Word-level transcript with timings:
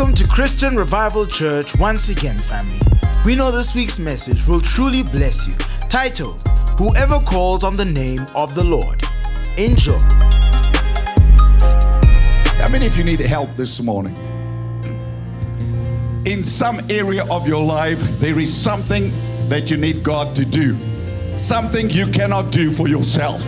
Welcome 0.00 0.16
to 0.16 0.28
Christian 0.28 0.76
Revival 0.76 1.26
Church 1.26 1.76
once 1.76 2.08
again, 2.08 2.38
family. 2.38 2.78
We 3.22 3.36
know 3.36 3.50
this 3.50 3.74
week's 3.74 3.98
message 3.98 4.46
will 4.46 4.62
truly 4.62 5.02
bless 5.02 5.46
you. 5.46 5.54
Titled, 5.90 6.40
Whoever 6.78 7.18
Calls 7.18 7.64
on 7.64 7.76
the 7.76 7.84
Name 7.84 8.24
of 8.34 8.54
the 8.54 8.64
Lord. 8.64 9.02
Enjoy. 9.58 9.98
How 12.56 12.72
many 12.72 12.86
of 12.86 12.96
you 12.96 13.04
need 13.04 13.20
help 13.20 13.54
this 13.56 13.82
morning? 13.82 14.16
In 16.24 16.42
some 16.42 16.80
area 16.88 17.26
of 17.26 17.46
your 17.46 17.62
life, 17.62 18.00
there 18.20 18.40
is 18.40 18.50
something 18.56 19.12
that 19.50 19.70
you 19.70 19.76
need 19.76 20.02
God 20.02 20.34
to 20.36 20.46
do, 20.46 20.78
something 21.38 21.90
you 21.90 22.06
cannot 22.06 22.50
do 22.50 22.70
for 22.70 22.88
yourself. 22.88 23.46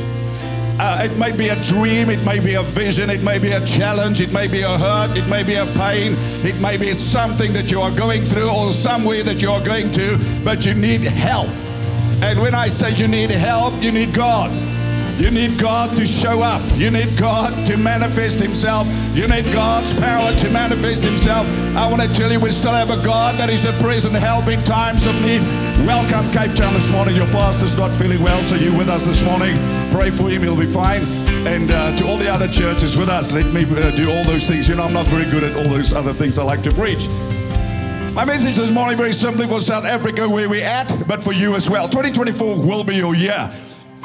Uh, 0.85 1.01
it 1.05 1.17
may 1.17 1.31
be 1.31 1.49
a 1.49 1.63
dream, 1.63 2.11
it 2.11 2.21
may 2.27 2.41
be 2.41 2.55
a 2.55 2.63
vision, 2.65 3.09
it 3.09 3.23
may 3.23 3.39
be 3.39 3.53
a 3.53 3.65
challenge, 3.65 4.21
it 4.21 4.33
may 4.33 4.49
be 4.49 4.63
a 4.63 4.79
hurt, 4.79 5.17
it 5.17 5.25
may 5.29 5.45
be 5.45 5.55
a 5.55 5.65
pain, 5.77 6.17
it 6.45 6.61
may 6.61 6.77
be 6.77 6.93
something 6.93 7.53
that 7.53 7.71
you 7.71 7.81
are 7.81 7.93
going 7.93 8.25
through 8.25 8.51
or 8.51 8.73
somewhere 8.73 9.23
that 9.23 9.41
you 9.41 9.49
are 9.49 9.63
going 9.63 9.93
to, 9.93 10.19
but 10.43 10.67
you 10.67 10.75
need 10.75 11.03
help. 11.03 11.47
And 12.21 12.41
when 12.41 12.53
I 12.53 12.67
say 12.67 12.97
you 12.97 13.07
need 13.07 13.31
help, 13.31 13.81
you 13.81 13.93
need 13.93 14.13
God. 14.13 14.51
You 15.21 15.31
need 15.31 15.57
God 15.57 15.97
to 15.99 16.05
show 16.05 16.43
up. 16.43 16.61
You 16.75 16.91
need 16.91 17.17
God 17.17 17.65
to 17.69 17.77
manifest 17.77 18.41
Himself. 18.41 18.89
You 19.15 19.29
need 19.29 19.45
God's 19.53 19.95
power 19.95 20.33
to 20.33 20.51
manifest 20.51 21.05
Himself. 21.05 21.47
I 21.77 21.89
want 21.89 22.03
to 22.03 22.13
tell 22.13 22.33
you, 22.33 22.41
we 22.41 22.51
still 22.51 22.73
have 22.73 22.91
a 22.91 23.01
God 23.05 23.39
that 23.39 23.51
is 23.51 23.67
a 23.67 23.73
present 23.75 24.17
help 24.17 24.49
in 24.49 24.61
times 24.65 25.07
of 25.07 25.15
need. 25.23 25.43
Welcome, 25.79 26.31
Cape 26.31 26.55
Town, 26.55 26.75
this 26.75 26.89
morning. 26.91 27.17
Your 27.17 27.27
pastor's 27.27 27.77
not 27.77 27.91
feeling 27.93 28.23
well, 28.23 28.41
so 28.43 28.55
you 28.55 28.73
with 28.77 28.89
us 28.89 29.03
this 29.03 29.23
morning. 29.25 29.57
Pray 29.91 30.11
for 30.11 30.29
him, 30.29 30.43
he'll 30.43 30.57
be 30.57 30.67
fine. 30.67 31.03
And 31.45 31.71
uh, 31.73 31.97
to 31.97 32.07
all 32.07 32.17
the 32.17 32.29
other 32.29 32.47
churches 32.47 32.97
with 32.97 33.09
us, 33.09 33.33
let 33.33 33.47
me 33.47 33.65
uh, 33.65 33.91
do 33.91 34.09
all 34.09 34.23
those 34.23 34.47
things. 34.47 34.69
You 34.69 34.77
know, 34.77 34.85
I'm 34.85 34.93
not 34.93 35.07
very 35.07 35.29
good 35.29 35.43
at 35.43 35.57
all 35.57 35.65
those 35.65 35.93
other 35.93 36.13
things 36.13 36.39
I 36.39 36.45
like 36.45 36.63
to 36.63 36.73
preach. 36.73 37.09
My 38.15 38.25
message 38.25 38.57
this 38.57 38.71
morning, 38.71 38.97
very 38.97 39.13
simply, 39.13 39.49
for 39.49 39.59
South 39.59 39.85
Africa, 39.85 40.29
where 40.29 40.49
we're 40.49 40.65
at, 40.65 41.09
but 41.09 41.21
for 41.21 41.33
you 41.33 41.57
as 41.57 41.69
well. 41.69 41.89
2024 41.89 42.59
will 42.59 42.85
be 42.85 42.97
your 42.97 43.17
year. 43.17 43.51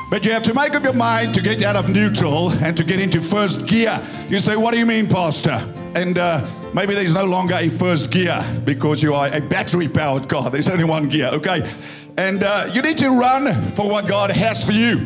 But 0.09 0.25
you 0.25 0.31
have 0.31 0.43
to 0.43 0.53
make 0.53 0.73
up 0.73 0.83
your 0.83 0.93
mind 0.93 1.35
to 1.35 1.41
get 1.41 1.61
out 1.61 1.75
of 1.75 1.89
neutral 1.89 2.51
and 2.63 2.75
to 2.77 2.83
get 2.83 2.99
into 2.99 3.21
first 3.21 3.67
gear. 3.67 4.01
You 4.29 4.39
say, 4.39 4.55
What 4.55 4.71
do 4.71 4.79
you 4.79 4.85
mean, 4.85 5.07
Pastor? 5.07 5.61
And 5.95 6.17
uh, 6.17 6.45
maybe 6.73 6.93
there's 6.93 7.13
no 7.13 7.25
longer 7.25 7.55
a 7.55 7.69
first 7.69 8.11
gear 8.11 8.43
because 8.63 9.01
you 9.01 9.13
are 9.13 9.27
a 9.33 9.41
battery 9.41 9.87
powered 9.87 10.29
car. 10.29 10.49
There's 10.49 10.69
only 10.69 10.83
one 10.83 11.07
gear, 11.07 11.27
okay? 11.33 11.69
And 12.17 12.43
uh, 12.43 12.69
you 12.73 12.81
need 12.81 12.97
to 12.99 13.09
run 13.09 13.71
for 13.71 13.89
what 13.89 14.07
God 14.07 14.31
has 14.31 14.63
for 14.63 14.73
you. 14.73 15.05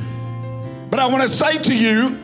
But 0.90 1.00
I 1.00 1.08
want 1.08 1.24
to 1.24 1.30
say 1.30 1.58
to 1.58 1.76
you 1.76 2.20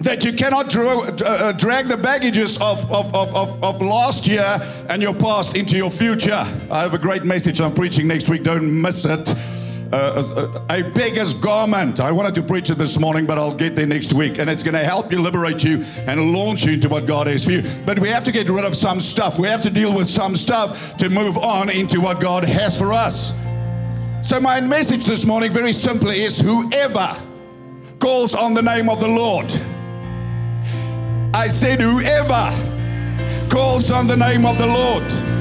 that 0.00 0.24
you 0.24 0.32
cannot 0.32 0.70
draw, 0.70 1.02
uh, 1.04 1.52
drag 1.52 1.88
the 1.88 1.96
baggages 1.96 2.56
of, 2.58 2.90
of, 2.90 3.14
of, 3.14 3.62
of 3.62 3.82
last 3.82 4.26
year 4.28 4.60
and 4.88 5.02
your 5.02 5.14
past 5.14 5.56
into 5.56 5.76
your 5.76 5.90
future. 5.90 6.46
I 6.70 6.80
have 6.80 6.94
a 6.94 6.98
great 6.98 7.24
message 7.24 7.60
I'm 7.60 7.74
preaching 7.74 8.06
next 8.06 8.28
week. 8.28 8.44
Don't 8.44 8.80
miss 8.80 9.04
it 9.04 9.34
uh, 9.92 10.60
a, 10.68 10.80
a 10.80 10.82
beggar's 10.90 11.32
garment. 11.32 12.00
I 12.00 12.12
wanted 12.12 12.34
to 12.36 12.42
preach 12.42 12.70
it 12.70 12.76
this 12.76 12.98
morning, 12.98 13.26
but 13.26 13.38
I'll 13.38 13.54
get 13.54 13.74
there 13.74 13.86
next 13.86 14.12
week. 14.12 14.38
And 14.38 14.50
it's 14.50 14.62
going 14.62 14.74
to 14.74 14.84
help 14.84 15.10
you 15.10 15.20
liberate 15.20 15.64
you 15.64 15.82
and 16.06 16.32
launch 16.32 16.64
you 16.64 16.74
into 16.74 16.88
what 16.88 17.06
God 17.06 17.26
has 17.26 17.44
for 17.44 17.52
you. 17.52 17.62
But 17.86 17.98
we 17.98 18.08
have 18.08 18.24
to 18.24 18.32
get 18.32 18.48
rid 18.50 18.64
of 18.64 18.76
some 18.76 19.00
stuff. 19.00 19.38
We 19.38 19.48
have 19.48 19.62
to 19.62 19.70
deal 19.70 19.94
with 19.94 20.08
some 20.08 20.36
stuff 20.36 20.96
to 20.98 21.08
move 21.08 21.38
on 21.38 21.70
into 21.70 22.00
what 22.00 22.20
God 22.20 22.44
has 22.44 22.76
for 22.76 22.92
us. 22.92 23.32
So, 24.22 24.40
my 24.40 24.60
message 24.60 25.06
this 25.06 25.24
morning, 25.24 25.50
very 25.50 25.72
simply, 25.72 26.22
is 26.22 26.40
whoever 26.40 27.16
calls 27.98 28.34
on 28.34 28.52
the 28.52 28.62
name 28.62 28.90
of 28.90 29.00
the 29.00 29.08
Lord. 29.08 29.46
I 31.34 31.48
said, 31.48 31.80
whoever 31.80 32.50
calls 33.48 33.90
on 33.90 34.06
the 34.06 34.16
name 34.16 34.44
of 34.44 34.58
the 34.58 34.66
Lord. 34.66 35.37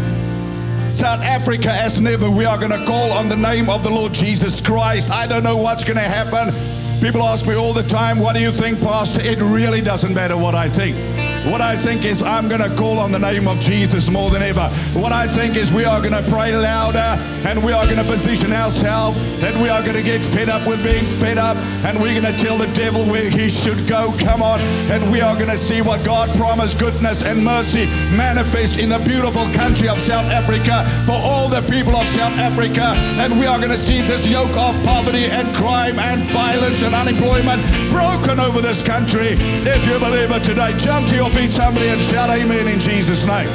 South 0.97 1.21
Africa 1.21 1.69
as 1.69 2.01
never, 2.01 2.27
we 2.27 2.43
are 2.43 2.57
going 2.57 2.71
to 2.71 2.83
call 2.83 3.11
on 3.11 3.29
the 3.29 3.35
name 3.35 3.69
of 3.69 3.83
the 3.83 3.89
Lord 3.89 4.13
Jesus 4.13 4.59
Christ. 4.59 5.11
I 5.11 5.27
don't 5.27 5.43
know 5.43 5.55
what's 5.55 5.83
going 5.83 5.97
to 5.97 6.01
happen. 6.01 6.51
People 6.99 7.21
ask 7.21 7.45
me 7.45 7.53
all 7.53 7.71
the 7.71 7.83
time, 7.83 8.17
What 8.17 8.33
do 8.33 8.41
you 8.41 8.51
think, 8.51 8.81
Pastor? 8.81 9.21
It 9.21 9.37
really 9.37 9.79
doesn't 9.79 10.11
matter 10.11 10.35
what 10.35 10.55
I 10.55 10.67
think. 10.67 11.36
What 11.47 11.61
I 11.61 11.77
think 11.77 12.03
is 12.03 12.21
I'm 12.21 12.49
going 12.49 12.59
to 12.59 12.75
call 12.75 12.99
on 12.99 13.13
the 13.13 13.19
name 13.19 13.47
of 13.47 13.61
Jesus 13.61 14.09
more 14.09 14.29
than 14.29 14.41
ever. 14.41 14.67
What 14.93 15.13
I 15.13 15.27
think 15.27 15.55
is 15.55 15.71
we 15.71 15.85
are 15.85 16.01
going 16.01 16.11
to 16.11 16.29
pray 16.29 16.53
louder 16.53 17.15
and 17.47 17.63
we 17.63 17.71
are 17.71 17.85
going 17.85 17.97
to 17.97 18.03
position 18.03 18.51
ourselves 18.51 19.17
and 19.41 19.61
we 19.61 19.69
are 19.69 19.81
going 19.81 19.95
to 19.95 20.03
get 20.03 20.21
fed 20.21 20.49
up 20.49 20.67
with 20.67 20.83
being 20.83 21.05
fed 21.05 21.37
up 21.37 21.55
and 21.85 22.01
we're 22.01 22.19
going 22.19 22.35
to 22.35 22.37
tell 22.37 22.57
the 22.57 22.67
devil 22.73 23.05
where 23.05 23.29
he 23.29 23.49
should 23.49 23.87
go. 23.87 24.13
Come 24.19 24.43
on. 24.43 24.59
And 24.91 25.09
we 25.09 25.21
are 25.21 25.35
going 25.35 25.49
to 25.49 25.57
see 25.57 25.81
what 25.81 26.03
God 26.03 26.29
promised 26.35 26.79
goodness 26.79 27.23
and 27.23 27.41
mercy 27.41 27.85
manifest 28.11 28.77
in 28.77 28.89
the 28.89 28.99
beautiful 28.99 29.45
country 29.53 29.87
of 29.87 30.01
South 30.01 30.29
Africa 30.29 30.83
for 31.05 31.15
all 31.15 31.47
the 31.47 31.61
people 31.69 31.95
of 31.95 32.05
South 32.09 32.37
Africa. 32.39 32.93
And 33.23 33.39
we 33.39 33.45
are 33.45 33.57
going 33.57 33.71
to 33.71 33.77
see 33.77 34.01
this 34.01 34.27
yoke 34.27 34.55
of 34.57 34.75
poverty 34.83 35.25
and 35.25 35.55
crime 35.55 35.97
and 35.97 36.21
violence 36.23 36.83
and 36.83 36.93
unemployment 36.93 37.63
broken 37.89 38.37
over 38.37 38.59
this 38.59 38.83
country. 38.83 39.37
If 39.63 39.87
you 39.87 39.97
believe 39.97 40.29
it 40.31 40.43
today, 40.43 40.77
jump 40.77 41.07
to 41.07 41.15
your 41.15 41.29
feet, 41.37 41.51
somebody, 41.51 41.87
and 41.89 42.01
shout 42.01 42.29
amen 42.31 42.67
in 42.67 42.79
Jesus' 42.79 43.25
name. 43.27 43.47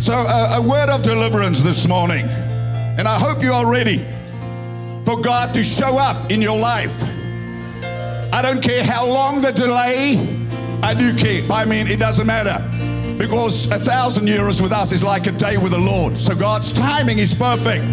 So, 0.00 0.14
uh, 0.14 0.56
a 0.56 0.62
word 0.62 0.88
of 0.90 1.02
deliverance 1.02 1.60
this 1.60 1.86
morning. 1.86 2.26
And 2.26 3.06
I 3.06 3.18
hope 3.18 3.42
you 3.42 3.52
are 3.52 3.70
ready 3.70 4.04
for 5.04 5.20
God 5.20 5.54
to 5.54 5.62
show 5.62 5.98
up 5.98 6.32
in 6.32 6.42
your 6.42 6.58
life. 6.58 7.04
I 8.32 8.40
don't 8.42 8.60
care 8.60 8.82
how 8.82 9.06
long 9.06 9.40
the 9.40 9.52
delay, 9.52 10.48
I 10.82 10.94
do 10.94 11.14
care. 11.16 11.50
I 11.50 11.64
mean, 11.64 11.86
it 11.86 11.98
doesn't 11.98 12.26
matter. 12.26 12.58
Because 13.16 13.70
a 13.70 13.78
thousand 13.78 14.26
years 14.26 14.60
with 14.60 14.72
us 14.72 14.90
is 14.90 15.04
like 15.04 15.26
a 15.26 15.32
day 15.32 15.58
with 15.58 15.72
the 15.72 15.78
Lord. 15.78 16.18
So 16.18 16.34
God's 16.34 16.72
timing 16.72 17.18
is 17.18 17.34
perfect. 17.34 17.84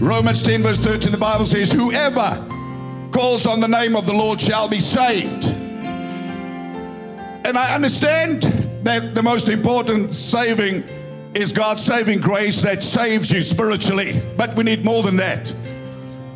Romans 0.00 0.42
10, 0.42 0.62
verse 0.62 0.78
13, 0.78 1.12
the 1.12 1.18
Bible 1.18 1.44
says, 1.44 1.72
Whoever 1.72 2.53
calls 3.14 3.46
on 3.46 3.60
the 3.60 3.68
name 3.68 3.94
of 3.94 4.06
the 4.06 4.12
Lord 4.12 4.40
shall 4.40 4.68
be 4.68 4.80
saved. 4.80 5.44
And 7.46 7.56
I 7.56 7.72
understand 7.72 8.42
that 8.82 9.14
the 9.14 9.22
most 9.22 9.48
important 9.48 10.12
saving 10.12 10.82
is 11.32 11.52
God's 11.52 11.84
saving 11.84 12.18
grace 12.18 12.60
that 12.62 12.82
saves 12.82 13.30
you 13.30 13.40
spiritually. 13.40 14.20
But 14.36 14.56
we 14.56 14.64
need 14.64 14.84
more 14.84 15.04
than 15.04 15.14
that. 15.16 15.54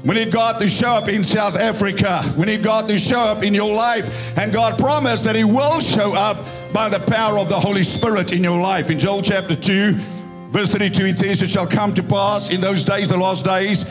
We 0.04 0.14
need 0.14 0.30
God 0.30 0.60
to 0.60 0.68
show 0.68 0.90
up 0.90 1.08
in 1.08 1.24
South 1.24 1.56
Africa. 1.56 2.22
We 2.38 2.46
need 2.46 2.62
God 2.62 2.88
to 2.88 2.96
show 2.96 3.22
up 3.22 3.42
in 3.42 3.54
your 3.54 3.74
life. 3.74 4.38
And 4.38 4.52
God 4.52 4.78
promised 4.78 5.24
that 5.24 5.34
He 5.34 5.42
will 5.42 5.80
show 5.80 6.14
up 6.14 6.46
by 6.72 6.88
the 6.88 7.00
power 7.00 7.40
of 7.40 7.48
the 7.48 7.58
Holy 7.58 7.82
Spirit 7.82 8.32
in 8.32 8.44
your 8.44 8.60
life. 8.60 8.88
In 8.88 9.00
Joel 9.00 9.22
chapter 9.22 9.56
2, 9.56 9.94
verse 10.50 10.68
32, 10.68 11.06
it 11.06 11.16
says, 11.16 11.42
It 11.42 11.50
shall 11.50 11.66
come 11.66 11.92
to 11.94 12.04
pass 12.04 12.50
in 12.50 12.60
those 12.60 12.84
days, 12.84 13.08
the 13.08 13.16
last 13.16 13.44
days, 13.44 13.84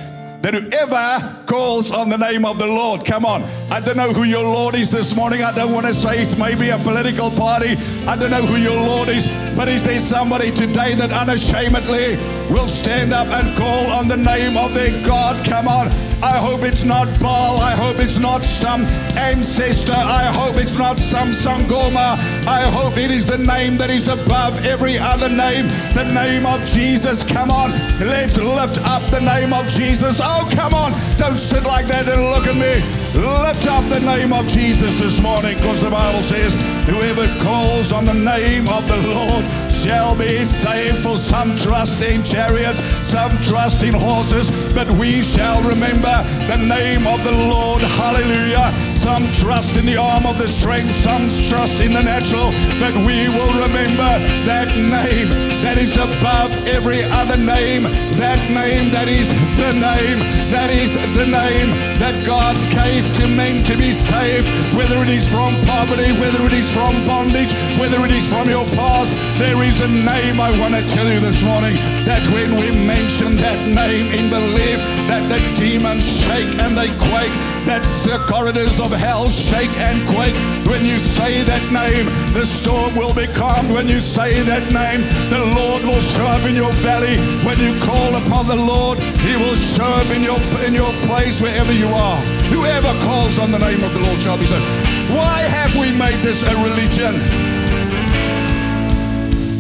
that 0.48 0.64
whoever 0.64 1.44
calls 1.46 1.92
on 1.92 2.08
the 2.08 2.18
name 2.18 2.46
of 2.46 2.58
the 2.58 2.66
Lord, 2.66 3.04
come 3.04 3.26
on. 3.26 3.44
I 3.70 3.82
don't 3.82 3.98
know 3.98 4.14
who 4.14 4.24
your 4.24 4.46
Lord 4.46 4.76
is 4.76 4.90
this 4.90 5.14
morning. 5.14 5.44
I 5.44 5.52
don't 5.52 5.74
want 5.74 5.88
to 5.88 5.94
say 5.94 6.24
it's 6.24 6.38
maybe 6.38 6.70
a 6.70 6.78
political 6.78 7.30
party. 7.30 7.76
I 8.08 8.16
don't 8.16 8.32
know 8.32 8.46
who 8.46 8.56
your 8.56 8.82
Lord 8.82 9.10
is, 9.10 9.28
but 9.58 9.68
is 9.68 9.84
there 9.84 10.00
somebody 10.00 10.52
today 10.52 10.96
that 10.96 11.12
unashamedly 11.12 12.16
will 12.50 12.70
stand 12.70 13.12
up 13.12 13.28
and 13.28 13.58
call 13.58 13.88
on 13.92 14.08
the 14.08 14.16
name 14.16 14.56
of 14.56 14.74
their 14.74 14.92
God? 15.06 15.46
Come 15.46 15.68
on. 15.68 15.90
I 16.24 16.38
hope 16.38 16.64
it's 16.64 16.86
not 16.86 17.08
Baal. 17.20 17.60
I 17.60 17.72
hope 17.72 17.97
not 18.38 18.46
some 18.46 18.86
ancestor. 19.18 19.94
I 19.94 20.26
hope 20.26 20.58
it's 20.58 20.76
not 20.76 21.00
some 21.00 21.30
Sangoma. 21.30 22.20
I 22.46 22.70
hope 22.70 22.98
it 22.98 23.10
is 23.10 23.26
the 23.26 23.38
name 23.38 23.78
that 23.78 23.90
is 23.90 24.10
above 24.10 24.64
every 24.64 25.00
other 25.00 25.28
name, 25.28 25.68
the 25.96 26.04
name 26.04 26.46
of 26.46 26.64
Jesus. 26.66 27.24
Come 27.24 27.50
on, 27.50 27.72
let's 28.00 28.38
lift 28.38 28.78
up 28.86 29.02
the 29.10 29.22
name 29.22 29.54
of 29.54 29.68
Jesus. 29.70 30.22
Oh, 30.22 30.48
come 30.54 30.76
on, 30.76 30.92
don't 31.18 31.38
sit 31.38 31.64
like 31.64 31.88
that 31.88 32.08
and 32.08 32.22
look 32.30 32.46
at 32.46 32.54
me. 32.56 32.86
Lift 33.18 33.66
up 33.66 33.84
the 33.90 34.02
name 34.02 34.32
of 34.32 34.48
Jesus 34.48 34.94
this 34.94 35.20
morning 35.20 35.58
because 35.58 35.82
the 35.82 35.90
Bible 35.90 36.22
says, 36.22 36.54
Whoever 36.86 37.26
calls 37.42 37.92
on 37.92 38.06
the 38.06 38.14
name 38.14 38.70
of 38.70 38.88
the 38.88 38.98
Lord 38.98 39.44
shall 39.78 40.18
be 40.18 40.44
saved. 40.46 40.98
For 41.04 41.18
some 41.18 41.56
trust 41.56 42.02
in 42.02 42.24
chariots, 42.24 42.82
some 43.06 43.32
trust 43.42 43.84
in 43.84 43.94
horses, 43.94 44.50
but 44.74 44.90
we 44.92 45.22
shall 45.22 45.62
remember 45.62 46.24
the 46.48 46.58
name 46.58 47.06
of 47.06 47.24
the 47.24 47.32
Lord. 47.32 47.82
Hallelujah. 47.82 48.74
Some 49.08 49.32
trust 49.32 49.78
in 49.78 49.86
the 49.86 49.96
arm 49.96 50.26
of 50.26 50.38
the 50.38 50.50
strength, 50.50 50.94
some 50.98 51.30
trust 51.48 51.80
in 51.80 51.94
the 51.94 52.04
natural, 52.04 52.52
but 52.78 52.94
we 52.94 53.30
will 53.30 53.54
remember 53.64 54.20
that 54.44 54.68
name 54.76 55.30
that 55.64 55.78
is 55.78 55.96
above 55.96 56.52
every 56.68 57.04
other 57.06 57.38
name, 57.38 57.84
that 58.20 58.52
name 58.52 58.92
that 58.92 59.08
is 59.08 59.32
the 59.56 59.72
name, 59.72 60.20
that 60.52 60.70
is 60.70 60.96
the 61.16 61.26
name 61.26 61.72
that 62.04 62.26
God 62.26 62.58
gave 62.76 63.02
to 63.16 63.28
men 63.28 63.64
to 63.64 63.78
be 63.78 63.94
saved, 63.94 64.46
whether 64.76 65.02
it 65.02 65.10
is 65.10 65.26
from 65.26 65.56
poverty, 65.64 66.12
whether 66.20 66.46
it 66.46 66.52
is 66.52 66.70
from 66.70 66.92
bondage, 67.08 67.54
whether 67.80 68.04
it 68.04 68.12
is 68.12 68.28
from 68.28 68.50
your 68.50 68.66
past, 68.76 69.14
there 69.40 69.64
is 69.64 69.80
a 69.80 69.88
name 69.88 70.42
I 70.42 70.52
want 70.60 70.76
to 70.76 70.86
tell 70.86 71.08
you 71.08 71.22
this 71.22 71.42
morning 71.44 71.76
that 72.04 72.28
when 72.28 72.60
we 72.60 72.76
mention 72.76 73.38
that 73.38 73.70
name 73.70 74.12
in 74.12 74.30
belief, 74.30 74.80
that 75.08 75.24
the 75.32 75.40
demons 75.56 76.04
shake 76.04 76.60
and 76.60 76.76
they 76.76 76.92
quake, 77.00 77.32
that 77.68 77.84
the 78.08 78.18
corridors 78.32 78.80
of 78.80 78.92
hell 78.92 79.30
shake 79.30 79.72
and 79.78 80.08
quake. 80.08 80.34
When 80.68 80.86
you 80.86 80.98
say 80.98 81.44
that 81.44 81.64
name, 81.72 82.08
the 82.34 82.46
storm 82.46 82.96
will 82.96 83.14
be 83.14 83.28
calmed. 83.28 83.72
When 83.72 83.88
you 83.88 84.00
say 84.00 84.42
that 84.44 84.72
name, 84.72 85.04
the 85.30 85.44
Lord 85.54 85.84
will 85.84 86.02
show 86.02 86.26
up 86.26 86.48
in 86.48 86.56
your 86.56 86.72
valley. 86.80 87.20
When 87.44 87.60
you 87.60 87.76
call 87.84 88.16
upon 88.16 88.48
the 88.48 88.56
Lord, 88.56 89.00
He 89.20 89.36
will 89.36 89.56
show 89.56 89.86
up 89.86 90.08
in 90.16 90.24
your 90.24 90.40
in 90.64 90.74
your 90.74 90.92
place 91.04 91.42
wherever 91.42 91.74
you 91.74 91.88
are. 91.88 92.20
Whoever 92.56 92.96
calls 93.04 93.38
on 93.38 93.52
the 93.52 93.60
name 93.60 93.84
of 93.84 93.94
the 93.94 94.00
Lord 94.00 94.20
shall 94.22 94.38
be 94.38 94.46
saved. 94.46 94.64
Why 95.12 95.44
have 95.44 95.76
we 95.76 95.92
made 95.92 96.20
this 96.24 96.44
a 96.44 96.56
religion? 96.64 97.20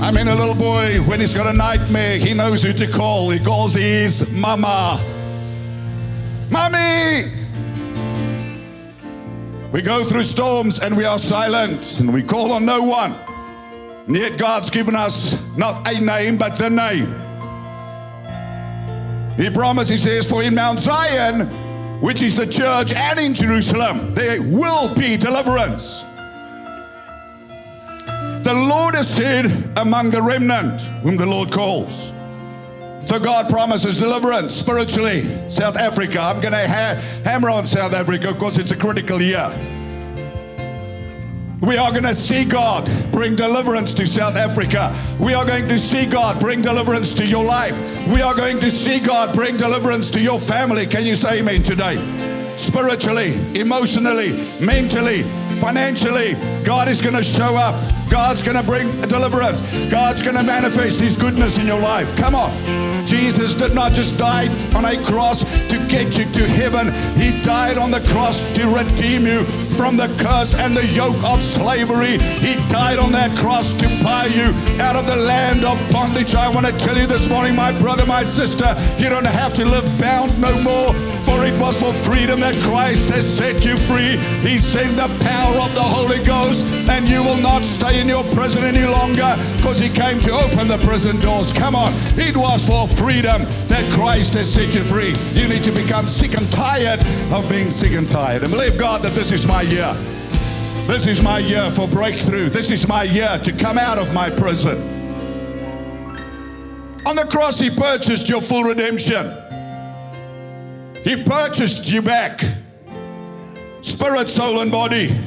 I 0.02 0.12
mean, 0.12 0.28
a 0.30 0.36
little 0.36 0.56
boy, 0.56 1.00
when 1.02 1.20
he's 1.20 1.34
got 1.34 1.48
a 1.48 1.54
nightmare, 1.54 2.18
he 2.18 2.34
knows 2.34 2.64
who 2.64 2.72
to 2.72 2.88
call. 2.88 3.32
He 3.32 3.40
calls 3.40 3.74
his 3.74 4.30
mama. 4.32 5.04
Mommy! 6.50 7.37
We 9.72 9.82
go 9.82 10.06
through 10.06 10.24
storms 10.24 10.80
and 10.80 10.96
we 10.96 11.04
are 11.04 11.20
silent 11.20 12.00
and 12.00 12.14
we 12.14 12.24
call 12.24 12.54
on 12.54 12.64
no 12.64 12.82
one. 12.84 13.16
And 14.08 14.16
yet 14.16 14.38
God's 14.38 14.70
given 14.70 14.96
us 14.96 15.38
not 15.58 15.86
a 15.88 16.00
name, 16.00 16.38
but 16.38 16.58
the 16.58 16.70
name. 16.70 17.14
He 19.36 19.50
promised, 19.50 19.92
He 19.92 19.98
says, 19.98 20.28
for 20.28 20.42
in 20.42 20.56
Mount 20.56 20.80
Zion, 20.80 21.48
which 22.00 22.22
is 22.22 22.34
the 22.34 22.48
church, 22.48 22.94
and 22.94 23.20
in 23.20 23.34
Jerusalem, 23.34 24.14
there 24.14 24.42
will 24.42 24.96
be 24.96 25.18
deliverance. 25.18 26.04
The 28.44 28.54
Lord 28.54 28.96
has 28.96 29.14
said 29.14 29.52
among 29.76 30.12
the 30.12 30.22
remnant 30.22 30.82
whom 31.04 31.18
the 31.18 31.26
Lord 31.26 31.52
calls. 31.52 32.14
So 33.08 33.18
God 33.22 33.48
promises 33.48 33.96
deliverance 33.96 34.54
spiritually. 34.54 35.50
South 35.50 35.78
Africa, 35.78 36.20
I'm 36.20 36.42
going 36.42 36.52
to 36.52 36.68
ha- 36.68 37.02
hammer 37.24 37.50
on 37.50 37.66
South 37.66 37.94
Africa 37.94 38.34
because 38.34 38.58
it's 38.58 38.72
a 38.72 38.76
critical 38.76 39.22
year. 39.22 39.48
We 41.62 41.78
are 41.78 41.90
going 41.92 42.04
to 42.04 42.14
see 42.14 42.44
God 42.44 42.92
bring 43.14 43.38
deliverance 43.38 43.94
to 43.94 44.06
South 44.06 44.36
Africa. 44.36 44.94
We 45.22 45.34
are 45.34 45.46
going 45.46 45.70
to 45.70 45.80
see 45.80 46.06
God 46.06 46.42
bring 46.42 46.62
deliverance 46.62 47.14
to 47.14 47.26
your 47.26 47.46
life. 47.46 47.78
We 48.10 48.22
are 48.22 48.36
going 48.36 48.60
to 48.60 48.70
see 48.70 49.00
God 49.00 49.34
bring 49.34 49.56
deliverance 49.56 50.10
to 50.12 50.20
your 50.20 50.38
family. 50.38 50.86
Can 50.86 51.06
you 51.06 51.16
say 51.16 51.40
amen 51.40 51.64
today? 51.64 51.96
Spiritually, 52.58 53.36
emotionally, 53.58 54.34
mentally, 54.60 55.24
financially, 55.60 56.36
God 56.64 56.88
is 56.88 57.02
going 57.02 57.16
to 57.16 57.24
show 57.24 57.56
up. 57.56 57.76
God's 58.10 58.42
going 58.42 58.58
to 58.58 58.64
bring 58.64 58.90
deliverance. 59.02 59.62
God's 59.90 60.22
going 60.22 60.36
to 60.36 60.44
manifest 60.44 61.00
His 61.00 61.18
goodness 61.18 61.60
in 61.60 61.68
your 61.68 61.80
life. 61.80 62.16
Come 62.18 62.36
on. 62.36 62.52
Jesus 63.06 63.54
did 63.54 63.74
not 63.74 63.94
just 63.94 64.18
die 64.18 64.48
on 64.76 64.84
a 64.84 65.02
cross 65.06 65.44
to 65.70 65.88
get 65.88 66.18
you 66.18 66.26
to 66.34 66.48
heaven, 66.48 66.92
He 67.20 67.42
died 67.42 67.78
on 67.78 67.90
the 67.90 68.02
cross 68.02 68.44
to 68.56 68.68
redeem 68.68 69.26
you 69.26 69.46
from 69.78 69.96
the 69.96 70.08
curse 70.20 70.56
and 70.56 70.76
the 70.76 70.86
yoke 70.86 71.24
of 71.24 71.42
slavery. 71.42 72.18
He 72.18 72.56
died 72.68 73.00
on 73.00 73.12
that 73.14 73.38
cross 73.38 73.74
to 73.76 73.88
buy 74.04 74.26
you 74.26 74.52
out 74.82 74.96
of 74.96 75.06
the 75.08 75.16
land 75.16 75.64
of 75.64 75.78
bondage. 75.92 76.36
I 76.36 76.50
want 76.50 76.66
to 76.66 76.74
tell 76.74 76.98
you 76.98 77.08
this 77.08 77.30
morning, 77.30 77.56
my 77.56 77.78
brother, 77.78 78.06
my 78.06 78.24
sister, 78.24 78.76
you 78.98 79.08
don't 79.08 79.28
have 79.28 79.54
to 79.54 79.66
live 79.66 79.86
bound 79.98 80.40
no 80.42 80.62
more, 80.62 80.94
for 81.24 81.37
for 81.76 81.94
freedom 81.94 82.40
that 82.40 82.56
Christ 82.58 83.10
has 83.10 83.26
set 83.28 83.66
you 83.66 83.76
free. 83.76 84.18
He 84.48 84.58
sent 84.58 84.96
the 84.96 85.08
power 85.26 85.58
of 85.58 85.74
the 85.76 85.82
Holy 85.82 86.24
Ghost, 86.24 86.62
and 86.90 87.08
you 87.10 87.24
will 87.24 87.38
not 87.38 87.64
stay 87.64 88.00
in 88.00 88.08
your 88.08 88.24
prison 88.34 88.64
any 88.64 88.86
longer 88.86 89.36
because 89.58 89.80
He 89.80 89.90
came 89.90 90.22
to 90.22 90.32
open 90.32 90.68
the 90.68 90.78
prison 90.80 91.20
doors. 91.20 91.52
Come 91.52 91.76
on, 91.76 91.92
it 92.18 92.38
was 92.38 92.66
for 92.66 92.88
freedom 92.88 93.44
that 93.68 93.84
Christ 93.94 94.36
has 94.36 94.54
set 94.54 94.76
you 94.76 94.84
free. 94.84 95.14
You 95.34 95.48
need 95.48 95.64
to 95.64 95.72
become 95.72 96.08
sick 96.08 96.38
and 96.38 96.50
tired 96.52 97.02
of 97.34 97.50
being 97.50 97.72
sick 97.72 97.92
and 97.92 98.08
tired 98.08 98.44
and 98.44 98.52
believe 98.52 98.78
God 98.78 99.02
that 99.04 99.12
this 99.12 99.32
is 99.32 99.46
my 99.46 99.64
year. 99.64 99.94
This 100.88 101.06
is 101.06 101.22
my 101.22 101.40
year 101.40 101.70
for 101.72 101.88
breakthrough. 101.88 102.50
This 102.50 102.72
is 102.72 102.88
my 102.88 103.04
year 103.04 103.40
to 103.44 103.52
come 103.52 103.78
out 103.78 103.98
of 103.98 104.14
my 104.14 104.30
prison. 104.30 104.78
On 107.06 107.16
the 107.16 107.26
cross, 107.26 107.60
He 107.60 107.70
purchased 107.70 108.30
your 108.30 108.42
full 108.42 108.64
redemption. 108.64 109.47
He 111.08 111.16
purchased 111.16 111.90
you 111.90 112.02
back, 112.02 112.44
spirit, 113.80 114.28
soul, 114.28 114.60
and 114.60 114.70
body. 114.70 115.18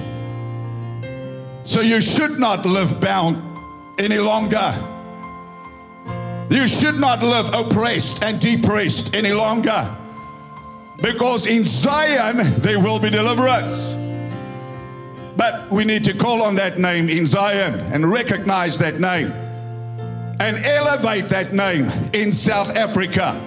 So 1.65 1.81
you 1.81 2.03
should 2.03 2.39
not 2.39 2.67
live 2.67 3.01
bound 3.01 3.43
any 3.99 4.19
longer. 4.19 4.75
You 6.51 6.69
should 6.69 7.01
not 7.01 7.23
live 7.23 7.55
oppressed 7.55 8.23
and 8.23 8.39
depressed 8.39 9.15
any 9.15 9.33
longer. 9.33 9.97
Because 11.01 11.47
in 11.47 11.65
Zion 11.65 12.61
there 12.61 12.79
will 12.79 12.99
be 12.99 13.09
deliverance. 13.09 13.95
But 15.35 15.71
we 15.71 15.87
need 15.87 16.05
to 16.05 16.13
call 16.13 16.43
on 16.43 16.57
that 16.57 16.79
name 16.79 17.09
in 17.09 17.25
Zion 17.25 17.81
and 17.91 18.13
recognize 18.13 18.77
that 18.77 19.01
name 19.01 19.33
and 20.41 20.59
elevate 20.59 21.31
that 21.31 21.55
name 21.55 21.91
in 22.13 22.33
South 22.33 22.77
Africa 22.77 23.47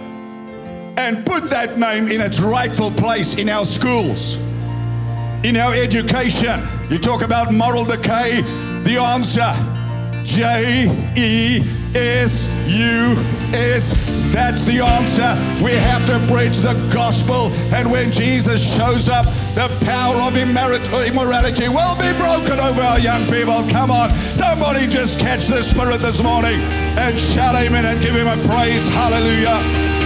and 0.98 1.25
put 1.25 1.50
that 1.50 1.78
name 1.78 2.07
in 2.07 2.22
its 2.22 2.40
rightful 2.40 2.92
place 2.92 3.36
in 3.36 3.50
our 3.50 3.66
schools, 3.66 4.38
in 5.44 5.57
our 5.57 5.74
education. 5.74 6.62
You 6.90 6.98
talk 6.98 7.22
about 7.22 7.54
moral 7.54 7.86
decay, 7.86 8.42
the 8.84 8.98
answer 8.98 9.54
J 10.24 10.88
E 11.18 11.63
S 11.95 12.50
U 12.68 13.16
S. 13.54 13.94
That's 14.34 14.63
the 14.63 14.80
answer. 14.80 15.36
We 15.63 15.74
have 15.74 16.06
to 16.07 16.18
bridge 16.31 16.57
the 16.57 16.74
gospel. 16.92 17.51
And 17.74 17.92
when 17.92 18.12
Jesus 18.12 18.75
shows 18.75 19.10
up, 19.10 19.25
the 19.54 19.69
power 19.86 20.16
of 20.16 20.36
immorality 20.36 21.68
will 21.68 21.95
be 21.95 22.18
broken 22.18 22.60
over 22.60 22.81
our 22.81 23.00
young 23.00 23.24
people. 23.25 23.63
Come 23.69 23.92
on. 23.92 24.10
Somebody 24.36 24.88
just 24.88 25.19
catch 25.19 25.48
the 25.48 25.62
spirit 25.62 26.00
this 26.00 26.24
morning 26.24 26.60
and 26.98 27.19
shout 27.19 27.56
amen 27.56 27.86
and 27.86 28.01
give 28.01 28.16
him 28.16 28.28
a 28.28 28.38
praise. 28.48 28.88
Hallelujah. 28.88 30.02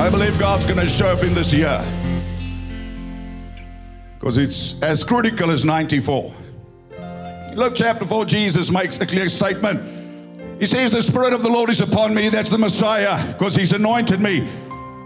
I 0.00 0.08
believe 0.08 0.38
God's 0.38 0.64
going 0.64 0.78
to 0.78 0.88
show 0.88 1.08
up 1.08 1.22
in 1.22 1.34
this 1.34 1.52
year 1.52 1.78
because 4.14 4.38
it's 4.38 4.82
as 4.82 5.04
critical 5.04 5.50
as 5.50 5.66
94. 5.66 6.32
Luke 7.54 7.74
chapter 7.76 8.06
4, 8.06 8.24
Jesus 8.24 8.70
makes 8.70 8.98
a 8.98 9.04
clear 9.04 9.28
statement. 9.28 10.58
He 10.58 10.64
says, 10.64 10.90
The 10.90 11.02
Spirit 11.02 11.34
of 11.34 11.42
the 11.42 11.50
Lord 11.50 11.68
is 11.68 11.82
upon 11.82 12.14
me, 12.14 12.30
that's 12.30 12.48
the 12.48 12.56
Messiah, 12.56 13.30
because 13.34 13.54
He's 13.54 13.74
anointed 13.74 14.22
me 14.22 14.48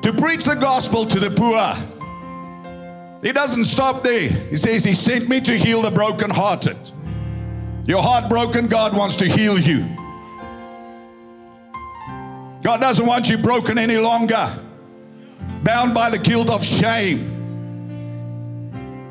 to 0.02 0.12
preach 0.12 0.44
the 0.44 0.54
gospel 0.54 1.04
to 1.06 1.18
the 1.18 1.30
poor. 1.30 1.74
He 3.20 3.32
doesn't 3.32 3.64
stop 3.64 4.04
there. 4.04 4.28
He 4.28 4.54
says, 4.54 4.84
He 4.84 4.94
sent 4.94 5.28
me 5.28 5.40
to 5.40 5.58
heal 5.58 5.82
the 5.82 5.90
brokenhearted. 5.90 6.76
Your 7.88 8.00
heart 8.00 8.28
broken, 8.28 8.68
God 8.68 8.96
wants 8.96 9.16
to 9.16 9.26
heal 9.26 9.58
you. 9.58 9.80
God 12.62 12.80
doesn't 12.80 13.04
want 13.04 13.28
you 13.28 13.38
broken 13.38 13.76
any 13.76 13.98
longer, 13.98 14.56
bound 15.64 15.94
by 15.94 16.10
the 16.10 16.18
guilt 16.18 16.50
of 16.50 16.64
shame. 16.64 17.30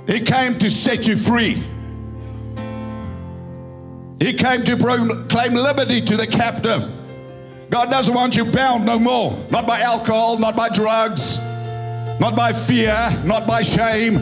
He 0.07 0.19
came 0.21 0.59
to 0.59 0.69
set 0.69 1.07
you 1.07 1.17
free. 1.17 1.63
He 4.19 4.33
came 4.33 4.63
to 4.63 4.77
proclaim 4.77 5.53
liberty 5.53 5.99
to 6.01 6.15
the 6.15 6.27
captive. 6.27 6.91
God 7.69 7.89
doesn't 7.89 8.13
want 8.13 8.37
you 8.37 8.45
bound 8.45 8.85
no 8.85 8.99
more. 8.99 9.37
Not 9.49 9.65
by 9.65 9.81
alcohol, 9.81 10.37
not 10.37 10.55
by 10.55 10.69
drugs, 10.69 11.39
not 12.19 12.35
by 12.35 12.53
fear, 12.53 12.95
not 13.25 13.47
by 13.47 13.63
shame. 13.63 14.21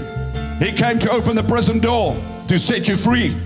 He 0.59 0.71
came 0.71 0.99
to 0.99 1.11
open 1.11 1.35
the 1.35 1.43
prison 1.43 1.79
door 1.79 2.15
to 2.47 2.57
set 2.57 2.87
you 2.87 2.95
free. 2.95 3.37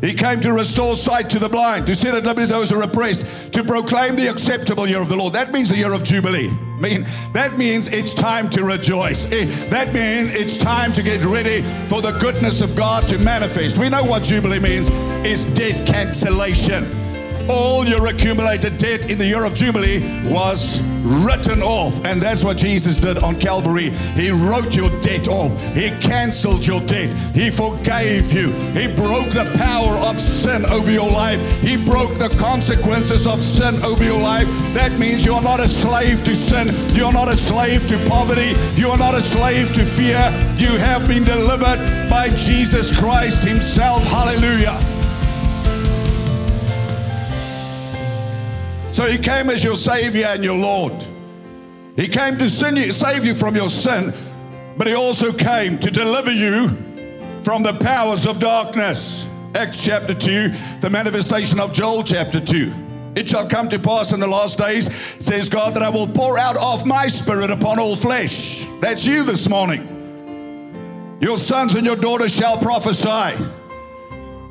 He 0.00 0.14
came 0.14 0.40
to 0.40 0.52
restore 0.52 0.94
sight 0.94 1.28
to 1.30 1.38
the 1.38 1.48
blind, 1.48 1.86
to 1.86 1.94
set 1.94 2.14
at 2.14 2.24
liberty 2.24 2.46
those 2.46 2.70
who 2.70 2.80
are 2.80 2.84
oppressed, 2.84 3.52
to 3.52 3.64
proclaim 3.64 4.16
the 4.16 4.28
acceptable 4.28 4.86
year 4.88 5.02
of 5.02 5.08
the 5.08 5.16
Lord. 5.16 5.34
That 5.34 5.52
means 5.52 5.68
the 5.68 5.76
year 5.76 5.92
of 5.92 6.04
Jubilee. 6.04 6.50
Mean, 6.80 7.06
that 7.32 7.58
means 7.58 7.88
it's 7.88 8.14
time 8.14 8.48
to 8.50 8.64
rejoice. 8.64 9.26
Eh, 9.32 9.46
that 9.68 9.92
means 9.92 10.34
it's 10.34 10.56
time 10.56 10.92
to 10.92 11.02
get 11.02 11.24
ready 11.24 11.62
for 11.88 12.00
the 12.00 12.12
goodness 12.12 12.60
of 12.60 12.76
God 12.76 13.08
to 13.08 13.18
manifest. 13.18 13.78
We 13.78 13.88
know 13.88 14.04
what 14.04 14.22
Jubilee 14.22 14.60
means 14.60 14.88
is 15.26 15.44
debt 15.54 15.86
cancellation 15.86 16.97
all 17.48 17.86
your 17.86 18.06
accumulated 18.06 18.78
debt 18.78 19.10
in 19.10 19.18
the 19.18 19.26
year 19.26 19.44
of 19.44 19.54
Jubilee 19.54 20.00
was 20.28 20.82
written 21.02 21.62
off. 21.62 22.04
And 22.04 22.20
that's 22.20 22.44
what 22.44 22.56
Jesus 22.56 22.96
did 22.96 23.18
on 23.18 23.38
Calvary. 23.38 23.90
He 23.90 24.30
wrote 24.30 24.74
your 24.74 24.90
debt 25.00 25.28
off, 25.28 25.52
He 25.74 25.90
canceled 26.00 26.66
your 26.66 26.80
debt, 26.82 27.10
He 27.34 27.50
forgave 27.50 28.32
you, 28.32 28.52
He 28.72 28.86
broke 28.88 29.30
the 29.30 29.50
power 29.56 29.94
of 30.08 30.20
sin 30.20 30.64
over 30.66 30.90
your 30.90 31.10
life, 31.10 31.40
He 31.60 31.76
broke 31.76 32.16
the 32.18 32.28
consequences 32.38 33.26
of 33.26 33.40
sin 33.40 33.74
over 33.82 34.04
your 34.04 34.20
life. 34.20 34.48
That 34.74 34.98
means 34.98 35.24
you're 35.24 35.42
not 35.42 35.60
a 35.60 35.68
slave 35.68 36.24
to 36.24 36.34
sin, 36.34 36.68
you're 36.94 37.12
not 37.12 37.28
a 37.28 37.36
slave 37.36 37.86
to 37.88 38.08
poverty, 38.08 38.54
you 38.74 38.90
are 38.90 38.98
not 38.98 39.14
a 39.14 39.20
slave 39.20 39.72
to 39.74 39.84
fear. 39.84 40.18
You 40.58 40.76
have 40.78 41.06
been 41.06 41.24
delivered 41.24 42.08
by 42.10 42.30
Jesus 42.30 42.96
Christ 42.96 43.44
Himself. 43.44 44.02
Hallelujah. 44.04 44.97
So 48.98 49.06
he 49.06 49.16
came 49.16 49.48
as 49.48 49.62
your 49.62 49.76
Savior 49.76 50.26
and 50.26 50.42
your 50.42 50.58
Lord. 50.58 50.92
He 51.94 52.08
came 52.08 52.36
to 52.36 52.46
you, 52.46 52.90
save 52.90 53.24
you 53.24 53.32
from 53.32 53.54
your 53.54 53.68
sin, 53.68 54.12
but 54.76 54.88
He 54.88 54.94
also 54.94 55.32
came 55.32 55.78
to 55.78 55.88
deliver 55.88 56.32
you 56.32 56.66
from 57.44 57.62
the 57.62 57.74
powers 57.74 58.26
of 58.26 58.40
darkness. 58.40 59.28
Acts 59.54 59.84
chapter 59.84 60.14
2, 60.14 60.52
the 60.80 60.90
manifestation 60.90 61.60
of 61.60 61.72
Joel 61.72 62.02
chapter 62.02 62.40
2. 62.40 62.72
It 63.14 63.28
shall 63.28 63.48
come 63.48 63.68
to 63.68 63.78
pass 63.78 64.10
in 64.10 64.18
the 64.18 64.26
last 64.26 64.58
days, 64.58 64.92
says 65.24 65.48
God, 65.48 65.74
that 65.74 65.84
I 65.84 65.90
will 65.90 66.08
pour 66.08 66.36
out 66.36 66.56
of 66.56 66.84
my 66.84 67.06
spirit 67.06 67.52
upon 67.52 67.78
all 67.78 67.94
flesh. 67.94 68.66
That's 68.80 69.06
you 69.06 69.22
this 69.22 69.48
morning. 69.48 71.18
Your 71.20 71.36
sons 71.36 71.76
and 71.76 71.86
your 71.86 71.94
daughters 71.94 72.34
shall 72.34 72.58
prophesy. 72.58 73.40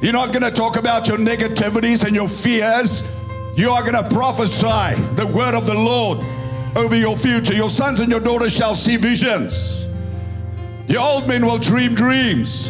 You're 0.01 0.13
not 0.13 0.31
going 0.31 0.43
to 0.43 0.51
talk 0.51 0.77
about 0.77 1.09
your 1.09 1.17
negativities 1.17 2.05
and 2.05 2.15
your 2.15 2.29
fears. 2.29 3.03
You 3.57 3.71
are 3.71 3.81
going 3.81 3.95
to 3.95 4.07
prophesy 4.15 5.01
the 5.15 5.25
word 5.25 5.55
of 5.55 5.65
the 5.65 5.73
Lord 5.73 6.19
over 6.77 6.95
your 6.95 7.17
future. 7.17 7.55
Your 7.55 7.71
sons 7.71 7.99
and 7.99 8.11
your 8.11 8.19
daughters 8.19 8.53
shall 8.55 8.75
see 8.75 8.97
visions. 8.97 9.87
Your 10.87 11.01
old 11.01 11.27
men 11.27 11.43
will 11.43 11.57
dream 11.57 11.95
dreams. 11.95 12.69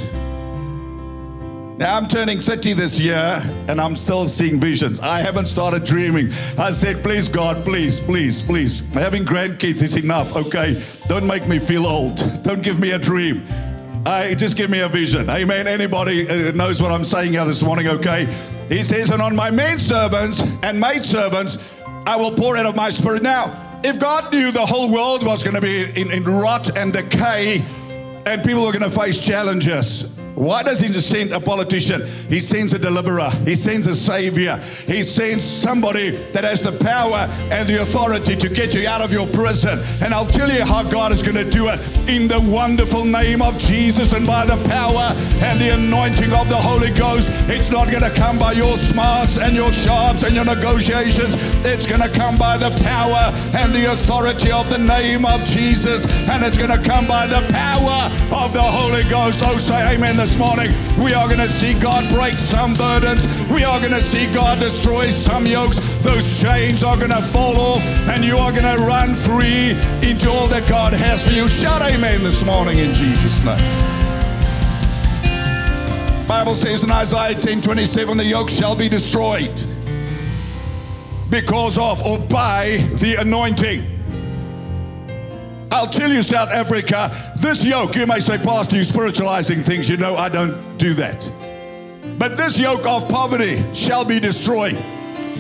Now, 1.78 1.98
I'm 1.98 2.08
turning 2.08 2.40
30 2.40 2.72
this 2.72 3.02
year 3.02 3.42
and 3.68 3.82
I'm 3.82 3.98
still 3.98 4.30
seeing 4.30 4.62
visions. 4.62 5.02
I 5.02 5.20
haven't 5.20 5.48
started 5.48 5.84
dreaming. 5.84 6.32
I 6.58 6.72
said, 6.72 7.04
please, 7.04 7.28
God, 7.28 7.66
please, 7.66 8.00
please, 8.00 8.42
please. 8.42 8.80
Having 8.94 9.26
grandkids 9.26 9.82
is 9.82 9.98
enough, 9.98 10.38
okay? 10.38 10.82
Don't 11.08 11.28
make 11.28 11.50
me 11.50 11.60
feel 11.60 11.86
old. 11.86 12.44
Don't 12.44 12.64
give 12.64 12.80
me 12.80 12.92
a 12.92 12.98
dream. 12.98 13.46
I, 14.06 14.36
just 14.36 14.56
give 14.56 14.70
me 14.70 14.80
a 14.80 14.88
vision. 14.88 15.30
Amen. 15.30 15.68
Anybody 15.68 16.30
uh, 16.30 16.52
knows 16.52 16.82
what 16.82 16.94
I'm 16.94 17.04
saying 17.04 17.34
here 17.34 17.44
this 17.44 17.62
morning, 17.62 17.90
okay? 17.90 18.34
He 18.70 18.84
says, 18.84 19.10
and 19.10 19.22
on 19.22 19.36
my 19.36 19.50
maidservants 19.50 20.42
and 20.64 20.80
maidservants, 20.80 21.58
I 22.06 22.16
will 22.16 22.32
pour 22.32 22.58
out 22.58 22.66
of 22.66 22.76
my 22.76 22.90
spirit. 22.90 23.24
Now, 23.24 23.80
if 23.84 24.00
God 24.00 24.32
knew 24.34 24.52
the 24.52 24.66
whole 24.66 24.92
world 24.92 25.26
was 25.26 25.44
going 25.44 25.56
to 25.56 25.62
be 25.62 25.84
in, 26.00 26.12
in 26.12 26.24
rot 26.24 26.76
and 26.78 26.92
decay 26.92 27.64
and 28.26 28.44
people 28.44 28.66
were 28.66 28.72
going 28.72 28.84
to 28.84 28.90
face 28.90 29.20
challenges, 29.20 30.10
why 30.38 30.62
does 30.62 30.80
he 30.80 30.88
send 30.94 31.32
a 31.32 31.40
politician? 31.40 32.06
He 32.30 32.40
sends 32.40 32.72
a 32.72 32.78
deliverer. 32.78 33.32
He 33.44 33.56
sends 33.56 33.88
a 33.88 33.96
savior. 33.96 34.58
He 34.86 35.02
sends 35.02 35.44
somebody 35.44 36.12
that 36.32 36.44
has 36.44 36.62
the 36.62 36.74
power 36.74 37.28
and 37.50 37.68
the 37.68 37.82
authority 37.82 38.36
to 38.36 38.48
get 38.48 38.76
you 38.76 38.88
out 38.88 39.02
of 39.02 39.12
your 39.12 39.26
prison. 39.26 39.80
And 40.00 40.14
I'll 40.14 40.28
tell 40.28 40.52
you 40.52 40.64
how 40.64 40.84
God 40.84 41.12
is 41.12 41.24
going 41.24 41.38
to 41.38 41.50
do 41.50 41.70
it 41.70 41.80
in 42.08 42.28
the 42.28 42.40
wonderful 42.40 43.04
name 43.04 43.42
of 43.42 43.58
Jesus 43.58 44.14
and 44.14 44.28
by 44.28 44.46
the 44.46 44.58
power 44.70 45.12
and 45.42 45.60
the 45.60 45.74
anointing 45.74 46.32
of 46.32 46.48
the 46.50 46.56
Holy 46.56 46.92
Ghost. 46.92 47.30
It's 47.50 47.72
not 47.72 47.90
going 47.90 48.04
to 48.04 48.12
come 48.12 48.38
by 48.38 48.52
your 48.52 48.78
smarts 48.78 49.40
and 49.40 49.56
your 49.56 49.74
sharps 49.74 50.22
and 50.22 50.36
your 50.36 50.46
negotiations. 50.46 51.34
It's 51.66 51.88
going 51.88 52.02
to 52.02 52.10
come 52.10 52.38
by 52.38 52.58
the 52.58 52.70
power 52.84 53.34
and 53.58 53.74
the 53.74 53.92
authority 53.92 54.52
of 54.52 54.70
the 54.70 54.78
name 54.78 55.26
of 55.26 55.44
Jesus. 55.46 56.06
And 56.30 56.46
it's 56.46 56.60
going 56.60 56.70
to 56.70 56.88
come 56.88 57.08
by 57.08 57.26
the 57.26 57.42
power 57.50 58.12
of 58.32 58.54
the 58.54 58.62
Holy 58.62 59.04
Ghost. 59.10 59.42
Oh, 59.44 59.58
say 59.58 59.96
amen 59.96 60.27
this 60.28 60.38
morning. 60.38 60.74
We 61.02 61.14
are 61.14 61.26
going 61.28 61.40
to 61.40 61.48
see 61.48 61.74
God 61.80 62.14
break 62.14 62.34
some 62.34 62.74
burdens. 62.74 63.26
We 63.50 63.64
are 63.64 63.80
going 63.80 63.94
to 63.94 64.02
see 64.02 64.32
God 64.34 64.60
destroy 64.60 65.10
some 65.10 65.46
yokes. 65.46 65.80
Those 66.02 66.42
chains 66.42 66.84
are 66.84 66.98
going 66.98 67.12
to 67.12 67.22
fall 67.22 67.56
off, 67.56 67.82
and 68.10 68.26
you 68.26 68.38
are 68.38 68.52
going 68.52 68.64
to 68.64 68.84
run 68.84 69.14
free 69.14 69.72
into 70.08 70.30
all 70.30 70.48
that 70.48 70.68
God 70.68 70.92
has 70.92 71.26
for 71.26 71.32
you. 71.32 71.48
Shout 71.48 71.82
amen 71.82 72.24
this 72.24 72.44
morning 72.44 72.78
in 72.80 72.94
Jesus' 72.94 73.44
name. 73.46 73.58
Bible 76.28 76.56
says 76.56 76.84
in 76.84 76.92
Isaiah 76.92 77.40
10 77.40 77.62
27, 77.62 78.18
the 78.18 78.26
yoke 78.26 78.50
shall 78.50 78.76
be 78.76 78.90
destroyed 78.90 79.64
because 81.30 81.78
of 81.78 82.06
or 82.06 82.20
by 82.20 82.86
the 82.96 83.16
anointing. 83.16 83.97
I'll 85.72 85.88
tell 85.88 86.12
you, 86.12 86.22
South 86.22 86.50
Africa, 86.50 87.34
this 87.38 87.64
yoke, 87.64 87.96
you 87.96 88.08
may 88.08 88.20
say, 88.20 88.38
Pastor, 88.38 88.78
you 88.78 88.84
spiritualizing 88.84 89.62
things. 89.62 89.90
You 89.90 89.98
know, 89.98 90.16
I 90.16 90.30
don't 90.30 90.78
do 90.78 90.94
that. 90.96 91.32
But 92.18 92.38
this 92.38 92.58
yoke 92.58 92.86
of 92.88 93.08
poverty 93.10 93.64
shall 93.74 94.06
be 94.06 94.20
destroyed. 94.20 94.78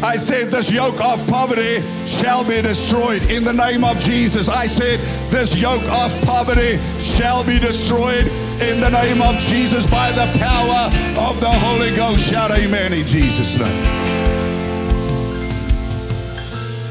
I 0.03 0.17
said, 0.17 0.51
This 0.51 0.69
yoke 0.69 1.01
of 1.01 1.25
poverty 1.27 1.81
shall 2.05 2.43
be 2.43 2.61
destroyed 2.61 3.23
in 3.31 3.43
the 3.43 3.53
name 3.53 3.83
of 3.83 3.97
Jesus. 3.99 4.47
I 4.47 4.67
said, 4.67 4.99
This 5.31 5.55
yoke 5.55 5.89
of 5.89 6.13
poverty 6.21 6.77
shall 6.99 7.43
be 7.43 7.57
destroyed 7.57 8.27
in 8.61 8.79
the 8.79 8.89
name 8.89 9.21
of 9.21 9.39
Jesus 9.39 9.87
by 9.87 10.11
the 10.11 10.31
power 10.37 10.91
of 11.17 11.39
the 11.39 11.49
Holy 11.49 11.95
Ghost. 11.95 12.29
Shout 12.29 12.51
amen 12.51 12.93
in 12.93 13.07
Jesus' 13.07 13.57
name. 13.57 13.85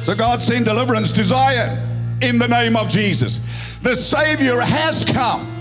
So 0.02 0.14
God 0.16 0.42
sent 0.42 0.64
deliverance 0.64 1.12
to 1.12 1.22
Zion 1.22 1.85
in 2.22 2.38
the 2.38 2.48
name 2.48 2.76
of 2.76 2.88
Jesus. 2.88 3.40
The 3.82 3.94
Savior 3.94 4.60
has 4.60 5.04
come. 5.04 5.52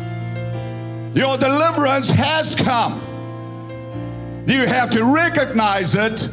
Your 1.15 1.37
deliverance 1.37 2.09
has 2.09 2.55
come. 2.55 3.01
You 4.47 4.65
have 4.65 4.89
to 4.91 5.03
recognize 5.03 5.95
it 5.95 6.29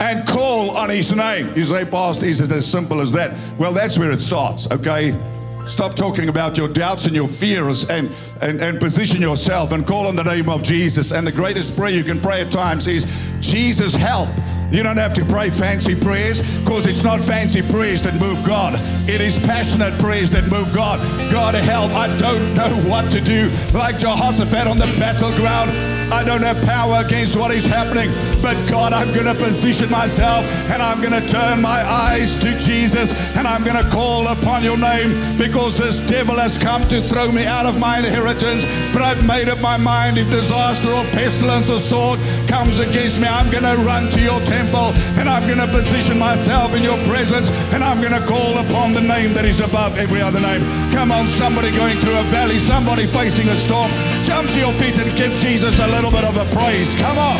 and 0.00 0.26
call 0.26 0.70
on 0.76 0.90
His 0.90 1.14
name. 1.14 1.52
You 1.54 1.62
say, 1.62 1.84
Pastor, 1.84 2.26
is 2.26 2.40
it 2.40 2.52
as 2.52 2.66
simple 2.66 3.00
as 3.00 3.12
that? 3.12 3.36
Well, 3.58 3.72
that's 3.72 3.98
where 3.98 4.10
it 4.10 4.20
starts, 4.20 4.70
okay? 4.70 5.18
Stop 5.66 5.96
talking 5.96 6.28
about 6.28 6.56
your 6.56 6.68
doubts 6.68 7.06
and 7.06 7.14
your 7.14 7.28
fears 7.28 7.84
and, 7.90 8.10
and, 8.40 8.60
and 8.60 8.80
position 8.80 9.20
yourself 9.20 9.72
and 9.72 9.86
call 9.86 10.06
on 10.06 10.16
the 10.16 10.24
name 10.24 10.48
of 10.48 10.62
Jesus. 10.62 11.12
And 11.12 11.26
the 11.26 11.32
greatest 11.32 11.76
prayer 11.76 11.90
you 11.90 12.04
can 12.04 12.20
pray 12.20 12.40
at 12.40 12.50
times 12.50 12.86
is, 12.86 13.06
Jesus, 13.40 13.94
help. 13.94 14.30
You 14.70 14.82
don't 14.82 14.98
have 14.98 15.14
to 15.14 15.24
pray 15.24 15.48
fancy 15.48 15.94
prayers 15.94 16.42
because 16.60 16.86
it's 16.86 17.02
not 17.02 17.24
fancy 17.24 17.62
prayers 17.62 18.02
that 18.02 18.14
move 18.20 18.44
God. 18.44 18.74
It 19.08 19.22
is 19.22 19.38
passionate 19.38 19.98
prayers 19.98 20.30
that 20.32 20.46
move 20.48 20.72
God. 20.74 21.00
God 21.32 21.54
help, 21.54 21.90
I 21.92 22.14
don't 22.18 22.54
know 22.54 22.76
what 22.90 23.10
to 23.12 23.20
do. 23.20 23.50
Like 23.72 23.98
Jehoshaphat 23.98 24.66
on 24.66 24.76
the 24.76 24.86
battleground, 24.98 25.70
I 26.12 26.22
don't 26.24 26.42
have 26.42 26.62
power 26.64 27.04
against 27.04 27.36
what 27.36 27.50
is 27.50 27.64
happening. 27.64 28.10
But 28.42 28.56
God, 28.68 28.92
I'm 28.92 29.12
going 29.14 29.26
to 29.26 29.34
position 29.34 29.90
myself 29.90 30.44
and 30.70 30.82
I'm 30.82 31.00
going 31.00 31.18
to 31.18 31.26
turn 31.26 31.62
my 31.62 31.82
eyes 31.82 32.36
to 32.38 32.56
Jesus 32.58 33.14
and 33.36 33.48
I'm 33.48 33.64
going 33.64 33.82
to 33.82 33.90
call 33.90 34.26
upon 34.26 34.62
your 34.64 34.76
name 34.76 35.38
because 35.38 35.78
this 35.78 36.00
devil 36.00 36.36
has 36.36 36.58
come 36.58 36.82
to 36.88 37.00
throw 37.00 37.32
me 37.32 37.46
out 37.46 37.64
of 37.64 37.78
my 37.78 37.98
inheritance. 37.98 38.64
But 38.92 39.00
I've 39.00 39.26
made 39.26 39.48
up 39.48 39.60
my 39.60 39.78
mind 39.78 40.18
if 40.18 40.28
disaster 40.30 40.90
or 40.90 41.04
pestilence 41.04 41.70
or 41.70 41.78
sword 41.78 42.20
comes 42.48 42.78
against 42.78 43.18
me, 43.18 43.26
I'm 43.26 43.50
going 43.50 43.64
to 43.64 43.76
run 43.82 44.10
to 44.10 44.20
your 44.20 44.40
temple 44.40 44.57
and 44.58 45.28
I'm 45.28 45.46
going 45.46 45.58
to 45.58 45.68
position 45.68 46.18
myself 46.18 46.74
in 46.74 46.82
your 46.82 46.98
presence 47.04 47.50
and 47.72 47.84
I'm 47.84 48.00
going 48.00 48.12
to 48.12 48.26
call 48.26 48.58
upon 48.58 48.92
the 48.92 49.00
name 49.00 49.32
that 49.34 49.44
is 49.44 49.60
above 49.60 49.96
every 49.96 50.20
other 50.20 50.40
name. 50.40 50.62
Come 50.92 51.12
on, 51.12 51.28
somebody 51.28 51.70
going 51.70 51.98
through 52.00 52.18
a 52.18 52.24
valley, 52.24 52.58
somebody 52.58 53.06
facing 53.06 53.48
a 53.48 53.56
storm, 53.56 53.90
jump 54.24 54.50
to 54.50 54.58
your 54.58 54.72
feet 54.74 54.98
and 54.98 55.16
give 55.16 55.32
Jesus 55.36 55.78
a 55.78 55.86
little 55.86 56.10
bit 56.10 56.24
of 56.24 56.36
a 56.36 56.44
praise. 56.56 56.94
Come 56.96 57.18
on. 57.18 57.38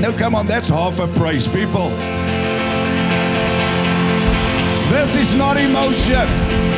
No, 0.00 0.12
come 0.12 0.34
on, 0.34 0.46
that's 0.46 0.68
half 0.68 0.98
a 0.98 1.06
praise, 1.08 1.46
people. 1.46 1.90
This 4.88 5.14
is 5.14 5.34
not 5.34 5.56
emotion. 5.56 6.71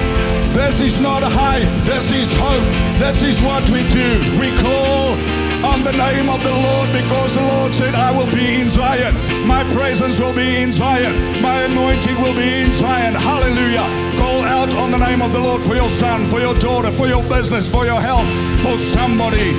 This 0.65 0.81
is 0.81 0.99
not 0.99 1.23
hype. 1.23 1.69
This 1.85 2.11
is 2.11 2.33
hope. 2.39 2.65
This 2.99 3.23
is 3.23 3.43
what 3.43 3.69
we 3.69 3.87
do. 3.91 4.09
We 4.41 4.49
call 4.57 5.13
on 5.63 5.85
the 5.85 5.93
name 5.93 6.31
of 6.31 6.43
the 6.43 6.53
Lord 6.53 6.91
because 6.91 7.35
the 7.35 7.43
Lord 7.43 7.75
said, 7.75 7.95
I 7.95 8.11
will 8.11 8.33
be 8.33 8.63
in 8.63 8.71
Zion. 8.71 9.15
My 9.47 9.63
presence 9.75 10.19
will 10.19 10.35
be 10.35 10.57
in 10.57 10.73
Zion. 10.73 11.43
My 11.43 11.65
anointing 11.65 12.17
will 12.17 12.35
be 12.35 12.63
in 12.63 12.73
Zion. 12.73 13.13
Hallelujah. 13.13 13.87
Call 14.19 14.43
out 14.43 14.75
on 14.75 14.91
the 14.91 14.97
name 14.97 15.21
of 15.21 15.35
the 15.35 15.39
Lord 15.39 15.61
for 15.63 15.75
your 15.75 15.91
son, 15.91 16.25
for 16.25 16.41
your 16.41 16.55
daughter, 16.55 16.91
for 16.91 17.07
your 17.07 17.23
business, 17.29 17.69
for 17.69 17.85
your 17.85 18.01
health, 18.01 18.27
for 18.65 18.79
somebody. 18.79 19.53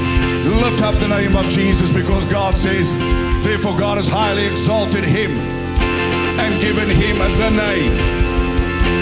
Lift 0.60 0.82
up 0.82 0.96
the 0.96 1.08
name 1.08 1.36
of 1.36 1.46
Jesus 1.50 1.92
because 1.92 2.26
God 2.26 2.58
says, 2.58 2.92
therefore, 3.46 3.78
God 3.78 3.98
has 3.98 4.08
highly 4.08 4.48
exalted 4.48 5.04
him 5.04 5.38
and 5.38 6.60
given 6.60 6.90
him 6.90 7.20
the 7.20 7.50
name. 7.52 8.25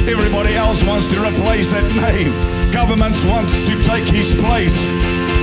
Everybody 0.07 0.55
else 0.55 0.83
wants 0.83 1.05
to 1.07 1.21
replace 1.21 1.67
that 1.69 1.83
name. 1.95 2.31
Governments 2.73 3.23
want 3.25 3.49
to 3.49 3.83
take 3.83 4.03
his 4.05 4.35
place. 4.35 4.85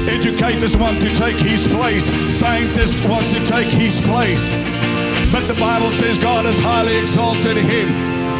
Educators 0.08 0.76
want 0.76 1.00
to 1.00 1.14
take 1.14 1.36
his 1.36 1.66
place. 1.68 2.06
Scientists 2.36 3.02
want 3.08 3.30
to 3.32 3.44
take 3.46 3.68
his 3.68 4.00
place. 4.02 4.42
But 5.32 5.46
the 5.46 5.54
Bible 5.54 5.90
says 5.90 6.18
God 6.18 6.44
has 6.44 6.60
highly 6.60 6.98
exalted 6.98 7.56
him 7.56 7.88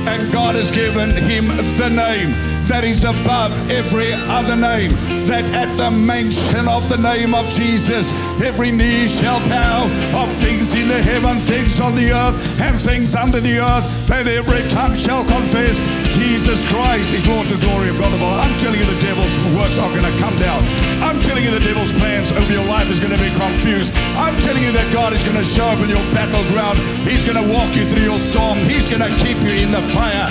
and 0.09 0.33
God 0.33 0.55
has 0.57 0.71
given 0.71 1.11
him 1.11 1.49
the 1.79 1.89
name 1.89 2.33
that 2.71 2.85
is 2.85 3.05
above 3.05 3.53
every 3.71 4.13
other 4.13 4.55
name, 4.55 4.93
that 5.27 5.51
at 5.51 5.77
the 5.77 5.91
mention 5.91 6.69
of 6.69 6.89
the 6.89 6.97
name 6.97 7.35
of 7.35 7.49
Jesus, 7.49 8.13
every 8.41 8.71
knee 8.71 9.09
shall 9.09 9.41
bow 9.49 9.91
of 10.15 10.33
things 10.35 10.73
in 10.75 10.89
the 10.89 11.03
heaven, 11.03 11.39
things 11.39 11.81
on 11.81 11.97
the 11.97 12.13
earth, 12.13 12.61
and 12.61 12.81
things 12.81 13.15
under 13.15 13.41
the 13.41 13.59
earth, 13.59 14.11
and 14.11 14.29
every 14.29 14.63
tongue 14.69 14.95
shall 14.95 15.25
confess 15.25 15.79
Jesus 16.11 16.69
Christ 16.69 17.11
is 17.13 17.29
Lord 17.29 17.47
to 17.49 17.55
the 17.55 17.65
glory 17.65 17.89
of 17.89 17.99
God 17.99 18.13
the 18.13 18.19
Father. 18.19 18.43
I'm 18.43 18.59
telling 18.59 18.81
you, 18.81 18.87
the 18.87 18.99
devil's 18.99 19.31
works 19.55 19.79
are 19.79 19.89
going 19.91 20.03
to 20.03 20.19
come 20.19 20.35
down. 20.37 20.59
I'm 21.03 21.23
telling 21.23 21.45
you, 21.45 21.53
the 21.53 21.61
devil's 21.61 21.93
plans 21.93 22.33
over 22.33 22.53
your 22.53 22.65
life 22.65 22.91
is 22.91 22.99
going 22.99 23.15
to 23.15 23.21
be 23.21 23.31
confused. 23.39 23.95
I'm 24.19 24.37
telling 24.43 24.63
you 24.63 24.73
that 24.73 24.93
God 24.93 25.13
is 25.13 25.23
going 25.23 25.37
to 25.37 25.45
show 25.45 25.67
up 25.67 25.79
in 25.79 25.89
your 25.89 26.03
battleground. 26.11 26.79
He's 27.07 27.25
going 27.25 27.39
to 27.39 27.47
walk 27.55 27.77
you 27.77 27.89
through 27.89 28.03
your 28.03 28.19
storm. 28.19 28.59
He's 28.59 28.89
going 28.89 29.03
to 29.03 29.13
keep 29.23 29.39
you 29.39 29.55
in 29.55 29.71
the 29.71 29.83
fire 29.95 30.29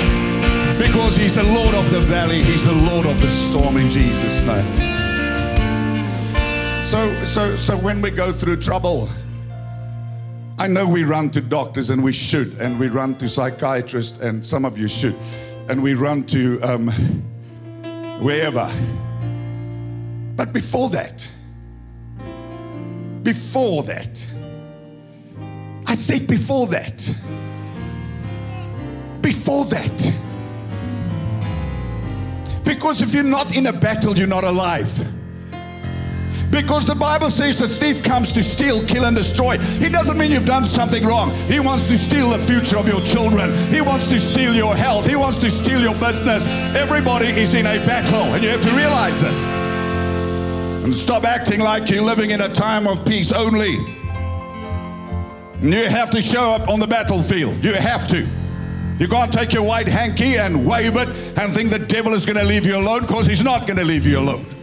because 0.78 1.16
He's 1.16 1.36
the 1.36 1.44
Lord 1.44 1.74
of 1.74 1.90
the 1.92 2.02
valley. 2.02 2.44
He's 2.44 2.64
the 2.64 2.76
Lord 2.76 3.06
of 3.06 3.20
the 3.22 3.30
storm 3.30 3.78
in 3.78 3.90
Jesus' 3.90 4.44
name. 4.44 4.68
So, 6.84 7.08
so, 7.24 7.56
so 7.56 7.78
when 7.78 8.02
we 8.02 8.10
go 8.10 8.34
through 8.34 8.58
trouble, 8.58 9.08
I 10.58 10.68
know 10.68 10.86
we 10.86 11.06
run 11.06 11.30
to 11.32 11.42
doctors 11.42 11.90
and 11.90 12.04
we 12.04 12.12
should, 12.12 12.60
and 12.60 12.78
we 12.78 12.90
run 12.90 13.16
to 13.20 13.30
psychiatrists, 13.30 14.20
and 14.20 14.46
some 14.46 14.66
of 14.66 14.78
you 14.78 14.90
should 14.90 15.16
and 15.70 15.84
we 15.84 15.94
run 15.94 16.24
to 16.24 16.60
um, 16.62 16.90
wherever. 18.22 18.70
But 20.36 20.52
before 20.52 20.90
that, 20.90 21.32
before 23.22 23.84
that, 23.84 24.28
I 25.86 25.94
say 25.96 26.20
before 26.20 26.66
that, 26.68 27.16
before 29.22 29.66
that. 29.66 30.14
Because 32.64 33.02
if 33.02 33.14
you're 33.14 33.24
not 33.24 33.56
in 33.56 33.68
a 33.68 33.74
battle, 33.74 34.18
you're 34.18 34.28
not 34.28 34.44
alive. 34.44 35.19
Because 36.50 36.86
the 36.86 36.96
Bible 36.96 37.30
says 37.30 37.58
the 37.58 37.68
thief 37.68 38.02
comes 38.02 38.32
to 38.32 38.42
steal, 38.42 38.84
kill, 38.86 39.06
and 39.06 39.16
destroy. 39.16 39.58
It 39.60 39.92
doesn't 39.92 40.18
mean 40.18 40.32
you've 40.32 40.46
done 40.46 40.66
something 40.66 41.06
wrong. 41.06 41.32
He 41.48 41.60
wants 41.60 41.88
to 41.90 41.98
steal 41.98 42.32
the 42.32 42.40
future 42.40 42.78
of 42.78 42.88
your 42.88 43.02
children. 43.02 43.54
He 43.72 43.82
wants 43.82 44.08
to 44.08 44.20
steal 44.20 44.56
your 44.56 44.76
health. 44.76 45.06
He 45.06 45.16
wants 45.16 45.38
to 45.40 45.52
steal 45.52 45.80
your 45.80 45.94
business. 45.96 46.48
Everybody 46.76 47.28
is 47.28 47.54
in 47.54 47.68
a 47.68 47.78
battle, 47.86 48.34
and 48.34 48.44
you 48.44 48.50
have 48.50 48.62
to 48.62 48.72
realize 48.72 49.22
it. 49.22 49.34
And 50.84 50.96
stop 50.96 51.24
acting 51.24 51.60
like 51.60 51.90
you're 51.90 52.04
living 52.04 52.32
in 52.32 52.42
a 52.42 52.50
time 52.50 52.88
of 52.88 53.06
peace 53.06 53.32
only. 53.32 53.74
You 55.62 55.90
have 55.90 56.10
to 56.12 56.22
show 56.22 56.52
up 56.52 56.68
on 56.68 56.80
the 56.80 56.88
battlefield. 56.88 57.64
You 57.64 57.74
have 57.74 58.08
to. 58.08 58.28
You 58.98 59.08
can't 59.08 59.32
take 59.32 59.54
your 59.54 59.64
white 59.64 59.88
hanky 59.88 60.38
and 60.38 60.66
wave 60.66 60.96
it 60.98 61.10
and 61.38 61.54
think 61.54 61.70
the 61.70 61.80
devil 61.80 62.14
is 62.14 62.26
going 62.26 62.38
to 62.38 62.44
leave 62.44 62.66
you 62.66 62.76
alone 62.76 63.02
because 63.02 63.28
he's 63.28 63.44
not 63.44 63.68
going 63.68 63.78
to 63.78 63.86
leave 63.86 64.08
you 64.08 64.20
alone. 64.20 64.59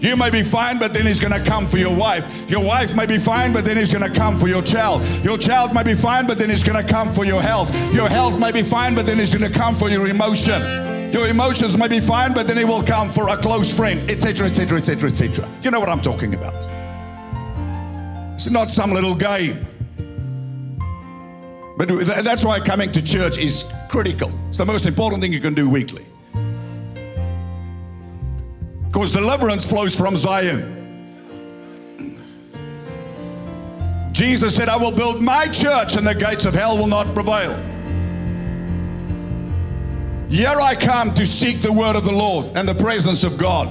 You 0.00 0.16
may 0.16 0.30
be 0.30 0.42
fine, 0.42 0.78
but 0.78 0.92
then 0.92 1.06
he's 1.06 1.20
going 1.20 1.32
to 1.32 1.42
come 1.48 1.66
for 1.66 1.78
your 1.78 1.94
wife. 1.94 2.48
Your 2.50 2.64
wife 2.64 2.94
may 2.94 3.06
be 3.06 3.18
fine, 3.18 3.52
but 3.52 3.64
then 3.64 3.76
he's 3.76 3.92
going 3.92 4.10
to 4.10 4.18
come 4.18 4.38
for 4.38 4.48
your 4.48 4.62
child. 4.62 5.04
Your 5.24 5.38
child 5.38 5.74
may 5.74 5.82
be 5.82 5.94
fine, 5.94 6.26
but 6.26 6.38
then 6.38 6.50
he's 6.50 6.62
going 6.64 6.82
to 6.82 6.88
come 6.88 7.12
for 7.12 7.24
your 7.24 7.42
health. 7.42 7.74
Your 7.92 8.08
health 8.08 8.38
may 8.38 8.52
be 8.52 8.62
fine, 8.62 8.94
but 8.94 9.06
then 9.06 9.18
he's 9.18 9.34
going 9.34 9.50
to 9.50 9.58
come 9.58 9.74
for 9.74 9.88
your 9.88 10.06
emotion. 10.06 10.62
Your 11.12 11.28
emotions 11.28 11.78
may 11.78 11.88
be 11.88 12.00
fine, 12.00 12.34
but 12.34 12.46
then 12.46 12.56
he 12.56 12.64
will 12.64 12.82
come 12.82 13.10
for 13.10 13.28
a 13.28 13.36
close 13.36 13.72
friend, 13.72 14.10
etc., 14.10 14.48
etc., 14.48 14.78
etc., 14.78 15.08
etc. 15.08 15.48
You 15.62 15.70
know 15.70 15.80
what 15.80 15.88
I'm 15.88 16.02
talking 16.02 16.34
about. 16.34 16.54
It's 18.34 18.50
not 18.50 18.70
some 18.70 18.92
little 18.92 19.14
game. 19.14 19.66
But 21.78 21.88
that's 21.88 22.44
why 22.44 22.60
coming 22.60 22.92
to 22.92 23.02
church 23.02 23.38
is 23.38 23.64
critical. 23.88 24.30
It's 24.48 24.58
the 24.58 24.66
most 24.66 24.86
important 24.86 25.22
thing 25.22 25.32
you 25.32 25.40
can 25.40 25.54
do 25.54 25.68
weekly. 25.68 26.06
Because 28.96 29.12
deliverance 29.12 29.62
flows 29.62 29.94
from 29.94 30.16
Zion. 30.16 30.72
Jesus 34.10 34.56
said, 34.56 34.70
I 34.70 34.78
will 34.78 34.90
build 34.90 35.20
my 35.20 35.48
church 35.48 35.96
and 35.96 36.06
the 36.06 36.14
gates 36.14 36.46
of 36.46 36.54
hell 36.54 36.78
will 36.78 36.86
not 36.86 37.04
prevail. 37.12 37.52
Here 40.30 40.58
I 40.58 40.74
come 40.74 41.12
to 41.12 41.26
seek 41.26 41.60
the 41.60 41.70
word 41.70 41.94
of 41.94 42.06
the 42.06 42.12
Lord 42.12 42.56
and 42.56 42.66
the 42.66 42.74
presence 42.74 43.22
of 43.22 43.36
God. 43.36 43.68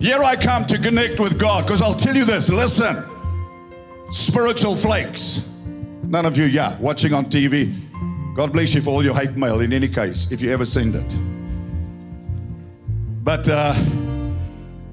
Here 0.00 0.24
I 0.24 0.34
come 0.34 0.66
to 0.66 0.76
connect 0.76 1.20
with 1.20 1.38
God 1.38 1.64
because 1.64 1.80
I'll 1.80 1.94
tell 1.94 2.16
you 2.16 2.24
this 2.24 2.50
listen, 2.50 3.04
spiritual 4.10 4.74
flakes. 4.74 5.46
None 6.02 6.26
of 6.26 6.36
you, 6.36 6.46
yeah, 6.46 6.76
watching 6.80 7.14
on 7.14 7.26
TV. 7.26 7.72
God 8.34 8.52
bless 8.52 8.74
you 8.74 8.82
for 8.82 8.90
all 8.90 9.04
your 9.04 9.14
hate 9.14 9.36
mail 9.36 9.60
in 9.60 9.72
any 9.72 9.88
case, 9.88 10.26
if 10.32 10.42
you 10.42 10.50
ever 10.50 10.64
send 10.64 10.96
it. 10.96 11.16
But, 13.22 13.48
uh, 13.48 13.74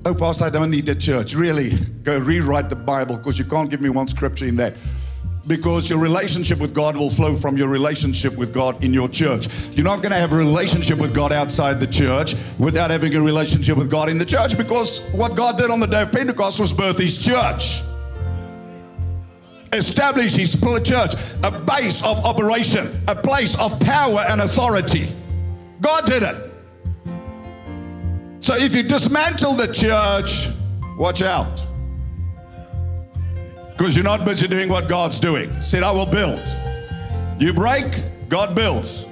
oh, 0.07 0.15
Pastor, 0.15 0.45
I 0.45 0.49
don't 0.49 0.71
need 0.71 0.87
a 0.87 0.95
church. 0.95 1.33
Really, 1.33 1.71
go 2.03 2.17
rewrite 2.17 2.69
the 2.69 2.77
Bible 2.77 3.17
because 3.17 3.37
you 3.37 3.43
can't 3.43 3.69
give 3.69 3.81
me 3.81 3.89
one 3.89 4.07
scripture 4.07 4.45
in 4.45 4.55
that. 4.55 4.75
Because 5.45 5.89
your 5.89 5.99
relationship 5.99 6.59
with 6.59 6.73
God 6.73 6.95
will 6.95 7.09
flow 7.09 7.35
from 7.35 7.57
your 7.57 7.67
relationship 7.67 8.35
with 8.37 8.53
God 8.53 8.81
in 8.83 8.93
your 8.93 9.09
church. 9.09 9.47
You're 9.73 9.85
not 9.85 10.01
going 10.01 10.11
to 10.11 10.17
have 10.17 10.31
a 10.31 10.37
relationship 10.37 10.97
with 10.97 11.13
God 11.13 11.31
outside 11.33 11.79
the 11.79 11.87
church 11.87 12.35
without 12.57 12.89
having 12.89 13.15
a 13.15 13.21
relationship 13.21 13.77
with 13.77 13.89
God 13.89 14.07
in 14.07 14.17
the 14.17 14.25
church 14.25 14.57
because 14.57 14.99
what 15.11 15.35
God 15.35 15.57
did 15.57 15.71
on 15.71 15.79
the 15.79 15.87
day 15.87 16.01
of 16.03 16.11
Pentecost 16.11 16.59
was 16.59 16.71
birth 16.71 16.97
His 16.97 17.17
church 17.17 17.81
establish 19.73 20.33
his 20.33 20.53
church, 20.83 21.13
a 21.43 21.51
base 21.51 22.01
of 22.01 22.25
operation, 22.25 22.89
a 23.09 23.13
place 23.15 23.53
of 23.59 23.77
power 23.81 24.23
and 24.29 24.39
authority. 24.39 25.13
God 25.81 26.05
did 26.05 26.23
it. 26.23 26.46
So 28.39 28.55
if 28.55 28.75
you 28.75 28.83
dismantle 28.83 29.53
the 29.53 29.67
church, 29.67 30.49
watch 30.97 31.21
out. 31.21 31.65
Because 33.71 33.95
you're 33.95 34.05
not 34.05 34.25
busy 34.25 34.47
doing 34.47 34.69
what 34.69 34.87
God's 34.87 35.19
doing. 35.19 35.61
Said, 35.61 35.83
I 35.83 35.91
will 35.91 36.05
build. 36.05 36.41
You 37.39 37.53
break, 37.53 38.03
God 38.29 38.55
builds. 38.55 39.05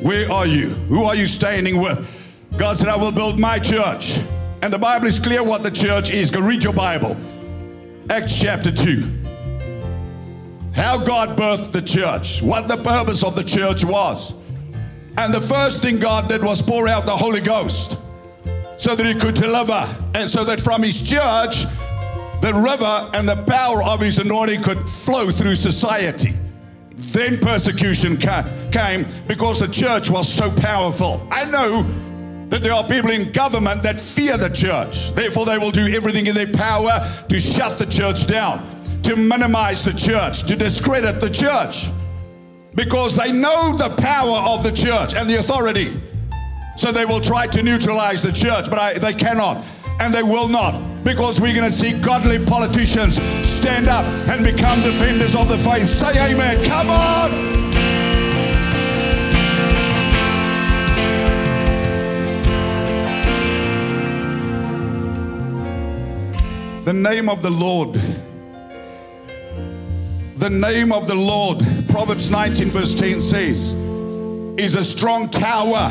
Where 0.00 0.30
are 0.30 0.46
you? 0.46 0.68
Who 0.88 1.04
are 1.04 1.14
you 1.14 1.26
standing 1.26 1.80
with? 1.80 2.08
God 2.56 2.76
said, 2.76 2.88
I 2.88 2.96
will 2.96 3.12
build 3.12 3.38
my 3.38 3.58
church. 3.58 4.20
And 4.62 4.72
the 4.72 4.78
Bible 4.78 5.06
is 5.06 5.18
clear 5.18 5.42
what 5.42 5.62
the 5.62 5.70
church 5.70 6.10
is. 6.10 6.30
Go 6.30 6.40
read 6.40 6.62
your 6.62 6.72
Bible. 6.72 7.16
Acts 8.10 8.38
chapter 8.38 8.70
2. 8.70 9.20
How 10.74 10.96
God 10.98 11.36
birthed 11.36 11.72
the 11.72 11.82
church, 11.82 12.40
what 12.42 12.68
the 12.68 12.78
purpose 12.78 13.22
of 13.22 13.36
the 13.36 13.44
church 13.44 13.84
was. 13.84 14.34
And 15.18 15.32
the 15.32 15.40
first 15.40 15.82
thing 15.82 15.98
God 15.98 16.28
did 16.28 16.42
was 16.42 16.62
pour 16.62 16.88
out 16.88 17.04
the 17.04 17.16
Holy 17.16 17.40
Ghost 17.40 17.98
so 18.76 18.94
that 18.94 19.06
he 19.06 19.14
could 19.14 19.34
deliver, 19.34 19.88
and 20.14 20.28
so 20.28 20.44
that 20.44 20.60
from 20.60 20.82
his 20.82 21.02
church, 21.02 21.64
the 22.40 22.52
river 22.54 23.10
and 23.14 23.28
the 23.28 23.36
power 23.44 23.82
of 23.84 24.00
his 24.00 24.18
anointing 24.18 24.62
could 24.62 24.88
flow 24.88 25.30
through 25.30 25.54
society. 25.54 26.34
Then 26.90 27.38
persecution 27.38 28.16
came 28.16 29.06
because 29.26 29.58
the 29.58 29.68
church 29.68 30.10
was 30.10 30.32
so 30.32 30.50
powerful. 30.50 31.26
I 31.30 31.44
know 31.44 31.82
that 32.48 32.62
there 32.62 32.72
are 32.72 32.86
people 32.86 33.10
in 33.10 33.32
government 33.32 33.82
that 33.82 34.00
fear 34.00 34.36
the 34.36 34.50
church. 34.50 35.14
Therefore, 35.14 35.46
they 35.46 35.58
will 35.58 35.70
do 35.70 35.86
everything 35.88 36.26
in 36.26 36.34
their 36.34 36.52
power 36.52 37.08
to 37.28 37.40
shut 37.40 37.78
the 37.78 37.86
church 37.86 38.26
down, 38.26 38.66
to 39.04 39.16
minimize 39.16 39.82
the 39.82 39.94
church, 39.94 40.42
to 40.48 40.56
discredit 40.56 41.20
the 41.20 41.30
church, 41.30 41.88
because 42.74 43.14
they 43.14 43.32
know 43.32 43.76
the 43.76 43.90
power 43.96 44.38
of 44.38 44.62
the 44.62 44.72
church 44.72 45.14
and 45.14 45.30
the 45.30 45.38
authority. 45.38 46.00
So 46.76 46.90
they 46.90 47.04
will 47.04 47.20
try 47.20 47.46
to 47.48 47.62
neutralize 47.62 48.22
the 48.22 48.32
church, 48.32 48.68
but 48.70 48.78
I, 48.78 48.98
they 48.98 49.14
cannot 49.14 49.64
and 50.00 50.12
they 50.12 50.22
will 50.22 50.48
not 50.48 51.04
because 51.04 51.40
we're 51.40 51.54
going 51.54 51.70
to 51.70 51.76
see 51.76 51.98
godly 52.00 52.44
politicians 52.44 53.20
stand 53.46 53.88
up 53.88 54.04
and 54.28 54.44
become 54.44 54.82
defenders 54.82 55.36
of 55.36 55.48
the 55.48 55.58
faith. 55.58 55.88
Say 55.88 56.32
amen. 56.32 56.64
Come 56.64 56.90
on. 56.90 57.62
The 66.84 66.92
name 66.92 67.28
of 67.28 67.42
the 67.42 67.50
Lord. 67.50 67.94
The 70.36 70.50
name 70.50 70.92
of 70.92 71.06
the 71.06 71.14
Lord, 71.14 71.64
Proverbs 71.88 72.28
19, 72.28 72.70
verse 72.70 72.94
10 72.94 73.20
says, 73.20 73.72
is 74.58 74.74
a 74.74 74.82
strong 74.82 75.28
tower 75.28 75.90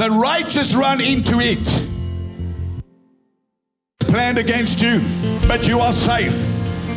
the 0.00 0.10
righteous 0.10 0.74
run 0.74 0.98
into 0.98 1.40
it. 1.40 1.66
Planned 3.98 4.38
against 4.38 4.80
you, 4.80 5.02
but 5.46 5.68
you 5.68 5.78
are 5.80 5.92
safe. 5.92 6.34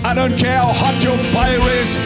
I 0.06 0.14
don't 0.14 0.38
care 0.38 0.58
how 0.58 0.72
hot 0.72 1.04
your 1.04 1.18
fire 1.18 1.60
is, 1.82 1.98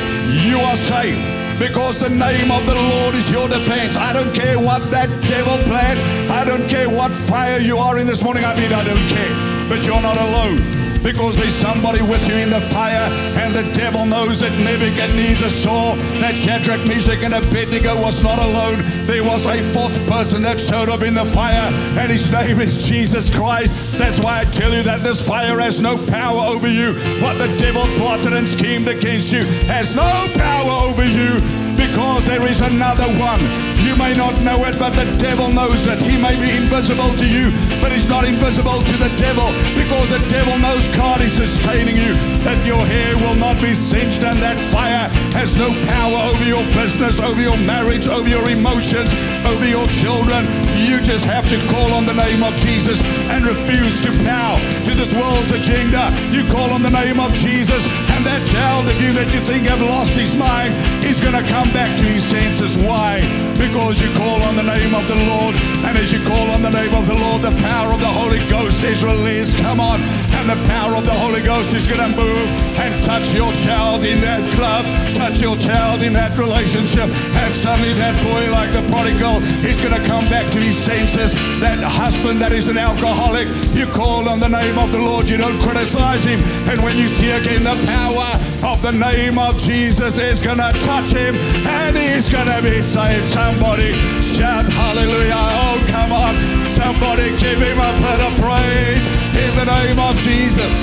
you 0.43 0.57
are 0.57 0.75
safe 0.75 1.21
because 1.59 1.99
the 1.99 2.09
name 2.09 2.49
of 2.49 2.65
the 2.65 2.73
Lord 2.73 3.13
is 3.13 3.29
your 3.29 3.47
defense. 3.47 3.95
I 3.95 4.11
don't 4.11 4.33
care 4.33 4.57
what 4.57 4.89
that 4.89 5.09
devil 5.27 5.59
planned. 5.69 5.99
I 6.31 6.43
don't 6.43 6.67
care 6.67 6.89
what 6.89 7.15
fire 7.15 7.59
you 7.59 7.77
are 7.77 7.99
in 7.99 8.07
this 8.07 8.23
morning. 8.23 8.43
I 8.43 8.55
mean, 8.59 8.73
I 8.73 8.83
don't 8.83 9.07
care. 9.07 9.69
But 9.69 9.85
you're 9.85 10.01
not 10.01 10.17
alone 10.17 10.86
because 11.07 11.37
there's 11.37 11.53
somebody 11.53 12.01
with 12.01 12.27
you 12.27 12.35
in 12.35 12.49
the 12.49 12.59
fire, 12.59 13.09
and 13.39 13.55
the 13.55 13.63
devil 13.71 14.05
knows 14.05 14.41
that 14.41 14.51
Nebuchadnezzar 14.59 15.49
saw 15.49 15.95
that 16.19 16.37
Shadrach, 16.37 16.85
Meshach, 16.85 17.23
and 17.23 17.33
Abednego 17.33 17.95
was 18.01 18.21
not 18.21 18.39
alone. 18.39 18.83
There 19.05 19.23
was 19.23 19.45
a 19.45 19.63
fourth 19.71 19.97
person 20.05 20.41
that 20.41 20.59
showed 20.59 20.89
up 20.89 21.03
in 21.03 21.13
the 21.13 21.23
fire, 21.23 21.71
and 21.97 22.11
his 22.11 22.29
name 22.29 22.59
is 22.59 22.85
Jesus 22.85 23.33
Christ. 23.33 23.71
That's 23.97 24.19
why 24.19 24.41
I 24.41 24.43
tell 24.51 24.73
you 24.73 24.83
that 24.83 24.99
this 24.99 25.25
fire 25.25 25.61
has 25.61 25.79
no 25.79 25.97
power 26.07 26.41
over 26.41 26.67
you. 26.67 26.91
What 27.21 27.37
the 27.37 27.55
devil 27.55 27.83
plotted 27.95 28.33
and 28.33 28.45
schemed 28.45 28.89
against 28.89 29.31
you 29.31 29.43
has 29.71 29.95
no 29.95 30.27
power 30.35 30.89
over 30.89 31.05
you 31.05 31.66
because 31.87 32.25
there 32.25 32.45
is 32.47 32.61
another 32.61 33.07
one. 33.19 33.41
You 33.87 33.95
may 33.95 34.13
not 34.13 34.35
know 34.41 34.65
it, 34.65 34.77
but 34.77 34.91
the 34.91 35.05
devil 35.17 35.49
knows 35.49 35.87
it. 35.87 35.99
He 35.99 36.17
may 36.17 36.35
be 36.35 36.51
invisible 36.51 37.15
to 37.15 37.27
you, 37.27 37.51
but 37.81 37.91
he's 37.91 38.09
not 38.09 38.25
invisible 38.25 38.79
to 38.81 38.95
the 38.97 39.11
devil 39.15 39.51
because 39.75 40.09
the 40.09 40.23
devil 40.29 40.57
knows 40.59 40.87
God 40.95 41.21
is 41.21 41.31
sustaining 41.33 41.95
you, 41.95 42.13
that 42.43 42.59
your 42.65 42.85
hair 42.85 43.15
will 43.17 43.35
not 43.35 43.61
be 43.61 43.73
singed, 43.73 44.23
and 44.23 44.37
that 44.39 44.59
fire 44.71 45.07
has 45.33 45.55
no 45.55 45.71
power 45.87 46.29
over 46.29 46.43
your 46.43 46.63
business, 46.75 47.19
over 47.19 47.41
your 47.41 47.57
marriage, 47.57 48.07
over 48.07 48.27
your 48.27 48.47
emotions, 48.49 49.09
over 49.47 49.65
your 49.65 49.87
children. 49.87 50.45
You 50.75 50.99
just 50.99 51.23
have 51.23 51.47
to 51.49 51.57
call 51.71 51.93
on 51.93 52.05
the 52.05 52.13
name 52.13 52.43
of 52.43 52.55
Jesus 52.57 53.01
and 53.31 53.45
refuse 53.45 53.99
to 54.01 54.11
bow 54.23 54.59
to 54.85 54.93
this 54.93 55.13
world's 55.13 55.51
agenda. 55.51 56.11
You 56.31 56.43
call 56.51 56.71
on 56.71 56.81
the 56.81 56.91
name 56.91 57.19
of 57.19 57.33
Jesus, 57.33 57.83
and 58.11 58.25
that 58.25 58.45
child 58.47 58.89
of 58.89 58.99
you 59.01 59.13
that 59.13 59.33
you 59.33 59.39
think 59.41 59.63
have 59.63 59.81
lost 59.81 60.11
his 60.11 60.35
mind 60.35 60.75
is 61.03 61.19
going 61.19 61.35
to 61.35 61.47
come 61.47 61.71
back 61.71 61.97
to 61.97 62.03
his 62.03 62.23
senses. 62.23 62.77
Why? 62.77 63.23
Because 63.55 64.01
you 64.01 64.11
call 64.13 64.43
on 64.43 64.55
the 64.55 64.67
name 64.67 64.93
of 64.93 65.07
the 65.07 65.15
Lord, 65.15 65.55
and 65.87 65.97
as 65.97 66.11
you 66.11 66.19
call 66.27 66.51
on 66.51 66.61
the 66.61 66.69
name 66.69 66.93
of 66.93 67.07
the 67.07 67.15
Lord, 67.15 67.41
the 67.41 67.55
power 67.63 67.93
of 67.93 67.99
the 68.01 68.11
Holy 68.11 68.39
Ghost 68.49 68.83
is 68.83 69.03
released. 69.03 69.55
Come 69.59 69.79
on, 69.79 70.01
and 70.35 70.49
the 70.49 70.59
power 70.67 70.95
of 70.95 71.05
the 71.05 71.13
Holy 71.13 71.41
Ghost 71.41 71.73
is 71.73 71.87
going 71.87 72.01
to 72.01 72.09
move 72.09 72.47
and 72.77 73.01
touch 73.03 73.33
your 73.33 73.53
child 73.53 74.03
in 74.03 74.19
that 74.19 74.43
club, 74.53 74.83
touch 75.15 75.41
your 75.41 75.55
child 75.57 76.01
in 76.01 76.11
that 76.13 76.37
relationship, 76.37 77.07
and 77.39 77.55
suddenly 77.55 77.93
that 77.93 78.15
boy, 78.21 78.51
like 78.51 78.71
the 78.73 78.83
prodigal, 78.91 79.39
he's 79.63 79.79
going 79.79 79.95
to 79.95 80.05
come 80.07 80.25
back 80.27 80.51
to 80.51 80.59
his 80.59 80.75
senses. 80.75 81.33
That 81.61 81.79
husband 81.79 82.41
that 82.41 82.51
is 82.51 82.67
an 82.67 82.77
alcoholic, 82.77 83.47
you 83.73 83.87
call 83.87 84.27
on 84.27 84.39
the 84.39 84.49
name 84.49 84.77
of 84.77 84.91
the 84.91 84.99
Lord, 84.99 85.29
you 85.29 85.37
don't 85.37 85.59
criticize 85.61 86.25
him, 86.25 86.41
and 86.67 86.83
when 86.83 86.97
you 86.97 87.07
see 87.07 87.31
again 87.31 87.63
the 87.63 87.79
power 87.87 88.35
of 88.67 88.81
the 88.81 88.91
name 88.91 89.39
of 89.39 89.57
Jesus 89.57 90.17
is 90.17 90.41
going 90.41 90.57
to 90.57 90.73
touch 90.81 91.13
him, 91.13 91.35
and 91.63 91.95
he's 91.95 92.27
going 92.27 92.47
to 92.47 92.61
be 92.61 92.81
saved. 92.81 93.31
Somebody 93.31 93.93
shout 94.21 94.65
hallelujah! 94.65 95.33
Oh, 95.37 95.76
Oh, 95.79 95.87
come 95.89 96.11
on, 96.11 96.35
somebody 96.69 97.29
give 97.37 97.59
him 97.59 97.77
a 97.77 97.93
bit 98.01 98.19
of 98.19 98.33
praise 98.41 99.07
in 99.35 99.55
the 99.55 99.65
name 99.65 99.99
of 99.99 100.15
Jesus. 100.17 100.79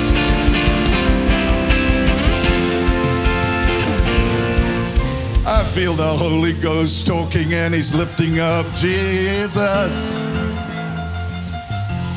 I 5.44 5.64
feel 5.64 5.94
the 5.94 6.16
Holy 6.16 6.52
Ghost 6.52 7.08
talking 7.08 7.54
and 7.54 7.74
he's 7.74 7.92
lifting 7.92 8.38
up 8.38 8.66
Jesus. 8.74 10.14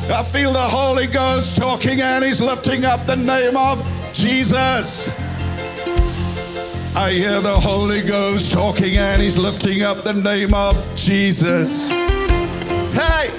I 0.08 0.22
feel 0.30 0.52
the 0.52 0.60
Holy 0.60 1.08
Ghost 1.08 1.56
talking 1.56 2.00
and 2.00 2.24
he's 2.24 2.40
lifting 2.40 2.84
up 2.84 3.06
the 3.06 3.16
name 3.16 3.56
of 3.56 3.84
Jesus. 4.12 5.08
I 6.94 7.10
hear 7.10 7.40
the 7.40 7.58
Holy 7.58 8.02
Ghost 8.02 8.52
talking 8.52 8.96
and 8.96 9.20
he's 9.20 9.36
lifting 9.36 9.82
up 9.82 10.04
the 10.04 10.12
name 10.12 10.54
of 10.54 10.76
Jesus. 10.94 11.90
Hey! 12.98 13.30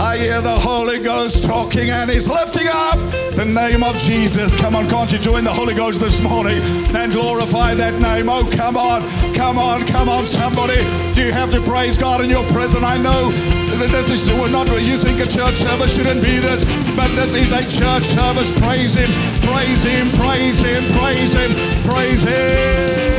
I 0.00 0.18
hear 0.18 0.40
the 0.40 0.58
Holy 0.58 0.98
Ghost 0.98 1.44
talking 1.44 1.90
and 1.90 2.10
he's 2.10 2.28
lifting 2.28 2.66
up 2.66 2.98
the 3.36 3.44
name 3.44 3.84
of 3.84 3.96
Jesus. 3.98 4.56
Come 4.56 4.74
on, 4.74 4.90
can't 4.90 5.12
you 5.12 5.18
join 5.18 5.44
the 5.44 5.52
Holy 5.52 5.74
Ghost 5.74 6.00
this 6.00 6.20
morning 6.20 6.58
and 6.96 7.12
glorify 7.12 7.74
that 7.74 8.00
name? 8.00 8.28
Oh, 8.28 8.50
come 8.50 8.76
on, 8.76 9.02
come 9.32 9.60
on, 9.60 9.86
come 9.86 10.08
on, 10.08 10.26
somebody. 10.26 10.82
Do 11.14 11.24
you 11.24 11.32
have 11.32 11.52
to 11.52 11.62
praise 11.62 11.96
God 11.96 12.20
in 12.20 12.30
your 12.30 12.44
presence. 12.48 12.82
I 12.82 12.98
know 12.98 13.30
that 13.30 13.90
this 13.90 14.10
is 14.10 14.28
we're 14.28 14.50
not 14.50 14.66
you 14.82 14.98
think 14.98 15.20
a 15.20 15.26
church 15.30 15.54
service 15.54 15.94
shouldn't 15.94 16.24
be 16.24 16.38
this, 16.38 16.64
but 16.96 17.14
this 17.14 17.34
is 17.34 17.52
a 17.52 17.62
church 17.70 18.06
service. 18.06 18.50
Praise 18.58 18.94
Him, 18.94 19.10
praise 19.46 19.84
Him, 19.84 20.10
praise 20.18 20.60
Him, 20.60 20.82
praise 20.98 21.32
Him, 21.32 21.52
praise 21.84 22.24
Him. 22.24 23.09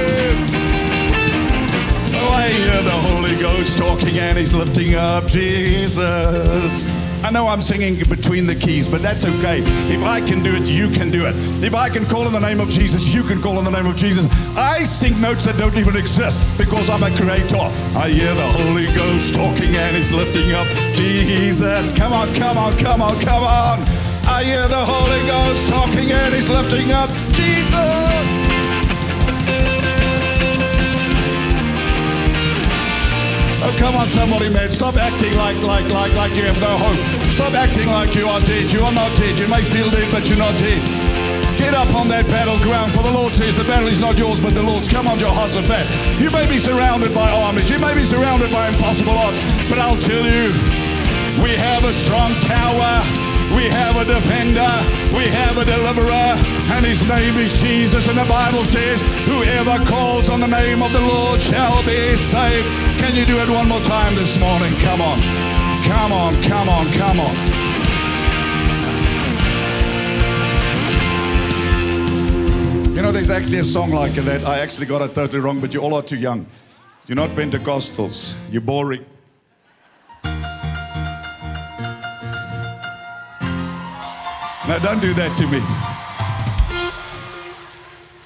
I 2.42 2.48
hear 2.50 2.82
the 2.82 2.90
Holy 2.90 3.36
Ghost 3.40 3.78
talking 3.78 4.18
and 4.18 4.36
He's 4.36 4.52
lifting 4.52 4.96
up 4.96 5.28
Jesus. 5.28 6.84
I 7.24 7.30
know 7.30 7.48
I'm 7.48 7.62
singing 7.62 8.00
between 8.10 8.48
the 8.48 8.56
keys, 8.56 8.88
but 8.88 9.04
that's 9.04 9.26
okay. 9.26 9.62
If 9.94 10.04
I 10.04 10.22
can 10.22 10.42
do 10.42 10.56
it, 10.56 10.68
you 10.68 10.90
can 10.90 11.12
do 11.12 11.28
it. 11.28 11.36
If 11.64 11.76
I 11.76 11.88
can 11.88 12.04
call 12.08 12.26
on 12.26 12.34
the 12.34 12.40
name 12.40 12.60
of 12.60 12.68
Jesus, 12.72 13.14
you 13.14 13.22
can 13.22 13.40
call 13.44 13.60
on 13.60 13.64
the 13.64 13.70
name 13.70 13.86
of 13.86 13.96
Jesus. 13.96 14.26
I 14.58 14.86
sing 14.86 15.22
notes 15.22 15.44
that 15.46 15.58
don't 15.58 15.78
even 15.78 15.96
exist 15.96 16.44
because 16.58 16.90
I'm 16.90 17.04
a 17.04 17.16
creator. 17.16 17.70
I 17.96 18.10
hear 18.10 18.34
the 18.34 18.52
Holy 18.58 18.88
Ghost 18.88 19.36
talking 19.36 19.76
and 19.76 19.96
He's 19.96 20.12
lifting 20.12 20.52
up 20.54 20.66
Jesus. 20.96 21.92
Come 21.94 22.12
on, 22.12 22.34
come 22.34 22.58
on, 22.58 22.76
come 22.80 23.04
on, 23.04 23.22
come 23.22 23.44
on. 23.44 23.82
I 24.26 24.44
hear 24.44 24.68
the 24.68 24.84
Holy 24.84 25.22
Ghost 25.28 25.70
talking 25.70 26.12
and 26.12 26.34
He's 26.34 26.50
lifting 26.50 26.92
up 26.92 27.12
Jesus. 27.34 28.11
Come 33.78 33.96
on, 33.96 34.10
somebody, 34.10 34.50
man. 34.50 34.72
Stop 34.72 34.96
acting 34.96 35.36
like, 35.38 35.58
like, 35.64 35.90
like, 35.92 36.14
like 36.14 36.36
you 36.36 36.44
have 36.44 36.60
no 36.60 36.78
hope. 36.78 37.00
Stop 37.32 37.54
acting 37.54 37.88
like 37.88 38.16
you 38.16 38.28
are 38.28 38.40
dead. 38.42 38.72
You 38.72 38.84
are 38.84 38.92
not 38.92 39.16
dead. 39.18 39.40
You 39.40 39.48
may 39.48 39.62
feel 39.64 39.90
dead, 39.90 40.12
but 40.12 40.28
you're 40.30 40.38
not 40.38 40.54
dead. 40.60 40.82
Get 41.58 41.74
up 41.74 41.94
on 41.94 42.08
that 42.08 42.26
battleground, 42.28 42.94
for 42.94 43.04
the 43.04 43.12
Lord 43.12 43.36
says 43.36 43.56
the 43.56 43.64
battle 43.64 43.88
is 43.88 44.00
not 44.00 44.18
yours, 44.18 44.40
but 44.40 44.54
the 44.54 44.64
Lord's. 44.64 44.90
Come 44.90 45.08
on, 45.08 45.20
Jehoshaphat. 45.20 45.86
You 46.20 46.32
may 46.32 46.48
be 46.48 46.58
surrounded 46.58 47.14
by 47.14 47.30
armies. 47.30 47.70
You 47.70 47.80
may 47.80 47.94
be 47.94 48.04
surrounded 48.04 48.52
by 48.52 48.68
impossible 48.68 49.14
odds, 49.14 49.40
but 49.70 49.78
I'll 49.78 49.98
tell 49.98 50.26
you, 50.26 50.50
we 51.44 51.56
have 51.56 51.84
a 51.86 51.94
strong 51.94 52.34
tower. 52.42 53.21
We 53.56 53.66
have 53.70 53.96
a 53.98 54.06
defender, 54.06 54.72
we 55.16 55.28
have 55.28 55.58
a 55.58 55.66
deliverer, 55.66 56.36
and 56.74 56.86
his 56.86 57.08
name 57.08 57.36
is 57.38 57.60
Jesus. 57.62 58.08
And 58.08 58.18
the 58.18 58.26
Bible 58.26 58.64
says, 58.64 59.02
Whoever 59.26 59.84
calls 59.86 60.30
on 60.30 60.40
the 60.40 60.48
name 60.48 60.82
of 60.82 60.94
the 60.94 61.02
Lord 61.02 61.42
shall 61.42 61.84
be 61.84 62.16
saved. 62.16 62.68
Can 63.00 63.16
you 63.16 63.26
do 63.26 63.40
it 63.40 63.50
one 63.50 63.68
more 63.68 63.82
time 63.82 64.16
this 64.16 64.38
morning? 64.40 64.74
Come 64.80 65.02
on, 65.02 65.20
come 65.84 66.12
on, 66.12 66.42
come 66.44 66.70
on, 66.70 66.88
come 66.94 67.20
on. 67.20 67.36
You 72.96 73.02
know, 73.02 73.12
there's 73.12 73.32
actually 73.32 73.58
a 73.58 73.64
song 73.64 73.92
like 73.92 74.14
that. 74.14 74.46
I 74.46 74.60
actually 74.60 74.86
got 74.86 75.02
it 75.02 75.16
totally 75.16 75.40
wrong, 75.40 75.60
but 75.60 75.74
you 75.74 75.82
all 75.82 75.96
are 75.96 76.04
too 76.04 76.18
young. 76.18 76.46
You're 77.08 77.16
not 77.16 77.32
Pentecostals. 77.32 78.36
You're 78.52 78.62
boring. 78.62 79.06
Now, 84.72 84.80
don't 84.80 85.02
do 85.02 85.14
that 85.16 85.36
to 85.36 85.48
me. 85.48 85.60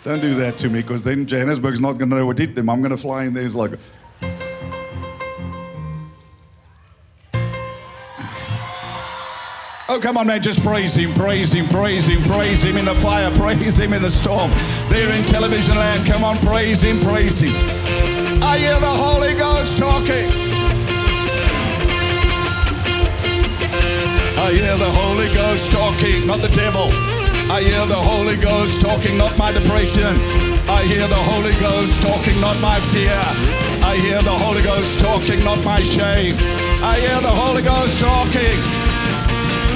Don't 0.04 0.22
do 0.22 0.36
that 0.36 0.60
to 0.60 0.70
me, 0.70 0.84
because 0.84 1.02
then 1.02 1.26
Johannesburg's 1.26 1.82
not 1.82 1.94
going 1.94 2.12
to 2.12 2.18
know 2.18 2.26
what 2.28 2.38
hit 2.38 2.54
them. 2.54 2.70
I'm 2.70 2.82
going 2.82 2.92
to 2.92 2.98
fly 2.98 3.24
in 3.24 3.34
there. 3.34 3.44
It's 3.44 3.56
like, 3.56 3.72
Oh, 9.90 10.00
come 10.00 10.18
on, 10.18 10.28
man, 10.28 10.44
just 10.44 10.62
praise 10.62 10.94
him, 10.94 11.14
praise 11.14 11.52
him, 11.52 11.68
praise 11.68 12.06
him, 12.06 12.22
praise 12.22 12.64
him 12.64 12.78
in 12.78 12.86
the 12.86 12.94
fire, 12.94 13.32
praise 13.32 13.80
him 13.80 13.94
in 13.94 14.04
the 14.04 14.12
storm. 14.12 14.52
There 14.90 15.12
in 15.18 15.26
television 15.26 15.76
land, 15.78 16.06
come 16.06 16.24
on, 16.24 16.38
praise 16.38 16.84
him, 16.84 17.00
praise 17.00 17.40
him. 17.40 17.56
I 18.44 18.60
hear 18.60 18.80
the 18.80 18.86
Holy 18.86 19.34
Ghost 19.34 19.80
talking. 19.80 20.45
I 24.46 24.54
hear 24.54 24.78
the 24.78 24.92
Holy 24.92 25.34
Ghost 25.34 25.72
talking, 25.72 26.28
not 26.28 26.40
the 26.40 26.50
devil. 26.50 26.90
I 27.50 27.64
hear 27.64 27.84
the 27.88 27.96
Holy 27.96 28.38
Ghost 28.38 28.80
talking, 28.80 29.18
not 29.18 29.36
my 29.40 29.52
depression. 29.52 30.22
I 30.70 30.84
hear 30.86 31.08
the 31.08 31.24
Holy 31.34 31.54
Ghost 31.60 32.00
talking, 32.04 32.40
not 32.40 32.56
my 32.62 32.80
fear. 32.94 33.18
I 33.82 33.98
hear 33.98 34.22
the 34.22 34.38
Holy 34.38 34.62
Ghost 34.62 35.00
talking, 35.00 35.44
not 35.44 35.58
my 35.66 35.82
shame. 35.82 36.34
I 36.86 37.00
hear 37.00 37.20
the 37.22 37.36
Holy 37.42 37.64
Ghost 37.64 38.00
talking 38.00 38.62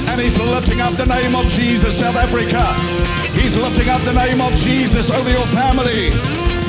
and 0.06 0.20
he's 0.20 0.38
lifting 0.38 0.80
up 0.80 0.92
the 0.94 1.06
name 1.06 1.34
of 1.34 1.46
Jesus, 1.48 1.98
South 1.98 2.14
Africa. 2.14 2.62
He's 3.34 3.58
lifting 3.58 3.88
up 3.88 4.00
the 4.02 4.12
name 4.12 4.40
of 4.40 4.54
Jesus 4.54 5.10
over 5.10 5.30
your 5.30 5.48
family. 5.48 6.14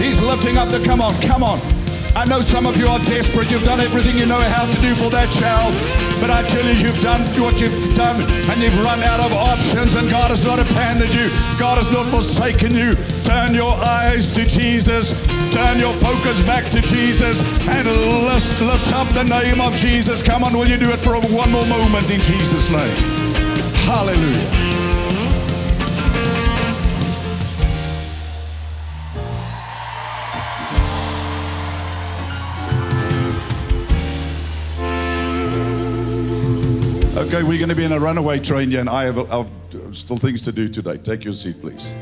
He's 0.04 0.20
lifting 0.20 0.58
up 0.58 0.70
the, 0.70 0.84
come 0.84 1.02
on, 1.02 1.14
come 1.22 1.44
on. 1.44 1.81
I 2.14 2.26
know 2.26 2.42
some 2.42 2.68
of 2.68 2.78
you 2.78 2.88
are 2.88 3.00
desperate. 3.00 3.50
You've 3.50 3.64
done 3.64 3.80
everything 3.80 4.18
you 4.18 4.26
know 4.26 4.42
how 4.42 4.66
to 4.66 4.82
do 4.82 4.96
for 4.96 5.10
that 5.12 5.32
child. 5.32 5.74
But 6.20 6.30
I 6.30 6.44
tell 6.44 6.64
you, 6.66 6.74
you've 6.74 7.00
done 7.02 7.22
what 7.42 7.62
you've 7.62 7.96
done 7.96 8.22
and 8.22 8.62
you've 8.62 8.78
run 8.84 9.02
out 9.02 9.20
of 9.20 9.32
options, 9.34 9.96
and 9.96 10.10
God 10.10 10.30
has 10.30 10.46
not 10.46 10.60
abandoned 10.60 11.16
you. 11.16 11.30
God 11.58 11.78
has 11.78 11.90
not 11.90 12.06
forsaken 12.08 12.76
you. 12.76 12.96
Turn 13.24 13.56
your 13.56 13.74
eyes 13.74 14.30
to 14.32 14.46
Jesus. 14.46 15.14
Turn 15.52 15.80
your 15.80 15.94
focus 15.94 16.42
back 16.42 16.70
to 16.72 16.82
Jesus 16.82 17.42
and 17.68 17.88
lift, 17.88 18.62
lift 18.62 18.94
up 18.94 19.08
the 19.14 19.24
name 19.24 19.62
of 19.62 19.76
Jesus. 19.76 20.22
Come 20.22 20.44
on, 20.44 20.54
will 20.54 20.68
you 20.68 20.78
do 20.78 20.92
it 20.92 21.00
for 21.00 21.20
one 21.34 21.52
more 21.52 21.66
moment 21.66 22.10
in 22.12 22.22
Jesus' 22.22 22.70
name? 22.70 22.98
Hallelujah. 23.88 24.91
Okay, 37.34 37.44
we're 37.44 37.58
going 37.58 37.70
to 37.70 37.76
be 37.76 37.86
in 37.86 37.94
a 37.94 37.98
runaway 37.98 38.40
train 38.40 38.72
here, 38.72 38.82
and 38.82 38.90
I 38.90 39.06
have 39.06 39.18
uh, 39.18 39.46
still 39.94 40.18
things 40.18 40.42
to 40.42 40.52
do 40.52 40.68
today. 40.68 40.98
Take 40.98 41.24
your 41.24 41.34
seat, 41.34 41.62
please. 41.62 41.88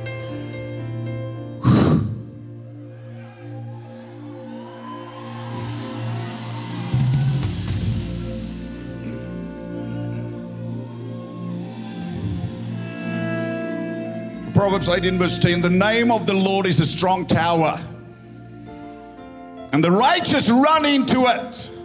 Proverbs 14.56 14.90
18, 14.90 15.20
verse 15.20 15.38
10 15.38 15.62
The 15.62 15.70
name 15.70 16.12
of 16.12 16.26
the 16.26 16.34
Lord 16.34 16.66
is 16.66 16.80
a 16.80 16.86
strong 16.88 17.28
tower, 17.28 17.80
and 19.74 19.84
the 19.84 19.92
righteous 19.92 20.50
run 20.50 20.88
into 20.88 21.26
it. 21.28 21.79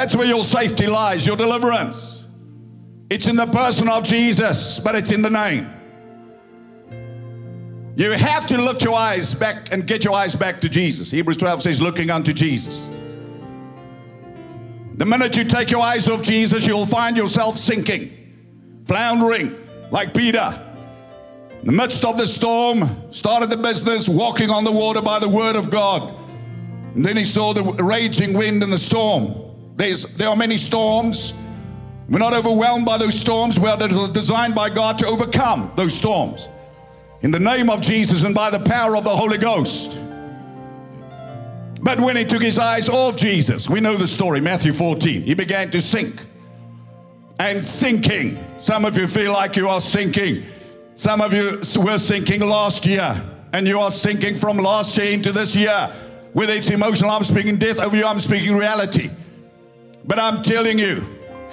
That's 0.00 0.16
where 0.16 0.26
your 0.26 0.44
safety 0.44 0.86
lies, 0.86 1.26
your 1.26 1.36
deliverance. 1.36 2.24
It's 3.10 3.28
in 3.28 3.36
the 3.36 3.44
person 3.44 3.86
of 3.86 4.02
Jesus, 4.02 4.80
but 4.80 4.94
it's 4.94 5.12
in 5.12 5.20
the 5.20 5.28
name. 5.28 5.70
You 7.96 8.12
have 8.12 8.46
to 8.46 8.58
lift 8.58 8.82
your 8.82 8.94
eyes 8.94 9.34
back 9.34 9.70
and 9.74 9.86
get 9.86 10.02
your 10.02 10.14
eyes 10.14 10.34
back 10.34 10.58
to 10.62 10.70
Jesus. 10.70 11.10
Hebrews 11.10 11.36
12 11.36 11.64
says, 11.64 11.82
looking 11.82 12.08
unto 12.08 12.32
Jesus. 12.32 12.80
The 14.94 15.04
minute 15.04 15.36
you 15.36 15.44
take 15.44 15.70
your 15.70 15.82
eyes 15.82 16.08
off 16.08 16.22
Jesus, 16.22 16.66
you'll 16.66 16.86
find 16.86 17.18
yourself 17.18 17.58
sinking 17.58 18.10
floundering 18.86 19.54
like 19.90 20.14
Peter. 20.14 20.66
In 21.60 21.66
the 21.66 21.72
midst 21.72 22.06
of 22.06 22.16
the 22.16 22.26
storm, 22.26 23.12
started 23.12 23.50
the 23.50 23.58
business 23.58 24.08
walking 24.08 24.48
on 24.48 24.64
the 24.64 24.72
water 24.72 25.02
by 25.02 25.18
the 25.18 25.28
word 25.28 25.56
of 25.56 25.68
God. 25.68 26.14
And 26.94 27.04
then 27.04 27.18
he 27.18 27.26
saw 27.26 27.52
the 27.52 27.62
raging 27.62 28.32
wind 28.32 28.62
and 28.62 28.72
the 28.72 28.78
storm. 28.78 29.49
There's, 29.80 30.02
there 30.02 30.28
are 30.28 30.36
many 30.36 30.58
storms. 30.58 31.32
We're 32.10 32.18
not 32.18 32.34
overwhelmed 32.34 32.84
by 32.84 32.98
those 32.98 33.18
storms. 33.18 33.58
We 33.58 33.66
are 33.70 33.78
designed 33.78 34.54
by 34.54 34.68
God 34.68 34.98
to 34.98 35.06
overcome 35.06 35.72
those 35.74 35.94
storms. 35.94 36.50
In 37.22 37.30
the 37.30 37.40
name 37.40 37.70
of 37.70 37.80
Jesus 37.80 38.24
and 38.24 38.34
by 38.34 38.50
the 38.50 38.60
power 38.60 38.94
of 38.94 39.04
the 39.04 39.16
Holy 39.16 39.38
Ghost. 39.38 39.98
But 41.80 41.98
when 41.98 42.14
he 42.14 42.26
took 42.26 42.42
his 42.42 42.58
eyes 42.58 42.90
off 42.90 43.16
Jesus, 43.16 43.70
we 43.70 43.80
know 43.80 43.96
the 43.96 44.06
story, 44.06 44.38
Matthew 44.38 44.74
14, 44.74 45.22
he 45.22 45.32
began 45.32 45.70
to 45.70 45.80
sink 45.80 46.26
and 47.38 47.64
sinking. 47.64 48.38
Some 48.58 48.84
of 48.84 48.98
you 48.98 49.06
feel 49.06 49.32
like 49.32 49.56
you 49.56 49.66
are 49.66 49.80
sinking. 49.80 50.44
Some 50.94 51.22
of 51.22 51.32
you 51.32 51.62
were 51.82 51.98
sinking 51.98 52.42
last 52.42 52.84
year, 52.84 53.24
and 53.54 53.66
you 53.66 53.80
are 53.80 53.90
sinking 53.90 54.36
from 54.36 54.58
last 54.58 54.98
year 54.98 55.10
into 55.10 55.32
this 55.32 55.56
year. 55.56 55.90
Whether 56.34 56.52
it's 56.52 56.68
emotional, 56.68 57.12
I'm 57.12 57.24
speaking 57.24 57.56
death 57.56 57.78
over 57.78 57.96
you, 57.96 58.04
I'm 58.04 58.18
speaking 58.18 58.54
reality. 58.58 59.08
But 60.10 60.18
I'm 60.18 60.42
telling 60.42 60.76
you, 60.76 61.06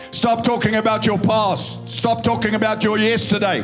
stop 0.09 0.43
talking 0.43 0.77
about 0.77 1.05
your 1.05 1.19
past, 1.19 1.87
stop 1.87 2.23
talking 2.23 2.55
about 2.55 2.83
your 2.83 2.97
yesterday. 2.97 3.63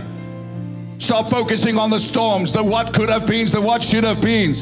Stop 0.99 1.31
focusing 1.31 1.79
on 1.79 1.89
the 1.89 1.97
storms, 1.97 2.53
the 2.53 2.63
what 2.63 2.93
could 2.93 3.09
have 3.09 3.25
been, 3.25 3.47
the 3.47 3.59
what 3.59 3.81
should 3.81 4.03
have 4.03 4.21
been 4.21 4.53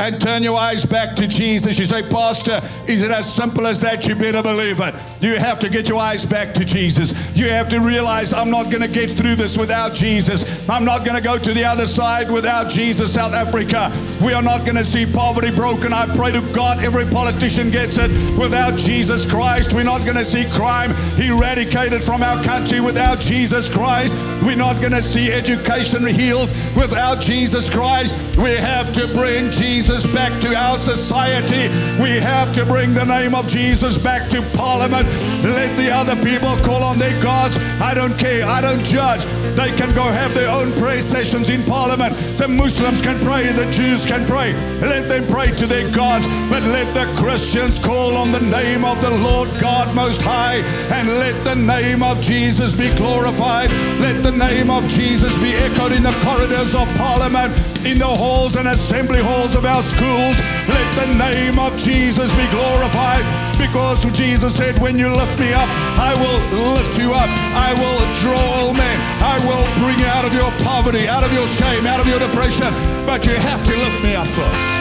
and 0.00 0.20
turn 0.20 0.42
your 0.42 0.58
eyes 0.58 0.84
back 0.84 1.14
to 1.16 1.28
Jesus. 1.28 1.78
You 1.78 1.84
say, 1.84 2.02
Pastor, 2.02 2.60
is 2.88 3.02
it 3.02 3.10
as 3.10 3.32
simple 3.32 3.66
as 3.66 3.78
that? 3.80 4.06
You 4.08 4.16
better 4.16 4.42
believe 4.42 4.80
it. 4.80 4.94
You 5.20 5.36
have 5.36 5.58
to 5.60 5.68
get 5.68 5.88
your 5.88 5.98
eyes 5.98 6.26
back 6.26 6.52
to 6.54 6.64
Jesus. 6.64 7.12
You 7.36 7.48
have 7.50 7.68
to 7.68 7.80
realize 7.80 8.32
I'm 8.32 8.50
not 8.50 8.70
going 8.70 8.82
to 8.82 8.88
get 8.88 9.10
through 9.10 9.36
this 9.36 9.56
without 9.56 9.94
Jesus. 9.94 10.68
I'm 10.68 10.84
not 10.84 11.04
going 11.04 11.16
to 11.16 11.22
go 11.22 11.38
to 11.38 11.54
the 11.54 11.64
other 11.64 11.86
side 11.86 12.30
without 12.30 12.70
Jesus, 12.70 13.14
South 13.14 13.32
Africa. 13.32 13.92
We 14.22 14.32
are 14.32 14.42
not 14.42 14.64
going 14.64 14.76
to 14.76 14.84
see 14.84 15.06
poverty 15.06 15.52
broken. 15.52 15.92
I 15.92 16.12
pray 16.16 16.32
to 16.32 16.42
God 16.52 16.82
every 16.82 17.06
politician 17.06 17.70
gets 17.70 17.96
it. 17.98 18.10
Without 18.38 18.76
Jesus 18.76 19.24
Christ, 19.24 19.72
we're 19.72 19.84
not 19.84 20.04
going 20.04 20.16
to 20.16 20.24
see 20.24 20.44
crime 20.50 20.90
eradicated 21.20 22.02
from 22.02 22.22
our 22.22 22.42
country 22.42 22.80
without 22.80 23.20
Jesus 23.20 23.70
Christ. 23.70 24.14
We're 24.42 24.56
not 24.56 24.80
going 24.80 24.92
to 24.92 25.02
see 25.02 25.32
education 25.32 26.04
healed 26.06 26.48
without 26.76 27.20
Jesus 27.20 27.70
Christ. 27.70 28.16
We 28.36 28.56
have 28.56 28.92
to 28.94 29.06
bring 29.08 29.50
Jesus 29.52 29.83
Jesus 29.84 30.06
back 30.14 30.40
to 30.40 30.56
our 30.56 30.78
society. 30.78 31.68
We 32.02 32.18
have 32.18 32.54
to 32.54 32.64
bring 32.64 32.94
the 32.94 33.04
name 33.04 33.34
of 33.34 33.46
Jesus 33.46 33.98
back 33.98 34.30
to 34.30 34.40
Parliament. 34.56 35.06
Let 35.44 35.76
the 35.76 35.90
other 35.90 36.16
people 36.24 36.56
call 36.64 36.82
on 36.82 36.98
their 36.98 37.22
gods. 37.22 37.58
I 37.82 37.92
don't 37.92 38.18
care. 38.18 38.46
I 38.46 38.62
don't 38.62 38.82
judge. 38.82 39.26
They 39.54 39.70
can 39.76 39.94
go 39.94 40.04
have 40.04 40.34
their 40.34 40.48
own 40.48 40.72
prayer 40.72 41.02
sessions 41.02 41.50
in 41.50 41.62
Parliament. 41.64 42.16
The 42.38 42.48
Muslims 42.48 43.02
can 43.02 43.20
pray. 43.20 43.52
The 43.52 43.70
Jews 43.72 44.06
can 44.06 44.26
pray. 44.26 44.54
Let 44.80 45.06
them 45.06 45.26
pray 45.26 45.50
to 45.50 45.66
their 45.66 45.94
gods. 45.94 46.26
But 46.48 46.62
let 46.62 46.94
the 46.94 47.04
Christians 47.20 47.78
call 47.78 48.16
on 48.16 48.32
the 48.32 48.40
name 48.40 48.86
of 48.86 48.98
the 49.02 49.10
Lord 49.10 49.50
God 49.60 49.94
Most 49.94 50.22
High 50.22 50.64
and 50.94 51.08
let 51.08 51.44
the 51.44 51.56
name 51.56 52.02
of 52.02 52.22
Jesus 52.22 52.72
be 52.72 52.88
glorified. 52.94 53.70
Let 54.00 54.22
the 54.22 54.32
name 54.32 54.70
of 54.70 54.88
Jesus 54.88 55.36
be 55.36 55.52
echoed 55.52 55.92
in 55.92 56.02
the 56.02 56.18
corridors 56.24 56.74
of 56.74 56.88
Parliament, 56.96 57.52
in 57.86 57.98
the 57.98 58.06
halls 58.06 58.56
and 58.56 58.68
assembly 58.68 59.20
halls 59.20 59.54
of 59.54 59.64
our 59.64 59.82
schools. 59.82 60.36
Let 60.68 60.88
the 60.96 61.14
name 61.14 61.58
of 61.58 61.76
Jesus 61.76 62.32
be 62.32 62.46
glorified 62.50 63.24
because 63.58 64.04
Jesus 64.12 64.56
said, 64.56 64.78
When 64.80 64.98
you 64.98 65.08
lift 65.08 65.38
me 65.38 65.52
up, 65.52 65.68
I 65.98 66.14
will 66.16 66.74
lift 66.74 66.98
you 66.98 67.12
up. 67.12 67.28
I 67.52 67.74
will 67.74 68.00
draw 68.22 68.40
all 68.56 68.72
men. 68.72 68.98
I 69.22 69.36
will 69.46 69.64
bring 69.82 69.98
you 69.98 70.06
out 70.06 70.24
of 70.24 70.32
your 70.32 70.50
poverty, 70.66 71.08
out 71.08 71.24
of 71.24 71.32
your 71.32 71.46
shame, 71.46 71.86
out 71.86 72.00
of 72.00 72.06
your 72.06 72.18
depression. 72.18 72.72
But 73.06 73.26
you 73.26 73.34
have 73.34 73.64
to 73.66 73.76
lift 73.76 74.02
me 74.02 74.14
up 74.14 74.26
first. 74.28 74.74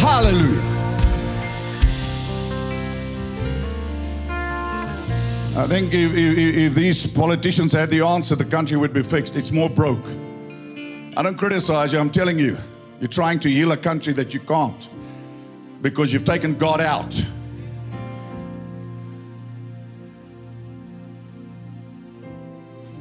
Hallelujah. 0.00 0.70
I 5.56 5.66
think 5.66 5.92
if, 5.92 6.14
if, 6.14 6.38
if, 6.38 6.74
these 6.74 7.06
politicians 7.06 7.72
had 7.72 7.90
the 7.90 8.00
answer, 8.00 8.36
the 8.36 8.44
country 8.44 8.76
would 8.76 8.92
be 8.94 9.02
fixed. 9.02 9.36
It's 9.36 9.50
more 9.50 9.68
broke. 9.68 10.04
I 11.20 11.22
don't 11.22 11.36
criticize 11.36 11.92
you, 11.92 11.98
I'm 11.98 12.08
telling 12.08 12.38
you. 12.38 12.56
You're 12.98 13.08
trying 13.08 13.40
to 13.40 13.50
heal 13.50 13.72
a 13.72 13.76
country 13.76 14.14
that 14.14 14.32
you 14.32 14.40
can't 14.40 14.88
because 15.82 16.14
you've 16.14 16.24
taken 16.24 16.56
God 16.56 16.80
out. 16.80 17.14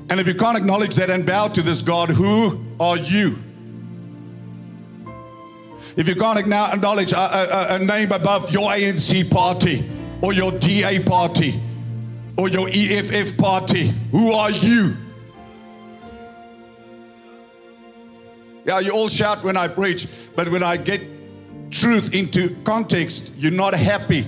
And 0.10 0.20
if 0.20 0.28
you 0.28 0.36
can't 0.36 0.58
acknowledge 0.58 0.96
that 0.96 1.10
and 1.10 1.26
bow 1.26 1.48
to 1.48 1.62
this 1.62 1.82
God, 1.82 2.10
who 2.10 2.62
are 2.78 2.98
you? 2.98 3.38
If 5.96 6.10
you 6.10 6.16
can't 6.16 6.40
acknowledge 6.40 7.14
a, 7.14 7.20
a, 7.20 7.76
a, 7.76 7.80
name 7.80 8.12
above 8.12 8.52
your 8.52 8.70
ANC 8.72 9.32
party 9.32 9.90
or 10.22 10.34
your 10.34 10.52
DA 10.52 11.00
party 11.00 11.58
or 12.38 12.50
your 12.50 12.68
EFF 12.70 13.38
party, 13.38 13.94
who 14.12 14.34
are 14.34 14.52
you? 14.52 14.98
Yeah, 18.70 18.82
you 18.82 18.92
all 18.92 19.08
shout 19.08 19.44
when 19.44 19.58
I 19.58 19.68
preach, 19.68 20.08
but 20.36 20.48
when 20.48 20.62
I 20.62 20.78
get 20.78 21.02
truth 21.72 22.14
into 22.14 22.56
context, 22.64 23.32
you're 23.36 23.52
not 23.52 23.74
happy 23.74 24.28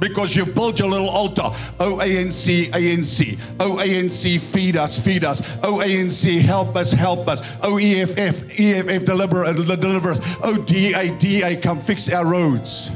because 0.00 0.34
you've 0.34 0.56
built 0.56 0.80
your 0.80 0.88
little 0.88 1.08
altar. 1.08 1.52
Oh, 1.78 2.00
ANC, 2.02 2.72
ANC. 2.72 3.38
Oh, 3.60 3.76
ANC, 3.76 4.40
feed 4.40 4.76
us, 4.76 4.98
feed 4.98 5.24
us. 5.24 5.40
Oh, 5.62 5.74
ANC, 5.74 6.40
help 6.40 6.74
us, 6.74 6.92
help 6.92 7.28
us. 7.28 7.40
Oh, 7.62 7.78
EFF, 7.78 8.58
EFF, 8.58 9.04
deliver, 9.04 9.44
uh, 9.44 9.52
deliver 9.52 10.10
us. 10.10 10.38
Oh, 10.42 10.56
DA, 10.56 11.16
DA, 11.16 11.54
come 11.60 11.80
fix 11.80 12.12
our 12.12 12.26
roads. 12.26 12.90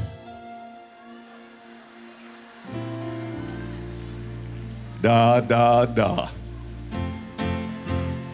Da, 5.01 5.39
da, 5.39 5.85
da 5.85 6.29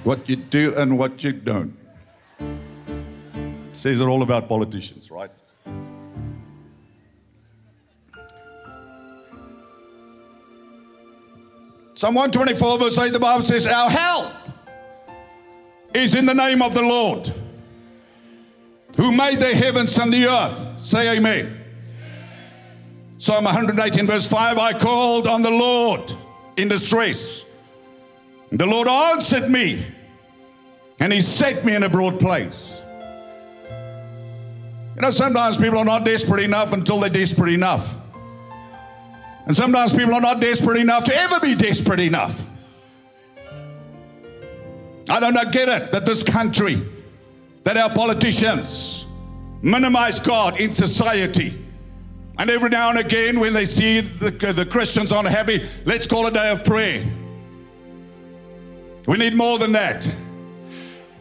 what 0.04 0.28
you 0.28 0.36
do 0.36 0.76
and 0.76 0.98
what 0.98 1.24
you 1.24 1.32
don't. 1.32 1.78
It 2.40 3.78
says 3.78 4.02
it 4.02 4.06
all 4.06 4.24
about 4.24 4.50
politicians, 4.50 5.12
right? 5.12 5.32
Psalm 11.94 12.16
124, 12.16 12.80
verse 12.80 12.98
8, 12.98 13.14
the 13.14 13.20
Bible 13.20 13.44
says, 13.44 13.68
Our 13.68 13.90
help 13.90 14.32
is 15.94 16.16
in 16.16 16.26
the 16.26 16.34
name 16.34 16.62
of 16.62 16.74
the 16.74 16.82
Lord 16.82 17.32
who 18.98 19.12
made 19.12 19.40
the 19.40 19.54
heavens 19.54 19.98
and 20.00 20.12
the 20.12 20.26
earth. 20.26 20.84
Say 20.84 21.16
amen. 21.16 21.58
Psalm 23.20 23.44
118, 23.44 24.08
verse 24.08 24.26
5 24.26 24.58
I 24.58 24.74
called 24.74 25.28
on 25.28 25.44
the 25.44 25.52
Lord 25.52 26.12
in 26.58 26.70
distress 26.70 27.46
the 28.60 28.66
Lord 28.66 28.88
answered 28.88 29.50
me, 29.50 29.86
and 31.00 31.12
He 31.12 31.22
set 31.22 31.64
me 31.66 31.76
in 31.76 31.84
a 31.84 31.90
broad 31.90 32.20
place. 32.20 32.82
You 34.96 35.02
know, 35.02 35.12
sometimes 35.12 35.58
people 35.58 35.80
are 35.80 35.86
not 35.86 36.04
desperate 36.04 36.44
enough 36.44 36.74
until 36.74 37.00
they're 37.00 37.10
desperate 37.10 37.54
enough. 37.54 37.96
And 39.46 39.56
sometimes 39.56 39.92
people 39.92 40.14
are 40.14 40.22
not 40.22 40.40
desperate 40.40 40.78
enough 40.78 41.06
to 41.06 41.16
ever 41.16 41.40
be 41.40 41.56
desperate 41.56 42.00
enough. 42.00 42.50
I 45.10 45.20
don't 45.20 45.34
get 45.52 45.68
it 45.68 45.92
that 45.92 46.06
this 46.06 46.24
country, 46.24 46.82
that 47.64 47.78
our 47.78 47.90
politicians 47.90 49.08
minimize 49.62 50.20
God 50.20 50.60
in 50.60 50.72
society 50.72 51.62
And 52.42 52.50
every 52.50 52.70
now 52.70 52.90
and 52.90 52.98
again, 52.98 53.40
when 53.40 53.54
they 53.54 53.66
see 53.66 54.00
the, 54.00 54.32
the 54.32 54.66
Christians 54.66 55.12
unhappy, 55.12 55.64
let's 55.86 56.08
call 56.08 56.26
a 56.26 56.32
day 56.32 56.52
of 56.52 56.64
prayer. 56.64 57.06
We 59.08 59.18
need 59.18 59.36
more 59.36 59.58
than 59.58 59.72
that. 59.72 60.10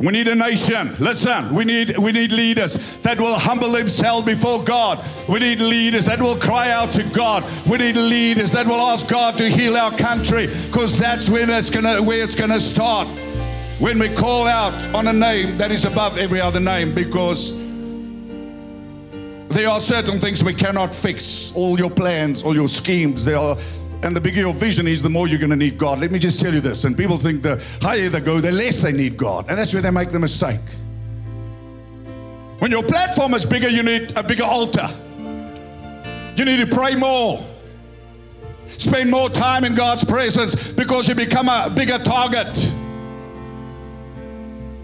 We 0.00 0.12
need 0.12 0.28
a 0.28 0.34
nation. 0.34 0.96
Listen, 0.98 1.54
we 1.54 1.66
need 1.66 1.98
we 1.98 2.10
need 2.12 2.32
leaders 2.32 2.78
that 3.02 3.20
will 3.20 3.38
humble 3.38 3.70
themselves 3.70 4.24
before 4.24 4.64
God. 4.64 5.04
We 5.28 5.40
need 5.40 5.60
leaders 5.60 6.06
that 6.06 6.22
will 6.22 6.36
cry 6.36 6.70
out 6.70 6.94
to 6.94 7.02
God. 7.02 7.44
We 7.68 7.76
need 7.76 7.96
leaders 7.96 8.50
that 8.52 8.66
will 8.66 8.80
ask 8.80 9.06
God 9.08 9.36
to 9.36 9.50
heal 9.50 9.76
our 9.76 9.90
country 9.98 10.46
because 10.66 10.98
that's 10.98 11.28
when 11.28 11.50
it's 11.50 11.68
gonna 11.68 12.02
where 12.02 12.24
it's 12.24 12.34
gonna 12.34 12.60
start. 12.60 13.08
When 13.78 13.98
we 13.98 14.08
call 14.08 14.46
out 14.46 14.86
on 14.94 15.06
a 15.06 15.12
name 15.12 15.58
that 15.58 15.70
is 15.70 15.84
above 15.84 16.16
every 16.16 16.40
other 16.40 16.60
name 16.60 16.94
because 16.94 17.52
there 19.50 19.68
are 19.68 19.80
certain 19.80 20.18
things 20.18 20.42
we 20.42 20.54
cannot 20.54 20.94
fix. 20.94 21.52
All 21.54 21.78
your 21.78 21.90
plans, 21.90 22.42
all 22.42 22.54
your 22.54 22.68
schemes, 22.68 23.22
they 23.22 23.34
are 23.34 23.56
and 24.02 24.16
the 24.16 24.20
bigger 24.20 24.40
your 24.40 24.54
vision 24.54 24.88
is, 24.88 25.02
the 25.02 25.10
more 25.10 25.28
you're 25.28 25.38
going 25.38 25.50
to 25.50 25.56
need 25.56 25.76
God. 25.76 26.00
Let 26.00 26.10
me 26.10 26.18
just 26.18 26.40
tell 26.40 26.54
you 26.54 26.60
this. 26.60 26.84
And 26.84 26.96
people 26.96 27.18
think 27.18 27.42
the 27.42 27.62
higher 27.82 28.08
they 28.08 28.20
go, 28.20 28.40
the 28.40 28.50
less 28.50 28.78
they 28.78 28.92
need 28.92 29.16
God. 29.16 29.46
And 29.48 29.58
that's 29.58 29.74
where 29.74 29.82
they 29.82 29.90
make 29.90 30.10
the 30.10 30.18
mistake. 30.18 30.60
When 32.60 32.70
your 32.70 32.82
platform 32.82 33.34
is 33.34 33.44
bigger, 33.44 33.68
you 33.68 33.82
need 33.82 34.16
a 34.16 34.22
bigger 34.22 34.44
altar. 34.44 34.88
You 36.36 36.44
need 36.46 36.60
to 36.60 36.66
pray 36.66 36.94
more. 36.94 37.46
Spend 38.78 39.10
more 39.10 39.28
time 39.28 39.64
in 39.64 39.74
God's 39.74 40.04
presence 40.04 40.72
because 40.72 41.08
you 41.08 41.14
become 41.14 41.48
a 41.48 41.68
bigger 41.68 41.98
target. 41.98 42.72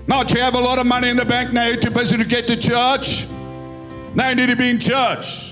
Not 0.06 0.32
you 0.34 0.40
have 0.40 0.54
a 0.54 0.60
lot 0.60 0.78
of 0.78 0.86
money 0.86 1.08
in 1.08 1.16
the 1.16 1.24
bank 1.24 1.52
now, 1.52 1.66
you're 1.66 1.80
too 1.80 1.90
busy 1.90 2.16
to 2.18 2.24
get 2.24 2.46
to 2.48 2.56
church. 2.56 3.26
Now 4.14 4.28
you 4.28 4.34
need 4.34 4.48
to 4.48 4.56
be 4.56 4.68
in 4.68 4.78
church 4.78 5.45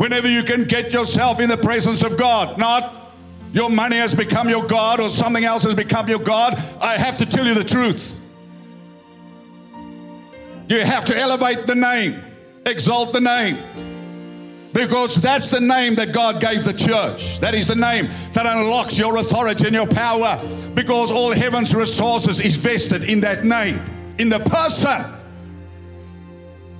whenever 0.00 0.26
you 0.26 0.42
can 0.42 0.64
get 0.64 0.94
yourself 0.94 1.40
in 1.40 1.50
the 1.50 1.58
presence 1.58 2.02
of 2.02 2.16
God, 2.16 2.56
not 2.56 3.12
your 3.52 3.68
money 3.68 3.96
has 3.96 4.14
become 4.14 4.48
your 4.48 4.66
God 4.66 4.98
or 4.98 5.10
something 5.10 5.44
else 5.44 5.62
has 5.64 5.74
become 5.74 6.08
your 6.08 6.18
God. 6.18 6.54
I 6.80 6.96
have 6.96 7.18
to 7.18 7.26
tell 7.26 7.46
you 7.46 7.52
the 7.52 7.64
truth. 7.64 8.16
You 10.70 10.80
have 10.80 11.04
to 11.04 11.16
elevate 11.16 11.66
the 11.66 11.74
name, 11.74 12.18
exalt 12.64 13.12
the 13.12 13.20
name. 13.20 13.58
Because 14.72 15.16
that's 15.16 15.48
the 15.48 15.60
name 15.60 15.96
that 15.96 16.14
God 16.14 16.40
gave 16.40 16.64
the 16.64 16.72
church. 16.72 17.38
That 17.40 17.54
is 17.54 17.66
the 17.66 17.74
name 17.74 18.08
that 18.32 18.46
unlocks 18.46 18.96
your 18.96 19.18
authority 19.18 19.66
and 19.66 19.74
your 19.74 19.86
power. 19.86 20.40
Because 20.72 21.10
all 21.10 21.32
heaven's 21.32 21.74
resources 21.74 22.40
is 22.40 22.56
vested 22.56 23.04
in 23.04 23.20
that 23.20 23.44
name, 23.44 23.78
in 24.18 24.30
the 24.30 24.38
person. 24.38 25.04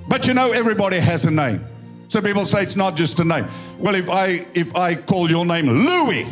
But 0.07 0.25
you 0.27 0.33
know, 0.33 0.53
everybody 0.53 0.97
has 0.97 1.25
a 1.25 1.31
name. 1.31 1.67
Some 2.11 2.25
people 2.25 2.45
say 2.45 2.61
it's 2.61 2.75
not 2.75 2.97
just 2.97 3.17
a 3.21 3.23
name. 3.23 3.47
Well, 3.79 3.95
if 3.95 4.09
I 4.09 4.45
if 4.53 4.75
I 4.75 4.95
call 4.95 5.29
your 5.29 5.45
name 5.45 5.67
Louis, 5.67 6.27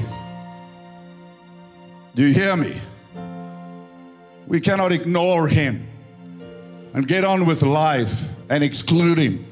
do 2.15 2.27
you 2.27 2.33
hear 2.33 2.57
me? 2.57 2.81
We 4.45 4.59
cannot 4.59 4.91
ignore 4.91 5.47
him 5.47 5.87
and 6.93 7.07
get 7.07 7.23
on 7.23 7.45
with 7.45 7.61
life 7.61 8.27
and 8.49 8.61
exclude 8.61 9.19
him. 9.19 9.45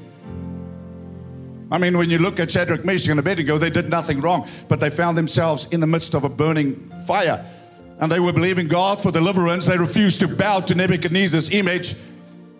I 1.70 1.78
mean, 1.78 1.96
when 1.96 2.10
you 2.10 2.18
look 2.18 2.38
at 2.40 2.50
Shadrach, 2.50 2.84
Meshach, 2.84 3.08
and 3.08 3.18
Abednego, 3.18 3.56
they 3.56 3.70
did 3.70 3.88
nothing 3.88 4.20
wrong, 4.20 4.46
but 4.68 4.80
they 4.80 4.90
found 4.90 5.16
themselves 5.16 5.66
in 5.70 5.80
the 5.80 5.86
midst 5.86 6.12
of 6.12 6.24
a 6.24 6.28
burning 6.28 6.92
fire. 7.06 7.42
And 8.00 8.12
they 8.12 8.20
were 8.20 8.34
believing 8.34 8.68
God 8.68 9.00
for 9.00 9.10
deliverance. 9.10 9.64
They 9.64 9.78
refused 9.78 10.20
to 10.20 10.28
bow 10.28 10.60
to 10.60 10.74
Nebuchadnezzar's 10.74 11.48
image, 11.48 11.96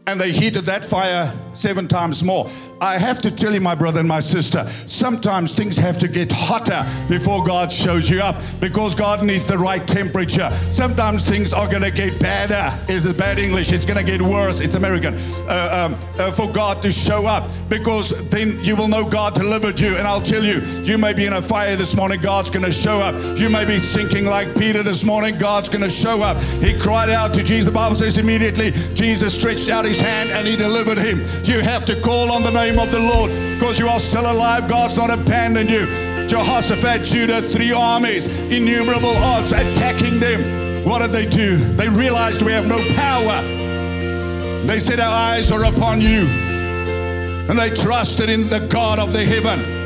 and 0.07 0.19
they 0.19 0.33
heated 0.33 0.65
that 0.65 0.87
fire 0.87 1.39
seven 1.53 1.87
times 1.87 2.25
more. 2.25 2.51
I 2.81 2.97
have 2.97 3.21
to 3.23 3.31
tell 3.31 3.53
you, 3.53 3.61
my 3.61 3.75
brother 3.75 4.01
and 4.01 4.09
my 4.09 4.21
sister, 4.21 4.71
sometimes 4.87 5.53
things 5.53 5.77
have 5.77 5.99
to 5.99 6.09
get 6.09 6.31
hotter 6.31 6.87
before 7.09 7.43
God 7.43 7.73
shows 7.73 8.09
you 8.09 8.21
up 8.21 8.41
because 8.61 8.95
God 8.95 9.25
needs 9.25 9.45
the 9.45 9.59
right 9.59 9.87
temperature. 9.87 10.51
Sometimes 10.71 11.25
things 11.25 11.53
are 11.53 11.67
going 11.67 11.83
to 11.83 11.91
get 11.91 12.21
badder. 12.21 12.79
It's 12.89 13.11
bad 13.13 13.39
English. 13.39 13.73
It's 13.73 13.85
going 13.85 13.99
to 13.99 14.05
get 14.05 14.23
worse. 14.23 14.61
It's 14.61 14.77
American. 14.77 15.15
Uh, 15.49 15.89
um, 15.91 16.21
uh, 16.21 16.31
for 16.31 16.51
God 16.51 16.81
to 16.83 16.93
show 16.93 17.27
up 17.27 17.51
because 17.69 18.11
then 18.29 18.63
you 18.63 18.77
will 18.77 18.89
know 18.89 19.05
God 19.05 19.35
delivered 19.35 19.81
you. 19.81 19.97
And 19.97 20.07
I'll 20.07 20.23
tell 20.23 20.45
you, 20.45 20.61
you 20.83 20.99
may 20.99 21.13
be 21.13 21.27
in 21.27 21.33
a 21.33 21.43
fire 21.43 21.75
this 21.75 21.95
morning. 21.97 22.21
God's 22.21 22.51
going 22.51 22.65
to 22.65 22.73
show 22.73 23.01
up. 23.01 23.39
You 23.39 23.51
may 23.51 23.65
be 23.65 23.79
sinking 23.79 24.27
like 24.27 24.57
Peter 24.57 24.83
this 24.83 25.03
morning. 25.03 25.37
God's 25.39 25.69
going 25.69 25.83
to 25.83 25.91
show 25.91 26.23
up. 26.23 26.41
He 26.63 26.79
cried 26.79 27.11
out 27.11 27.35
to 27.35 27.43
Jesus. 27.43 27.65
The 27.65 27.73
Bible 27.73 27.97
says 27.97 28.19
immediately 28.19 28.71
Jesus 28.95 29.35
stretched 29.35 29.69
out 29.69 29.85
his 29.85 30.01
hand 30.01 30.31
and 30.31 30.47
he 30.47 30.55
delivered 30.55 30.99
him. 30.99 31.19
You 31.45 31.61
have 31.61 31.85
to 31.87 32.01
call 32.01 32.31
on 32.31 32.43
the 32.43 32.51
name 32.51 32.68
name 32.71 32.79
of 32.79 32.91
the 32.91 32.99
Lord 32.99 33.31
because 33.55 33.79
you 33.79 33.89
are 33.89 33.99
still 33.99 34.31
alive. 34.31 34.69
God's 34.69 34.97
not 34.97 35.11
abandoned 35.11 35.71
you. 35.71 35.87
Jehoshaphat, 36.29 37.03
Judah, 37.03 37.41
three 37.41 37.73
armies, 37.73 38.27
innumerable 38.27 39.17
odds 39.17 39.53
attacking 39.53 40.21
them. 40.21 40.85
What 40.85 40.99
did 40.99 41.13
they 41.13 41.25
do? 41.25 41.57
They 41.75 41.89
realized 41.89 42.43
we 42.43 42.53
have 42.53 42.67
no 42.67 42.79
power. 42.95 43.41
They 44.67 44.81
said, 44.81 45.01
Our 45.01 45.11
eyes 45.11 45.51
are 45.51 45.65
upon 45.65 46.03
you. 46.03 46.27
And 47.49 47.59
they 47.59 47.71
trusted 47.71 48.29
in 48.29 48.49
the 48.49 48.61
God 48.61 48.99
of 48.99 49.15
the 49.15 49.25
heaven. 49.25 49.78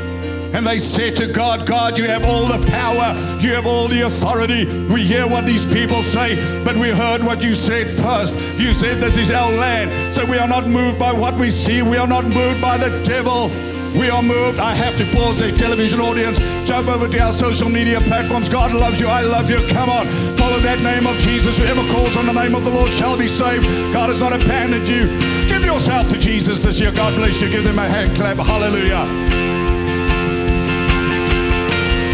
And 0.53 0.65
they 0.67 0.77
said 0.77 1.15
to 1.17 1.27
God, 1.27 1.65
God, 1.65 1.97
you 1.97 2.05
have 2.05 2.23
all 2.25 2.45
the 2.45 2.65
power, 2.67 3.13
you 3.41 3.53
have 3.53 3.65
all 3.65 3.87
the 3.87 4.01
authority. 4.01 4.65
We 4.85 5.03
hear 5.03 5.27
what 5.27 5.45
these 5.45 5.65
people 5.65 6.03
say, 6.03 6.63
but 6.63 6.75
we 6.75 6.89
heard 6.89 7.23
what 7.23 7.43
you 7.43 7.55
said 7.55 7.91
first. 7.91 8.35
You 8.59 8.73
said, 8.73 9.01
This 9.01 9.17
is 9.17 9.31
our 9.31 9.51
land. 9.51 10.13
So 10.13 10.25
we 10.25 10.37
are 10.37 10.47
not 10.47 10.67
moved 10.67 10.99
by 10.99 11.11
what 11.11 11.35
we 11.35 11.49
see, 11.49 11.81
we 11.81 11.97
are 11.97 12.07
not 12.07 12.25
moved 12.25 12.61
by 12.61 12.77
the 12.77 13.03
devil. 13.03 13.49
We 13.97 14.09
are 14.09 14.23
moved. 14.23 14.57
I 14.57 14.73
have 14.73 14.97
to 14.97 15.05
pause 15.15 15.37
the 15.37 15.51
television 15.51 15.99
audience. 16.01 16.39
Jump 16.67 16.87
over 16.87 17.07
to 17.07 17.19
our 17.19 17.31
social 17.31 17.69
media 17.69 18.01
platforms. 18.01 18.49
God 18.49 18.73
loves 18.73 18.99
you. 18.99 19.07
I 19.07 19.21
love 19.21 19.51
you. 19.51 19.67
Come 19.67 19.89
on. 19.89 20.07
Follow 20.35 20.59
that 20.61 20.81
name 20.81 21.05
of 21.05 21.15
Jesus. 21.19 21.59
Whoever 21.59 21.87
calls 21.93 22.17
on 22.17 22.25
the 22.25 22.33
name 22.33 22.55
of 22.55 22.65
the 22.65 22.71
Lord 22.71 22.91
shall 22.91 23.15
be 23.15 23.27
saved. 23.27 23.65
God 23.93 24.09
has 24.09 24.19
not 24.19 24.33
abandoned 24.33 24.89
you. 24.89 25.05
Give 25.47 25.63
yourself 25.63 26.09
to 26.09 26.17
Jesus 26.17 26.59
this 26.59 26.79
year. 26.79 26.91
God 26.91 27.13
bless 27.15 27.39
you. 27.39 27.51
Give 27.51 27.63
them 27.63 27.77
a 27.77 27.87
hand 27.87 28.15
clap. 28.15 28.37
Hallelujah. 28.37 29.52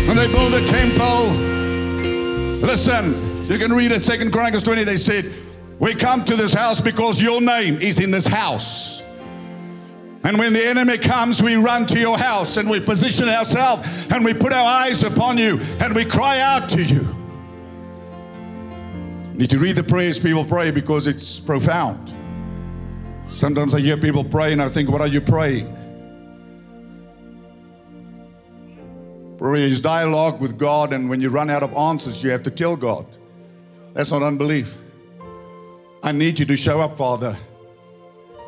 When 0.09 0.17
they 0.17 0.25
built 0.25 0.55
a 0.55 0.65
temple, 0.65 1.27
listen, 2.65 3.45
you 3.45 3.59
can 3.59 3.71
read 3.71 3.91
it, 3.91 4.01
Second 4.01 4.31
Chronicles 4.31 4.63
20. 4.63 4.83
They 4.83 4.97
said, 4.97 5.31
We 5.77 5.93
come 5.93 6.25
to 6.25 6.35
this 6.35 6.51
house 6.51 6.81
because 6.81 7.21
your 7.21 7.39
name 7.39 7.79
is 7.79 7.99
in 7.99 8.09
this 8.09 8.25
house. 8.25 9.03
And 10.23 10.39
when 10.39 10.53
the 10.53 10.65
enemy 10.65 10.97
comes, 10.97 11.43
we 11.43 11.57
run 11.57 11.85
to 11.85 11.99
your 11.99 12.17
house 12.17 12.57
and 12.57 12.67
we 12.67 12.79
position 12.79 13.29
ourselves 13.29 14.07
and 14.11 14.25
we 14.25 14.33
put 14.33 14.51
our 14.51 14.65
eyes 14.65 15.03
upon 15.03 15.37
you 15.37 15.59
and 15.79 15.93
we 15.93 16.05
cry 16.05 16.39
out 16.39 16.69
to 16.69 16.81
you 16.83 17.07
need 19.35 19.51
to 19.51 19.59
read 19.59 19.75
the 19.75 19.83
prayers 19.83 20.17
people 20.17 20.43
pray 20.43 20.71
because 20.71 21.05
it's 21.05 21.39
profound. 21.39 22.15
Sometimes 23.27 23.75
I 23.75 23.79
hear 23.79 23.95
people 23.95 24.23
pray 24.23 24.53
and 24.53 24.61
I 24.61 24.69
think, 24.69 24.89
What 24.89 25.01
are 25.01 25.07
you 25.07 25.21
praying? 25.21 25.78
Prayer 29.39 29.63
is 29.63 29.80
dialogue 29.80 30.41
with 30.41 30.58
God, 30.58 30.91
and 30.91 31.10
when 31.10 31.21
you 31.21 31.30
run 31.30 31.49
out 31.49 31.63
of 31.63 31.73
answers, 31.73 32.21
you 32.21 32.30
have 32.30 32.43
to 32.43 32.52
tell 32.52 32.75
God. 32.75 33.06
That's 33.93 34.12
not 34.12 34.21
unbelief. 34.21 34.78
I 36.04 36.12
need 36.12 36.39
you 36.39 36.45
to 36.45 36.58
show 36.58 36.82
up, 36.82 36.97
Father. 36.97 37.38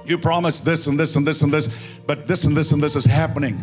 You 0.05 0.17
promised 0.17 0.65
this 0.65 0.87
and 0.87 0.99
this 0.99 1.15
and 1.15 1.25
this 1.25 1.43
and 1.43 1.53
this, 1.53 1.69
but 2.05 2.27
this 2.27 2.43
and 2.43 2.57
this 2.57 2.73
and 2.73 2.83
this 2.83 2.97
is 2.97 3.05
happening. 3.05 3.57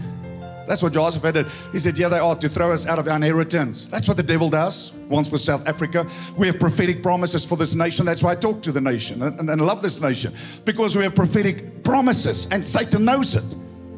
That's 0.67 0.83
what 0.83 0.95
Joseph 0.95 1.23
did. 1.35 1.47
He 1.71 1.79
said, 1.79 1.99
Yeah, 1.99 2.09
they 2.09 2.19
ought 2.19 2.41
to 2.41 2.49
throw 2.49 2.73
us 2.73 2.87
out 2.87 2.99
of 2.99 3.07
our 3.07 3.17
inheritance. 3.17 3.89
That's 3.89 4.09
what 4.09 4.17
the 4.17 4.23
devil 4.23 4.49
does. 4.49 4.95
Once 5.11 5.29
for 5.29 5.37
South 5.37 5.69
Africa. 5.69 6.07
We 6.35 6.47
have 6.47 6.59
prophetic 6.59 7.03
promises 7.03 7.45
for 7.45 7.57
this 7.57 7.75
nation. 7.75 8.07
That's 8.07 8.23
why 8.23 8.33
I 8.33 8.37
talk 8.37 8.63
to 8.63 8.73
the 8.73 8.81
nation 8.81 9.23
and, 9.23 9.51
and 9.51 9.67
love 9.67 9.83
this 9.83 10.01
nation. 10.01 10.33
Because 10.65 10.97
we 10.97 11.05
have 11.05 11.15
prophetic 11.15 11.85
promises, 11.85 12.49
and 12.51 12.65
Satan 12.65 13.05
knows 13.05 13.35
it. 13.35 13.45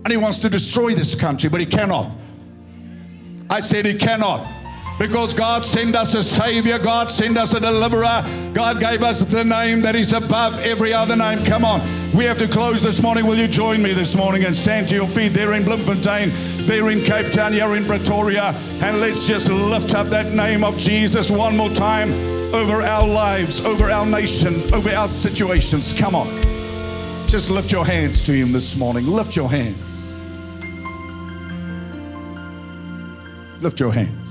And 0.05 0.09
he 0.09 0.16
wants 0.16 0.38
to 0.38 0.49
destroy 0.49 0.95
this 0.95 1.14
country, 1.14 1.49
but 1.49 1.61
he 1.61 1.66
cannot. 1.66 2.11
I 3.50 3.60
said 3.60 3.84
he 3.84 3.94
cannot. 3.94 4.46
Because 5.00 5.32
God 5.32 5.64
sent 5.64 5.96
us 5.96 6.14
a 6.14 6.22
Savior, 6.22 6.78
God 6.78 7.10
sent 7.10 7.38
us 7.38 7.54
a 7.54 7.60
deliverer, 7.60 8.22
God 8.52 8.80
gave 8.80 9.02
us 9.02 9.20
the 9.20 9.42
name 9.42 9.80
that 9.80 9.94
is 9.94 10.12
above 10.12 10.58
every 10.58 10.92
other 10.92 11.16
name. 11.16 11.42
Come 11.46 11.64
on, 11.64 11.80
we 12.14 12.24
have 12.26 12.36
to 12.36 12.46
close 12.46 12.82
this 12.82 13.00
morning. 13.00 13.26
Will 13.26 13.38
you 13.38 13.48
join 13.48 13.82
me 13.82 13.94
this 13.94 14.14
morning 14.14 14.44
and 14.44 14.55
stand 14.55 14.90
to 14.90 14.94
your 14.94 15.09
feet 15.09 15.28
there 15.28 15.55
in 15.55 15.64
Bloemfontein, 15.64 16.30
there 16.66 16.90
in 16.90 17.01
Cape 17.01 17.32
Town, 17.32 17.55
here 17.55 17.74
in 17.76 17.86
Pretoria, 17.86 18.53
and 18.82 19.01
let's 19.01 19.26
just 19.26 19.48
lift 19.51 19.94
up 19.94 20.09
that 20.09 20.34
name 20.34 20.62
of 20.62 20.76
Jesus 20.76 21.30
one 21.30 21.57
more 21.57 21.70
time 21.70 22.12
over 22.55 22.82
our 22.82 23.09
lives, 23.09 23.64
over 23.64 23.90
our 23.90 24.05
nation, 24.05 24.62
over 24.74 24.90
our 24.90 25.09
situations. 25.09 25.94
Come 25.94 26.14
on, 26.14 26.26
just 27.26 27.51
lift 27.51 27.72
your 27.72 27.86
hands 27.86 28.22
to 28.24 28.32
Him 28.32 28.53
this 28.53 28.76
morning. 28.76 29.07
Lift 29.07 29.34
your 29.34 29.48
hands. 29.48 29.99
Lift 33.61 33.78
your 33.78 33.92
hands. 33.92 34.28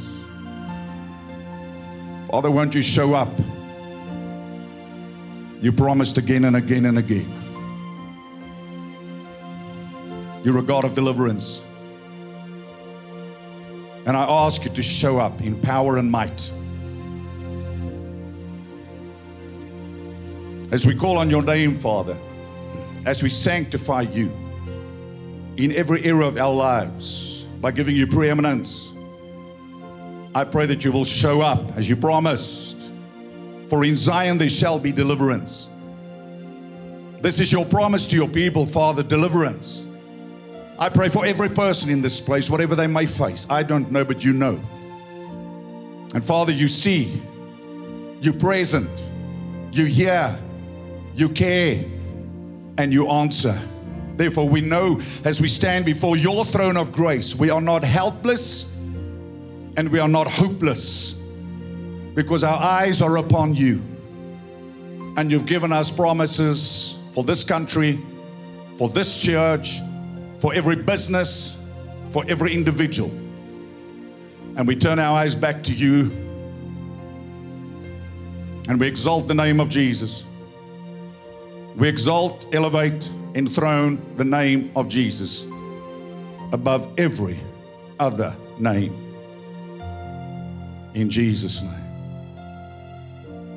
Father, 2.29 2.49
won't 2.49 2.73
you 2.73 2.81
show 2.81 3.13
up? 3.13 3.29
You 5.61 5.71
promised 5.71 6.17
again 6.17 6.45
and 6.45 6.55
again 6.55 6.85
and 6.85 6.97
again. 6.97 7.31
You're 10.43 10.59
a 10.59 10.63
God 10.63 10.85
of 10.85 10.95
deliverance. 10.95 11.61
And 14.05 14.15
I 14.15 14.23
ask 14.23 14.63
you 14.63 14.71
to 14.71 14.81
show 14.81 15.19
up 15.19 15.41
in 15.41 15.59
power 15.59 15.97
and 15.97 16.09
might. 16.09 16.51
As 20.71 20.85
we 20.85 20.95
call 20.95 21.17
on 21.17 21.29
your 21.29 21.43
name, 21.43 21.75
Father, 21.75 22.17
as 23.05 23.21
we 23.21 23.29
sanctify 23.29 24.01
you 24.01 24.31
in 25.57 25.71
every 25.73 26.03
area 26.03 26.27
of 26.27 26.37
our 26.37 26.53
lives 26.53 27.45
by 27.59 27.71
giving 27.71 27.95
you 27.95 28.07
preeminence, 28.07 28.88
I 30.35 30.43
pray 30.43 30.67
that 30.67 30.83
you 30.83 30.91
will 30.91 31.05
show 31.05 31.41
up 31.41 31.75
as 31.75 31.89
you 31.89 31.95
promised. 31.95 32.91
For 33.67 33.83
in 33.83 33.97
Zion 33.97 34.37
there 34.37 34.49
shall 34.49 34.79
be 34.79 34.91
deliverance. 34.91 35.69
This 37.21 37.39
is 37.39 37.51
your 37.51 37.65
promise 37.65 38.05
to 38.07 38.15
your 38.15 38.27
people, 38.27 38.65
Father, 38.65 39.03
deliverance. 39.03 39.85
I 40.77 40.87
pray 40.89 41.09
for 41.09 41.25
every 41.25 41.49
person 41.49 41.89
in 41.89 42.01
this 42.01 42.21
place, 42.21 42.49
whatever 42.49 42.75
they 42.75 42.87
may 42.87 43.05
face. 43.05 43.45
I 43.49 43.63
don't 43.63 43.91
know, 43.91 44.05
but 44.05 44.23
you 44.23 44.31
know. 44.31 44.61
And 46.13 46.23
Father, 46.23 46.53
you 46.53 46.67
see, 46.67 47.21
you 48.21 48.31
present, 48.31 48.89
you 49.71 49.85
hear, 49.85 50.37
you 51.15 51.29
care, 51.29 51.83
and 52.77 52.93
you 52.93 53.09
answer. 53.09 53.59
Therefore, 54.15 54.47
we 54.47 54.61
know 54.61 55.01
as 55.25 55.41
we 55.41 55.47
stand 55.47 55.85
before 55.85 56.15
your 56.15 56.45
throne 56.45 56.77
of 56.77 56.91
grace, 56.91 57.35
we 57.35 57.49
are 57.49 57.61
not 57.61 57.83
helpless 57.83 58.73
and 59.79 59.87
we 59.87 59.97
are 59.97 60.09
not 60.09 60.27
hopeless 60.27 61.13
because 62.13 62.43
our 62.43 62.61
eyes 62.61 63.01
are 63.01 63.15
upon 63.15 63.55
you. 63.55 63.81
And 65.15 65.31
you've 65.31 65.45
given 65.45 65.71
us 65.71 65.89
promises 65.89 66.97
for 67.13 67.23
this 67.23 67.45
country, 67.45 67.97
for 68.75 68.89
this 68.89 69.15
church, 69.15 69.79
for 70.37 70.53
every 70.53 70.75
business, 70.75 71.57
for 72.09 72.25
every 72.27 72.53
individual. 72.53 73.09
And 74.57 74.67
we 74.67 74.75
turn 74.75 74.99
our 74.99 75.17
eyes 75.17 75.33
back 75.33 75.63
to 75.63 75.73
you 75.73 76.11
and 78.67 78.81
we 78.81 78.85
exalt 78.85 79.29
the 79.29 79.33
name 79.33 79.61
of 79.61 79.69
Jesus. 79.69 80.25
We 81.77 81.87
exalt, 81.87 82.53
elevate, 82.53 83.09
enthrone 83.33 84.13
the 84.17 84.25
name 84.25 84.73
of 84.75 84.89
Jesus 84.89 85.45
above 86.51 86.99
every 86.99 87.39
other 87.97 88.35
name. 88.59 89.08
In 90.93 91.09
Jesus' 91.09 91.61
name. 91.61 91.73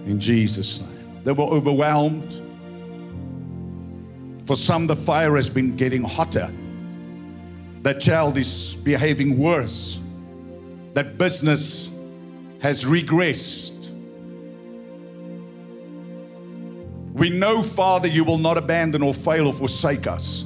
In 0.06 0.18
Jesus' 0.20 0.80
name. 0.80 1.22
They 1.24 1.32
were 1.32 1.44
overwhelmed. 1.44 2.40
For 4.44 4.56
some, 4.56 4.86
the 4.86 4.96
fire 4.96 5.36
has 5.36 5.48
been 5.48 5.76
getting 5.76 6.02
hotter. 6.02 6.52
That 7.82 8.00
child 8.00 8.36
is 8.36 8.74
behaving 8.74 9.38
worse. 9.38 10.00
That 10.94 11.18
business 11.18 11.90
has 12.60 12.84
regressed. 12.84 13.90
We 17.12 17.30
know, 17.30 17.62
Father, 17.62 18.08
you 18.08 18.24
will 18.24 18.38
not 18.38 18.56
abandon 18.58 19.02
or 19.02 19.14
fail 19.14 19.46
or 19.46 19.52
forsake 19.52 20.06
us. 20.06 20.44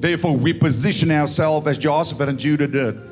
Therefore, 0.00 0.36
we 0.36 0.52
position 0.52 1.10
ourselves 1.10 1.66
as 1.66 1.78
Jehoshaphat 1.78 2.28
and 2.28 2.38
Judah 2.38 2.68
did. 2.68 3.07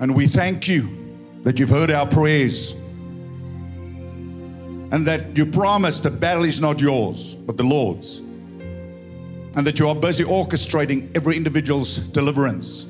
And 0.00 0.14
we 0.14 0.26
thank 0.26 0.68
you 0.68 0.88
that 1.42 1.58
you've 1.58 1.70
heard 1.70 1.90
our 1.90 2.06
prayers 2.06 2.74
and 4.90 5.06
that 5.06 5.36
you 5.36 5.44
promise 5.44 6.00
the 6.00 6.10
battle 6.10 6.44
is 6.44 6.60
not 6.60 6.80
yours, 6.80 7.34
but 7.34 7.56
the 7.56 7.64
Lord's. 7.64 8.20
And 8.20 9.66
that 9.66 9.78
you 9.78 9.88
are 9.88 9.94
busy 9.94 10.24
orchestrating 10.24 11.10
every 11.14 11.36
individual's 11.36 11.98
deliverance. 11.98 12.86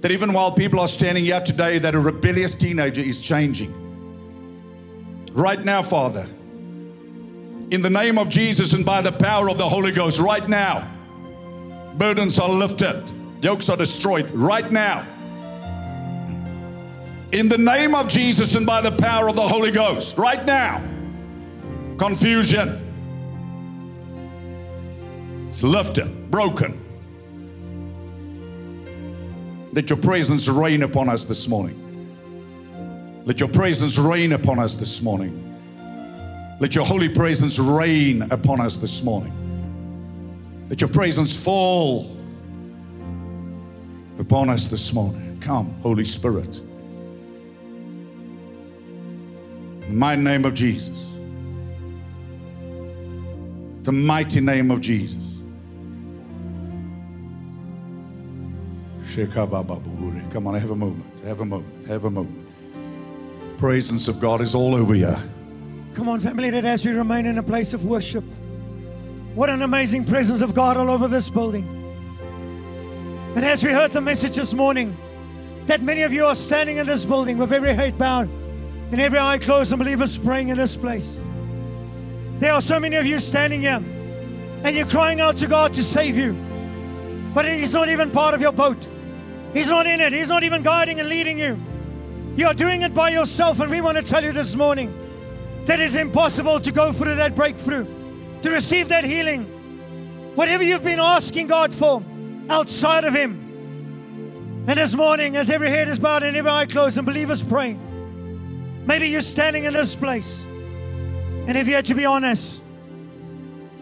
That 0.00 0.10
even 0.10 0.32
while 0.32 0.52
people 0.52 0.80
are 0.80 0.88
standing 0.88 1.24
here 1.24 1.40
today, 1.40 1.78
that 1.78 1.94
a 1.94 2.00
rebellious 2.00 2.52
teenager 2.52 3.00
is 3.00 3.20
changing. 3.20 3.72
Right 5.32 5.64
now, 5.64 5.82
Father, 5.82 6.28
in 7.70 7.80
the 7.80 7.90
name 7.90 8.18
of 8.18 8.28
Jesus 8.28 8.72
and 8.74 8.84
by 8.84 9.00
the 9.00 9.12
power 9.12 9.48
of 9.48 9.56
the 9.56 9.68
Holy 9.68 9.92
Ghost, 9.92 10.18
right 10.18 10.46
now, 10.48 10.86
burdens 11.96 12.38
are 12.38 12.48
lifted, 12.48 13.02
yokes 13.40 13.68
are 13.68 13.76
destroyed, 13.76 14.30
right 14.32 14.70
now. 14.70 15.06
In 17.34 17.48
the 17.48 17.58
name 17.58 17.96
of 17.96 18.06
Jesus 18.06 18.54
and 18.54 18.64
by 18.64 18.80
the 18.80 18.92
power 18.92 19.28
of 19.28 19.34
the 19.34 19.42
Holy 19.42 19.72
Ghost, 19.72 20.16
right 20.16 20.46
now, 20.46 20.80
confusion 21.98 22.68
is 25.50 25.64
lifted, 25.64 26.30
broken. 26.30 26.80
Let 29.72 29.90
your 29.90 29.96
presence 29.96 30.46
rain 30.46 30.84
upon 30.84 31.08
us 31.08 31.24
this 31.24 31.48
morning. 31.48 31.80
Let 33.24 33.40
your 33.40 33.48
presence 33.48 33.98
rain 33.98 34.34
upon 34.34 34.60
us 34.60 34.76
this 34.76 35.02
morning. 35.02 35.40
Let 36.60 36.76
your 36.76 36.86
holy 36.86 37.08
presence 37.08 37.58
rain 37.58 38.22
upon 38.30 38.60
us 38.60 38.78
this 38.78 39.02
morning. 39.02 40.66
Let 40.70 40.80
your 40.80 40.90
presence 40.90 41.36
fall 41.36 42.16
upon 44.20 44.50
us 44.50 44.68
this 44.68 44.92
morning. 44.92 45.40
Come, 45.40 45.74
Holy 45.82 46.04
Spirit. 46.04 46.62
My 49.88 50.16
name 50.16 50.44
of 50.44 50.54
Jesus. 50.54 50.98
The 53.82 53.92
mighty 53.92 54.40
name 54.40 54.70
of 54.70 54.80
Jesus. 54.80 55.38
Come 59.14 59.54
on, 60.46 60.54
have 60.54 60.70
a 60.70 60.74
moment. 60.74 61.20
Have 61.24 61.40
a 61.40 61.44
moment. 61.44 61.86
Have 61.86 62.04
a 62.04 62.10
moment. 62.10 62.48
Presence 63.58 64.08
of 64.08 64.18
God 64.18 64.40
is 64.40 64.54
all 64.54 64.74
over 64.74 64.94
you. 64.94 65.14
Come 65.94 66.08
on, 66.08 66.18
family, 66.18 66.50
that 66.50 66.64
as 66.64 66.84
we 66.84 66.92
remain 66.92 67.26
in 67.26 67.38
a 67.38 67.42
place 67.42 67.74
of 67.74 67.84
worship, 67.84 68.24
what 69.34 69.50
an 69.50 69.62
amazing 69.62 70.04
presence 70.04 70.40
of 70.40 70.54
God 70.54 70.76
all 70.76 70.90
over 70.90 71.06
this 71.06 71.30
building. 71.30 71.64
And 73.36 73.44
as 73.44 73.62
we 73.62 73.70
heard 73.70 73.92
the 73.92 74.00
message 74.00 74.36
this 74.36 74.54
morning, 74.54 74.96
that 75.66 75.82
many 75.82 76.02
of 76.02 76.12
you 76.12 76.24
are 76.24 76.34
standing 76.34 76.78
in 76.78 76.86
this 76.86 77.04
building 77.04 77.36
with 77.38 77.52
every 77.52 77.74
head 77.74 77.98
bowed 77.98 78.30
and 78.94 79.00
every 79.00 79.18
eye 79.18 79.38
closed 79.38 79.72
and 79.72 79.80
believers 79.80 80.16
praying 80.16 80.50
in 80.50 80.56
this 80.56 80.76
place. 80.76 81.20
There 82.38 82.52
are 82.52 82.62
so 82.62 82.78
many 82.78 82.94
of 82.94 83.04
you 83.04 83.18
standing 83.18 83.62
here 83.62 83.82
and 84.62 84.76
you're 84.76 84.86
crying 84.86 85.20
out 85.20 85.36
to 85.38 85.48
God 85.48 85.74
to 85.74 85.82
save 85.82 86.16
you, 86.16 86.32
but 87.34 87.44
He's 87.44 87.72
not 87.72 87.88
even 87.88 88.12
part 88.12 88.36
of 88.36 88.40
your 88.40 88.52
boat. 88.52 88.76
He's 89.52 89.68
not 89.68 89.88
in 89.88 90.00
it, 90.00 90.12
He's 90.12 90.28
not 90.28 90.44
even 90.44 90.62
guiding 90.62 91.00
and 91.00 91.08
leading 91.08 91.40
you. 91.40 91.58
You're 92.36 92.54
doing 92.54 92.82
it 92.82 92.94
by 92.94 93.08
yourself, 93.08 93.58
and 93.58 93.68
we 93.68 93.80
want 93.80 93.96
to 93.98 94.04
tell 94.04 94.22
you 94.22 94.30
this 94.30 94.54
morning 94.54 94.94
that 95.64 95.80
it's 95.80 95.96
impossible 95.96 96.60
to 96.60 96.70
go 96.70 96.92
through 96.92 97.16
that 97.16 97.34
breakthrough, 97.34 97.86
to 98.42 98.50
receive 98.52 98.90
that 98.90 99.02
healing. 99.02 99.42
Whatever 100.36 100.62
you've 100.62 100.84
been 100.84 101.00
asking 101.00 101.48
God 101.48 101.74
for 101.74 102.00
outside 102.48 103.02
of 103.02 103.12
Him. 103.12 104.64
And 104.68 104.78
this 104.78 104.94
morning, 104.94 105.34
as 105.34 105.50
every 105.50 105.70
head 105.70 105.88
is 105.88 105.98
bowed 105.98 106.22
and 106.22 106.36
every 106.36 106.48
eye 106.52 106.66
closed 106.66 106.96
and 106.96 107.04
believers 107.04 107.42
praying, 107.42 107.90
maybe 108.86 109.08
you're 109.08 109.22
standing 109.22 109.64
in 109.64 109.72
this 109.72 109.94
place. 109.94 110.44
And 111.46 111.56
if 111.56 111.68
you 111.68 111.74
had 111.74 111.86
to 111.86 111.94
be 111.94 112.04
honest, 112.04 112.60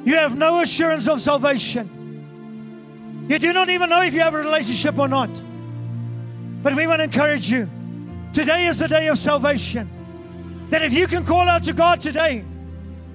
you 0.05 0.17
have 0.17 0.37
no 0.37 0.61
assurance 0.61 1.09
of 1.09 1.21
salvation. 1.21 3.27
You 3.29 3.39
do 3.39 3.53
not 3.53 3.71
even 3.71 3.89
know 3.89 4.03
if 4.03 4.15
you 4.15 4.21
have 4.21 4.35
a 4.35 4.39
relationship 4.39 4.99
or 4.99 5.09
not. 5.09 5.31
But 6.63 6.75
we 6.75 6.87
want 6.87 7.01
to 7.01 7.05
encourage 7.05 7.51
you. 7.51 7.71
Today 8.33 8.67
is 8.67 8.81
the 8.81 8.89
day 8.89 9.09
of 9.09 9.19
salvation. 9.19 9.89
That 10.71 10.83
if 10.83 10.93
you 10.93 11.07
can 11.07 11.25
call 11.25 11.49
out 11.49 11.65
to 11.65 11.73
God 11.73 12.01
today, 12.01 12.45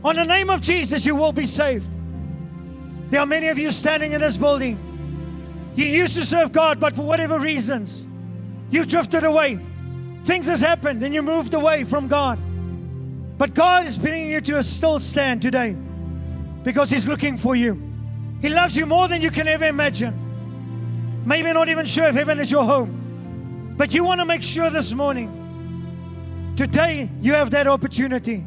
on 0.03 0.15
the 0.15 0.23
name 0.23 0.49
of 0.49 0.61
Jesus, 0.61 1.05
you 1.05 1.15
will 1.15 1.31
be 1.31 1.45
saved. 1.45 1.91
There 3.09 3.19
are 3.19 3.25
many 3.25 3.47
of 3.47 3.57
you 3.57 3.71
standing 3.71 4.11
in 4.11 4.21
this 4.21 4.37
building. 4.37 4.79
You 5.75 5.85
used 5.85 6.15
to 6.15 6.25
serve 6.25 6.51
God, 6.51 6.79
but 6.79 6.95
for 6.95 7.03
whatever 7.03 7.39
reasons, 7.39 8.07
you 8.69 8.85
drifted 8.85 9.23
away. 9.23 9.59
Things 10.27 10.47
has 10.47 10.59
happened 10.59 11.01
and 11.03 11.13
you 11.13 11.21
moved 11.21 11.53
away 11.53 11.85
from 11.85 12.09
God. 12.09 12.37
But 13.37 13.53
God 13.53 13.85
is 13.85 13.97
bringing 13.97 14.29
you 14.29 14.41
to 14.41 14.57
a 14.57 14.63
still 14.63 14.99
stand 14.99 15.41
today 15.41 15.73
because 16.63 16.89
He's 16.89 17.07
looking 17.07 17.37
for 17.37 17.55
you. 17.55 17.81
He 18.41 18.49
loves 18.49 18.75
you 18.75 18.85
more 18.85 19.07
than 19.07 19.21
you 19.21 19.31
can 19.31 19.47
ever 19.47 19.63
imagine. 19.63 21.23
Maybe 21.25 21.53
not 21.53 21.69
even 21.69 21.85
sure 21.85 22.09
if 22.09 22.15
heaven 22.15 22.41
is 22.41 22.51
your 22.51 22.65
home. 22.65 23.75
But 23.77 23.93
you 23.93 24.03
want 24.03 24.19
to 24.19 24.25
make 24.25 24.43
sure 24.43 24.69
this 24.69 24.93
morning, 24.93 25.31
today, 26.57 27.09
you 27.21 27.31
have 27.31 27.51
that 27.51 27.65
opportunity. 27.65 28.45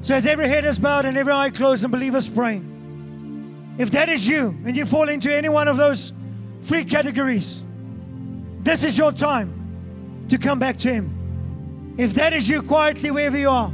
So, 0.00 0.16
as 0.16 0.26
every 0.26 0.48
head 0.48 0.64
is 0.64 0.80
bowed 0.80 1.04
and 1.04 1.16
every 1.16 1.32
eye 1.32 1.50
closed 1.50 1.84
and 1.84 1.92
believers 1.92 2.28
praying, 2.28 3.76
if 3.78 3.92
that 3.92 4.08
is 4.08 4.26
you 4.26 4.48
and 4.66 4.76
you 4.76 4.84
fall 4.84 5.08
into 5.08 5.32
any 5.32 5.48
one 5.48 5.68
of 5.68 5.76
those 5.76 6.12
three 6.62 6.84
categories, 6.84 7.62
this 8.64 8.82
is 8.82 8.98
your 8.98 9.12
time 9.12 9.61
to 10.32 10.38
come 10.38 10.58
back 10.58 10.78
to 10.78 10.90
Him. 10.90 11.94
If 11.98 12.14
that 12.14 12.32
is 12.32 12.48
you 12.48 12.62
quietly, 12.62 13.10
wherever 13.10 13.36
you 13.36 13.50
are, 13.50 13.70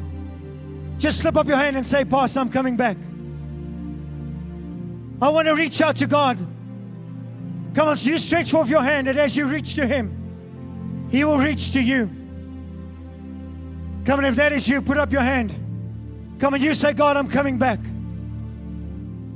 just 0.99 1.21
slip 1.21 1.37
up 1.37 1.47
your 1.47 1.57
hand 1.57 1.77
and 1.77 1.87
say, 1.87 2.05
Pastor, 2.05 2.41
I'm 2.41 2.51
coming 2.51 2.77
back. 2.77 2.97
I 5.23 5.29
want 5.29 5.47
to 5.47 5.55
reach 5.55 5.81
out 5.81 5.97
to 5.99 6.09
God. 6.09 6.37
Come 7.75 7.89
on, 7.89 7.97
so 7.97 8.11
you 8.11 8.19
stretch 8.19 8.51
forth 8.51 8.69
your 8.69 8.83
hand, 8.83 9.07
and 9.07 9.17
as 9.21 9.37
you 9.37 9.47
reach 9.47 9.77
to 9.77 9.87
Him, 9.87 11.07
He 11.13 11.23
will 11.23 11.39
reach 11.39 11.73
to 11.75 11.81
you. 11.81 12.11
Come 14.05 14.19
on, 14.19 14.25
if 14.25 14.35
that 14.35 14.53
is 14.53 14.69
you, 14.69 14.83
put 14.83 14.99
up 14.99 15.13
your 15.13 15.23
hand. 15.23 15.55
Come 16.41 16.55
on, 16.55 16.61
you 16.61 16.75
say, 16.75 16.93
God, 16.93 17.17
I'm 17.17 17.29
coming 17.29 17.57
back. 17.57 17.79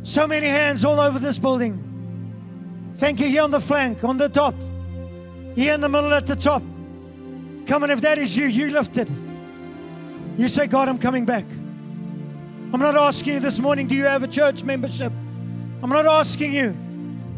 So 0.03 0.27
many 0.27 0.49
hands 0.49 0.85
all 0.85 0.99
over 0.99 1.21
this 1.21 1.39
building. 1.39 2.93
Thank 2.97 3.21
you 3.21 3.29
here 3.29 3.43
on 3.43 3.53
the 3.53 3.61
flank, 3.61 4.03
on 4.03 4.19
the 4.19 4.29
top, 4.29 4.57
here 5.55 5.75
in 5.75 5.81
the 5.81 5.89
middle 5.89 6.13
at 6.13 6.27
the 6.27 6.35
top. 6.35 6.65
Come 7.67 7.85
on, 7.85 7.91
if 7.91 8.01
that 8.01 8.19
is 8.19 8.37
you, 8.37 8.47
you 8.47 8.71
lift 8.71 8.97
it. 8.97 9.09
You 10.37 10.49
say, 10.49 10.67
God, 10.67 10.89
I'm 10.89 10.99
coming 10.99 11.25
back. 11.25 11.45
I'm 12.73 12.81
not 12.81 12.97
asking 12.97 13.35
you 13.35 13.41
this 13.41 13.61
morning, 13.61 13.87
do 13.87 13.95
you 13.95 14.05
have 14.05 14.23
a 14.23 14.29
church 14.29 14.65
membership? 14.65 15.13
I'm 15.83 15.91
not 15.91 16.07
asking 16.07 16.53
you, 16.53 16.77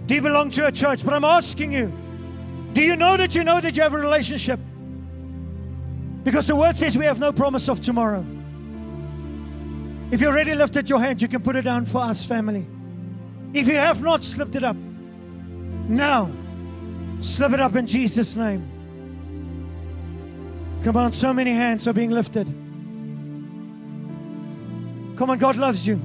do 0.07 0.15
you 0.15 0.23
belong 0.23 0.51
to 0.51 0.67
a 0.67 0.73
church? 0.73 1.05
But 1.05 1.15
I'm 1.15 1.25
asking 1.25 1.73
you, 1.73 1.93
do 2.73 2.83
you 2.83 2.97
know 2.97 3.17
that 3.17 3.35
you 3.35 3.43
know 3.43 3.61
that 3.61 3.77
you 3.77 3.83
have 3.83 3.95
a 3.95 3.99
relationship? 3.99 4.61
Because 6.23 6.47
the 6.47 6.57
word 6.57 6.77
says 6.77 6.97
we 6.97 7.05
have 7.05 7.19
no 7.19 7.33
promise 7.33 7.69
of 7.69 7.81
tomorrow. 7.81 8.25
If 10.11 10.21
you 10.21 10.29
already 10.29 10.55
lifted 10.55 10.89
your 10.89 11.01
hand, 11.01 11.21
you 11.21 11.29
can 11.29 11.43
put 11.43 11.57
it 11.57 11.63
down 11.63 11.87
for 11.87 12.03
us, 12.03 12.25
family. 12.25 12.67
If 13.53 13.67
you 13.67 13.75
have 13.75 14.03
not 14.03 14.25
slipped 14.25 14.55
it 14.55 14.65
up, 14.65 14.77
now 14.77 16.31
slip 17.21 17.53
it 17.53 17.61
up 17.61 17.75
in 17.77 17.87
Jesus' 17.87 18.37
name. 18.37 18.74
Come 20.85 20.99
on, 20.99 21.13
so 21.13 21.33
many 21.33 21.53
hands 21.53 21.89
are 21.89 21.95
being 21.95 22.11
lifted. 22.11 22.47
Come 25.17 25.31
on, 25.31 25.39
God 25.39 25.57
loves 25.57 25.87
you. 25.87 25.99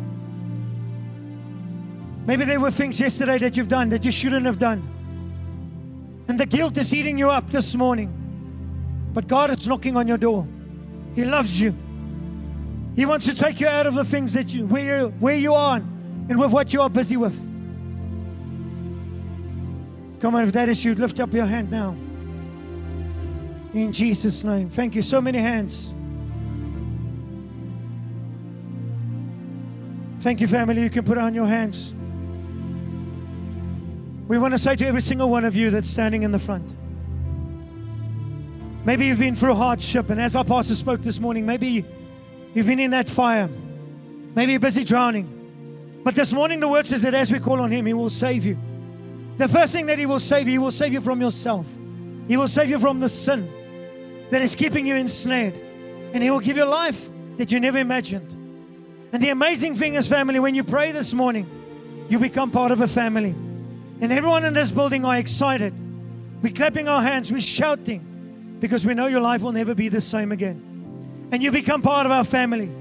Maybe 2.25 2.45
there 2.45 2.61
were 2.61 2.71
things 2.71 2.97
yesterday 2.97 3.37
that 3.39 3.57
you've 3.57 3.67
done 3.67 3.89
that 3.89 4.05
you 4.05 4.11
shouldn't 4.11 4.45
have 4.45 4.57
done. 4.57 4.81
And 6.29 6.39
the 6.39 6.45
guilt 6.45 6.77
is 6.77 6.93
eating 6.93 7.17
you 7.17 7.29
up 7.29 7.51
this 7.51 7.75
morning. 7.75 8.13
But 9.13 9.27
God 9.27 9.49
is 9.49 9.67
knocking 9.67 9.97
on 9.97 10.07
your 10.07 10.17
door. 10.17 10.47
He 11.13 11.25
loves 11.25 11.59
you. 11.59 11.75
He 12.95 13.05
wants 13.05 13.25
to 13.25 13.35
take 13.35 13.59
you 13.59 13.67
out 13.67 13.85
of 13.85 13.95
the 13.95 14.05
things 14.05 14.31
that 14.31 14.53
you 14.53 14.65
where 14.65 15.01
you 15.01 15.07
where 15.19 15.35
you 15.35 15.53
are 15.55 15.77
and 15.77 16.39
with 16.39 16.53
what 16.53 16.71
you 16.71 16.81
are 16.81 16.89
busy 16.89 17.17
with. 17.17 17.37
Come 20.21 20.35
on, 20.35 20.45
if 20.45 20.53
that 20.53 20.69
is 20.69 20.85
you, 20.85 20.95
lift 20.95 21.19
up 21.19 21.33
your 21.33 21.47
hand 21.47 21.69
now. 21.69 21.97
In 23.73 23.91
Jesus' 23.91 24.43
name. 24.43 24.69
Thank 24.69 24.95
you. 24.95 25.01
So 25.01 25.21
many 25.21 25.37
hands. 25.37 25.93
Thank 30.21 30.41
you, 30.41 30.47
family. 30.47 30.81
You 30.81 30.89
can 30.89 31.05
put 31.05 31.17
on 31.17 31.33
your 31.33 31.45
hands. 31.45 31.93
We 34.27 34.37
want 34.37 34.53
to 34.53 34.57
say 34.57 34.75
to 34.75 34.85
every 34.85 35.01
single 35.01 35.29
one 35.29 35.45
of 35.45 35.55
you 35.55 35.69
that's 35.69 35.89
standing 35.89 36.23
in 36.23 36.31
the 36.31 36.39
front. 36.39 36.75
Maybe 38.85 39.05
you've 39.05 39.19
been 39.19 39.35
through 39.35 39.55
hardship, 39.55 40.09
and 40.09 40.19
as 40.19 40.35
our 40.35 40.43
pastor 40.43 40.75
spoke 40.75 41.01
this 41.01 41.19
morning, 41.19 41.45
maybe 41.45 41.85
you've 42.53 42.65
been 42.65 42.79
in 42.79 42.91
that 42.91 43.07
fire. 43.07 43.49
Maybe 44.35 44.53
you're 44.53 44.59
busy 44.59 44.83
drowning. 44.83 46.01
But 46.03 46.15
this 46.15 46.33
morning, 46.33 46.59
the 46.59 46.67
word 46.67 46.87
says 46.87 47.03
that 47.03 47.13
as 47.13 47.31
we 47.31 47.39
call 47.39 47.59
on 47.61 47.71
Him, 47.71 47.85
He 47.85 47.93
will 47.93 48.09
save 48.09 48.45
you. 48.45 48.57
The 49.37 49.47
first 49.47 49.73
thing 49.73 49.85
that 49.87 49.99
He 49.99 50.05
will 50.05 50.19
save 50.19 50.47
you, 50.47 50.53
He 50.53 50.57
will 50.57 50.71
save 50.71 50.93
you 50.93 51.01
from 51.01 51.21
yourself. 51.21 51.67
He 52.27 52.35
will 52.35 52.47
save 52.47 52.69
you 52.69 52.79
from 52.79 52.99
the 52.99 53.09
sin 53.09 53.58
that 54.31 54.41
is 54.41 54.55
keeping 54.55 54.85
you 54.85 54.95
ensnared. 54.95 55.53
And 56.13 56.23
He 56.23 56.31
will 56.31 56.39
give 56.39 56.57
you 56.57 56.65
life 56.65 57.09
that 57.37 57.51
you 57.51 57.59
never 57.59 57.77
imagined. 57.77 58.31
And 59.11 59.23
the 59.23 59.29
amazing 59.29 59.75
thing 59.75 59.95
is, 59.95 60.07
family, 60.07 60.39
when 60.39 60.55
you 60.55 60.63
pray 60.63 60.91
this 60.91 61.13
morning, 61.13 61.49
you 62.07 62.19
become 62.19 62.51
part 62.51 62.71
of 62.71 62.81
a 62.81 62.87
family. 62.87 63.31
And 64.01 64.11
everyone 64.11 64.45
in 64.45 64.53
this 64.53 64.71
building 64.71 65.03
are 65.05 65.17
excited. 65.17 65.73
We're 66.41 66.53
clapping 66.53 66.87
our 66.87 67.01
hands, 67.01 67.31
we're 67.31 67.41
shouting 67.41 68.57
because 68.59 68.85
we 68.85 68.93
know 68.93 69.07
your 69.07 69.21
life 69.21 69.41
will 69.41 69.51
never 69.51 69.73
be 69.73 69.89
the 69.89 70.01
same 70.01 70.31
again. 70.31 71.29
And 71.31 71.43
you 71.43 71.51
become 71.51 71.81
part 71.81 72.05
of 72.05 72.11
our 72.11 72.23
family. 72.23 72.71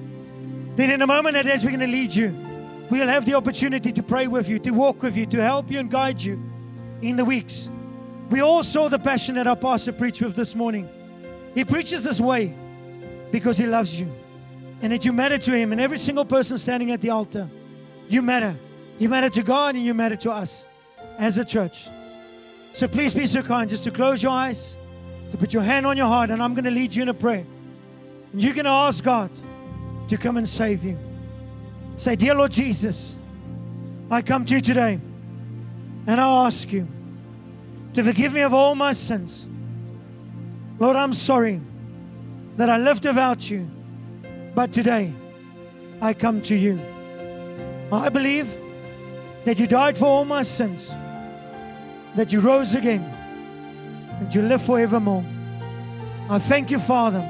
Then, 0.76 0.90
in 0.90 1.02
a 1.02 1.06
moment 1.06 1.36
as 1.36 1.64
we're 1.64 1.70
going 1.70 1.80
to 1.80 1.86
lead 1.86 2.14
you, 2.14 2.36
we'll 2.90 3.08
have 3.08 3.24
the 3.24 3.34
opportunity 3.34 3.92
to 3.92 4.02
pray 4.02 4.26
with 4.26 4.48
you, 4.48 4.58
to 4.60 4.70
walk 4.70 5.02
with 5.02 5.16
you, 5.16 5.26
to 5.26 5.42
help 5.42 5.70
you 5.70 5.80
and 5.80 5.90
guide 5.90 6.22
you 6.22 6.40
in 7.02 7.16
the 7.16 7.24
weeks. 7.24 7.68
We 8.30 8.40
all 8.40 8.62
saw 8.62 8.88
the 8.88 8.98
passion 8.98 9.34
that 9.36 9.46
our 9.46 9.56
pastor 9.56 9.92
preached 9.92 10.20
with 10.20 10.34
this 10.34 10.54
morning. 10.54 10.88
He 11.58 11.64
preaches 11.64 12.04
this 12.04 12.20
way 12.20 12.54
because 13.32 13.58
he 13.58 13.66
loves 13.66 14.00
you 14.00 14.14
and 14.80 14.92
that 14.92 15.04
you 15.04 15.12
matter 15.12 15.38
to 15.38 15.56
him. 15.56 15.72
And 15.72 15.80
every 15.80 15.98
single 15.98 16.24
person 16.24 16.56
standing 16.56 16.92
at 16.92 17.00
the 17.00 17.10
altar, 17.10 17.50
you 18.06 18.22
matter. 18.22 18.56
You 19.00 19.08
matter 19.08 19.28
to 19.30 19.42
God 19.42 19.74
and 19.74 19.84
you 19.84 19.92
matter 19.92 20.14
to 20.14 20.30
us 20.30 20.68
as 21.18 21.36
a 21.36 21.44
church. 21.44 21.88
So 22.74 22.86
please 22.86 23.12
be 23.12 23.26
so 23.26 23.42
kind 23.42 23.68
just 23.68 23.82
to 23.82 23.90
close 23.90 24.22
your 24.22 24.30
eyes, 24.30 24.76
to 25.32 25.36
put 25.36 25.52
your 25.52 25.64
hand 25.64 25.84
on 25.84 25.96
your 25.96 26.06
heart, 26.06 26.30
and 26.30 26.40
I'm 26.40 26.54
going 26.54 26.64
to 26.64 26.70
lead 26.70 26.94
you 26.94 27.02
in 27.02 27.08
a 27.08 27.14
prayer. 27.14 27.44
And 28.32 28.40
you're 28.40 28.54
going 28.54 28.64
to 28.64 28.70
ask 28.70 29.02
God 29.02 29.28
to 30.06 30.16
come 30.16 30.36
and 30.36 30.46
save 30.46 30.84
you. 30.84 30.96
Say, 31.96 32.14
Dear 32.14 32.36
Lord 32.36 32.52
Jesus, 32.52 33.16
I 34.12 34.22
come 34.22 34.44
to 34.44 34.54
you 34.54 34.60
today 34.60 35.00
and 36.06 36.20
I 36.20 36.46
ask 36.46 36.72
you 36.72 36.86
to 37.94 38.04
forgive 38.04 38.32
me 38.32 38.42
of 38.42 38.54
all 38.54 38.76
my 38.76 38.92
sins. 38.92 39.48
Lord, 40.78 40.96
I'm 40.96 41.12
sorry 41.12 41.60
that 42.56 42.70
I 42.70 42.76
lived 42.76 43.04
without 43.04 43.50
you, 43.50 43.68
but 44.54 44.72
today 44.72 45.12
I 46.00 46.14
come 46.14 46.40
to 46.42 46.54
you. 46.54 46.80
I 47.90 48.08
believe 48.08 48.56
that 49.44 49.58
you 49.58 49.66
died 49.66 49.98
for 49.98 50.04
all 50.06 50.24
my 50.24 50.42
sins, 50.42 50.90
that 52.14 52.32
you 52.32 52.40
rose 52.40 52.76
again, 52.76 53.02
and 54.20 54.32
you 54.32 54.42
live 54.42 54.62
forevermore. 54.62 55.24
I 56.30 56.38
thank 56.38 56.70
you, 56.70 56.78
Father, 56.78 57.26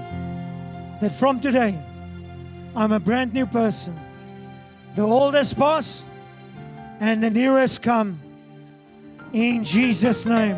that 1.00 1.14
from 1.14 1.40
today 1.40 1.78
I'm 2.76 2.92
a 2.92 3.00
brand 3.00 3.32
new 3.32 3.46
person. 3.46 3.98
The 4.94 5.02
old 5.02 5.34
has 5.34 5.54
passed 5.54 6.04
and 7.00 7.22
the 7.22 7.30
has 7.30 7.78
come. 7.78 8.20
In 9.32 9.64
Jesus' 9.64 10.26
name. 10.26 10.56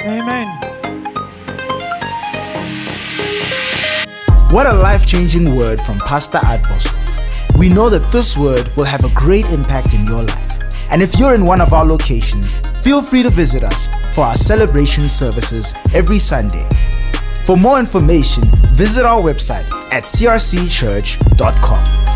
Amen. 0.00 0.79
What 4.50 4.66
a 4.66 4.74
life 4.74 5.06
changing 5.06 5.54
word 5.54 5.80
from 5.80 5.98
Pastor 5.98 6.38
Adbos. 6.38 6.88
We 7.56 7.68
know 7.68 7.88
that 7.88 8.10
this 8.10 8.36
word 8.36 8.68
will 8.76 8.84
have 8.84 9.04
a 9.04 9.10
great 9.10 9.48
impact 9.52 9.94
in 9.94 10.04
your 10.08 10.24
life. 10.24 10.74
And 10.90 11.00
if 11.00 11.20
you're 11.20 11.36
in 11.36 11.46
one 11.46 11.60
of 11.60 11.72
our 11.72 11.84
locations, 11.84 12.54
feel 12.82 13.00
free 13.00 13.22
to 13.22 13.30
visit 13.30 13.62
us 13.62 13.86
for 14.12 14.22
our 14.22 14.34
celebration 14.34 15.08
services 15.08 15.72
every 15.94 16.18
Sunday. 16.18 16.68
For 17.44 17.56
more 17.56 17.78
information, 17.78 18.42
visit 18.74 19.04
our 19.04 19.22
website 19.22 19.70
at 19.92 20.02
crcchurch.com. 20.02 22.09